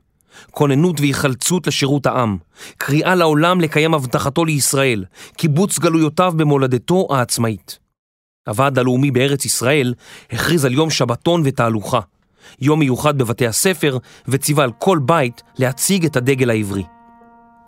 כוננות 0.52 1.00
והיחלצות 1.00 1.68
לשירות 1.68 2.06
העם, 2.06 2.38
קריאה 2.78 3.16
לעולם 3.16 3.62
לקיים 3.62 3.94
הבטחתו 3.94 4.46
לישראל, 4.46 5.06
קיבוץ 5.38 5.80
גלויותיו 5.80 6.34
במולדתו 6.36 7.08
העצמאית. 7.12 7.80
הוועד 8.48 8.80
הלאומי 8.80 9.12
בארץ 9.12 9.46
ישראל 9.46 9.94
הכריז 10.32 10.66
על 10.66 10.74
יום 10.74 10.90
שבתון 10.90 11.42
ותהלוכה, 11.46 12.00
יום 12.62 12.80
מיוחד 12.80 13.18
בבתי 13.18 13.48
הספר 13.48 13.98
וציווה 14.28 14.64
על 14.64 14.72
כל 14.80 15.00
בית 15.06 15.44
להציג 15.58 16.06
את 16.06 16.16
הדגל 16.16 16.50
העברי. 16.50 16.84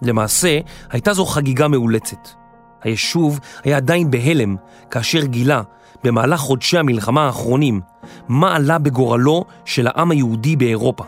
למעשה, 0.02 0.60
הייתה 0.90 1.14
זו 1.14 1.26
חגיגה 1.26 1.68
מאולצת. 1.68 2.30
היישוב 2.82 3.40
היה 3.64 3.78
עדיין 3.78 4.12
בהלם 4.12 4.56
כאשר 4.92 5.26
גילה, 5.26 5.62
במהלך 6.04 6.40
חודשי 6.40 6.78
המלחמה 6.78 7.26
האחרונים, 7.26 7.82
מה 8.28 8.56
עלה 8.56 8.78
בגורלו 8.78 9.46
של 9.66 9.88
העם 9.88 10.12
היהודי 10.12 10.56
באירופה. 10.56 11.04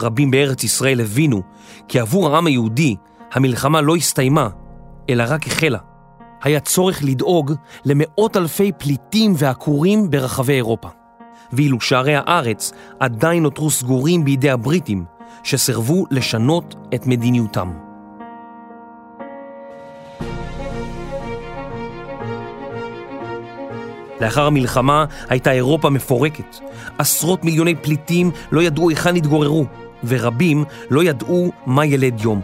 רבים 0.00 0.30
בארץ 0.30 0.64
ישראל 0.64 1.00
הבינו 1.00 1.42
כי 1.88 2.00
עבור 2.00 2.30
העם 2.30 2.46
היהודי 2.46 2.96
המלחמה 3.32 3.80
לא 3.80 3.96
הסתיימה, 3.96 4.48
אלא 5.10 5.24
רק 5.28 5.46
החלה. 5.46 5.78
היה 6.42 6.60
צורך 6.60 7.00
לדאוג 7.04 7.52
למאות 7.84 8.36
אלפי 8.36 8.72
פליטים 8.78 9.34
ועקורים 9.36 10.10
ברחבי 10.10 10.52
אירופה. 10.52 10.88
ואילו 11.52 11.80
שערי 11.80 12.14
הארץ 12.16 12.72
עדיין 13.00 13.42
נותרו 13.42 13.70
סגורים 13.70 14.24
בידי 14.24 14.50
הבריטים, 14.50 15.04
שסרבו 15.42 16.04
לשנות 16.10 16.74
את 16.94 17.06
מדיניותם. 17.06 17.83
לאחר 24.20 24.46
המלחמה 24.46 25.04
הייתה 25.28 25.52
אירופה 25.52 25.90
מפורקת. 25.90 26.56
עשרות 26.98 27.44
מיליוני 27.44 27.74
פליטים 27.74 28.30
לא 28.52 28.62
ידעו 28.62 28.90
היכן 28.90 29.16
התגוררו, 29.16 29.66
ורבים 30.04 30.64
לא 30.90 31.04
ידעו 31.04 31.52
מה 31.66 31.86
ילד 31.86 32.20
יום. 32.20 32.40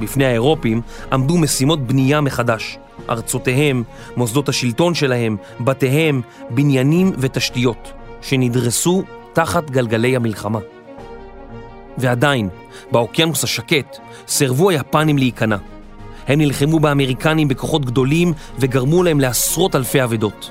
בפני 0.00 0.24
האירופים 0.24 0.80
עמדו 1.12 1.38
משימות 1.38 1.86
בנייה 1.86 2.20
מחדש. 2.20 2.78
ארצותיהם, 3.10 3.82
מוסדות 4.16 4.48
השלטון 4.48 4.94
שלהם, 4.94 5.36
בתיהם, 5.60 6.20
בניינים 6.50 7.12
ותשתיות, 7.18 7.92
שנדרסו 8.20 9.02
תחת 9.32 9.70
גלגלי 9.70 10.16
המלחמה. 10.16 10.58
ועדיין, 11.98 12.48
באוקיינוס 12.92 13.44
השקט, 13.44 13.98
סרבו 14.26 14.70
היפנים 14.70 15.18
להיכנע. 15.18 15.56
הם 16.28 16.38
נלחמו 16.38 16.80
באמריקנים 16.80 17.48
בכוחות 17.48 17.84
גדולים 17.84 18.32
וגרמו 18.58 19.02
להם 19.02 19.20
לעשרות 19.20 19.76
אלפי 19.76 20.04
אבדות. 20.04 20.50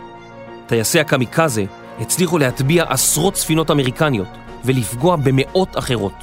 טייסי 0.68 0.99
הקמיקזה 0.99 1.66
הצליחו 1.99 2.38
להטביע 2.38 2.86
עשרות 2.89 3.36
ספינות 3.36 3.72
אמריקניות 3.72 4.28
ולפגוע 4.66 5.16
במאות 5.16 5.78
אחרות. 5.78 6.14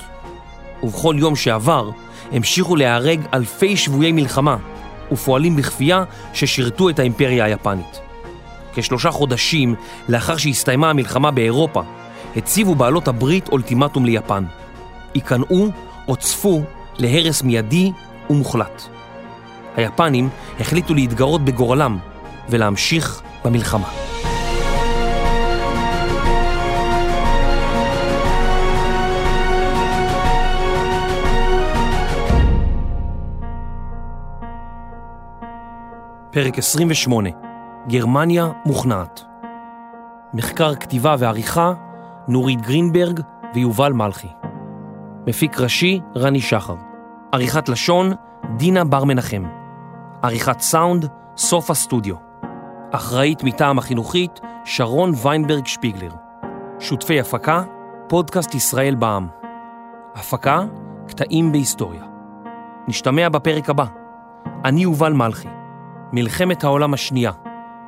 ובכל 0.82 1.14
יום 1.18 1.36
שעבר 1.36 1.91
המשיכו 2.32 2.76
להיהרג 2.76 3.20
אלפי 3.34 3.76
שבויי 3.76 4.12
מלחמה 4.12 4.57
ופועלים 5.12 5.57
בכפייה 5.57 6.05
ששירתו 6.32 6.89
את 6.89 6.99
האימפריה 6.99 7.45
היפנית. 7.45 8.01
כשלושה 8.74 9.11
חודשים 9.11 9.74
לאחר 10.09 10.36
שהסתיימה 10.36 10.91
המלחמה 10.91 11.30
באירופה, 11.30 11.82
הציבו 12.36 12.74
בעלות 12.74 13.09
הברית 13.09 13.49
אולטימטום 13.49 14.05
ליפן. 14.05 14.45
ייכנעו 15.14 15.68
או 16.09 16.16
צפו 16.16 16.62
להרס 16.99 17.43
מיידי 17.43 17.93
ומוחלט. 18.30 18.82
היפנים 19.76 20.28
החליטו 20.61 20.95
להתגרות 20.95 21.45
בגורלם 21.45 21.99
ולהמשיך 22.49 23.22
במלחמה. 23.45 23.89
פרק 36.31 36.59
28, 36.59 37.31
גרמניה 37.89 38.49
מוכנעת. 38.66 39.24
מחקר 40.35 40.74
כתיבה 40.74 41.16
ועריכה, 41.18 41.72
נורית 42.29 42.61
גרינברג 42.61 43.20
ויובל 43.55 43.93
מלכי. 43.93 44.29
מפיק 45.26 45.61
ראשי, 45.61 46.01
רני 46.16 46.41
שחר. 46.41 46.74
עריכת 47.33 47.68
לשון, 47.68 48.12
דינה 48.57 48.85
בר 48.85 49.05
מנחם. 49.05 49.45
עריכת 50.22 50.61
סאונד, 50.61 51.07
סוף 51.37 51.70
הסטודיו. 51.70 52.16
אחראית 52.91 53.45
מטעם 53.45 53.79
החינוכית, 53.79 54.41
שרון 54.64 55.12
ויינברג 55.22 55.66
שפיגלר. 55.66 56.11
שותפי 56.79 57.20
הפקה, 57.20 57.62
פודקאסט 58.09 58.55
ישראל 58.55 58.95
בע"מ. 58.95 59.29
הפקה, 60.14 60.61
קטעים 61.09 61.53
בהיסטוריה. 61.53 62.05
נשתמע 62.89 63.29
בפרק 63.29 63.70
הבא. 63.70 63.85
אני 64.64 64.83
יובל 64.83 65.12
מלכי. 65.12 65.57
מלחמת 66.12 66.64
העולם 66.64 66.94
השנייה, 66.94 67.32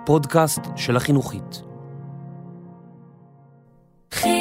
פודקאסט 0.07 0.61
של 0.77 0.97
החינוכית. 0.97 1.63
חי... 4.13 4.40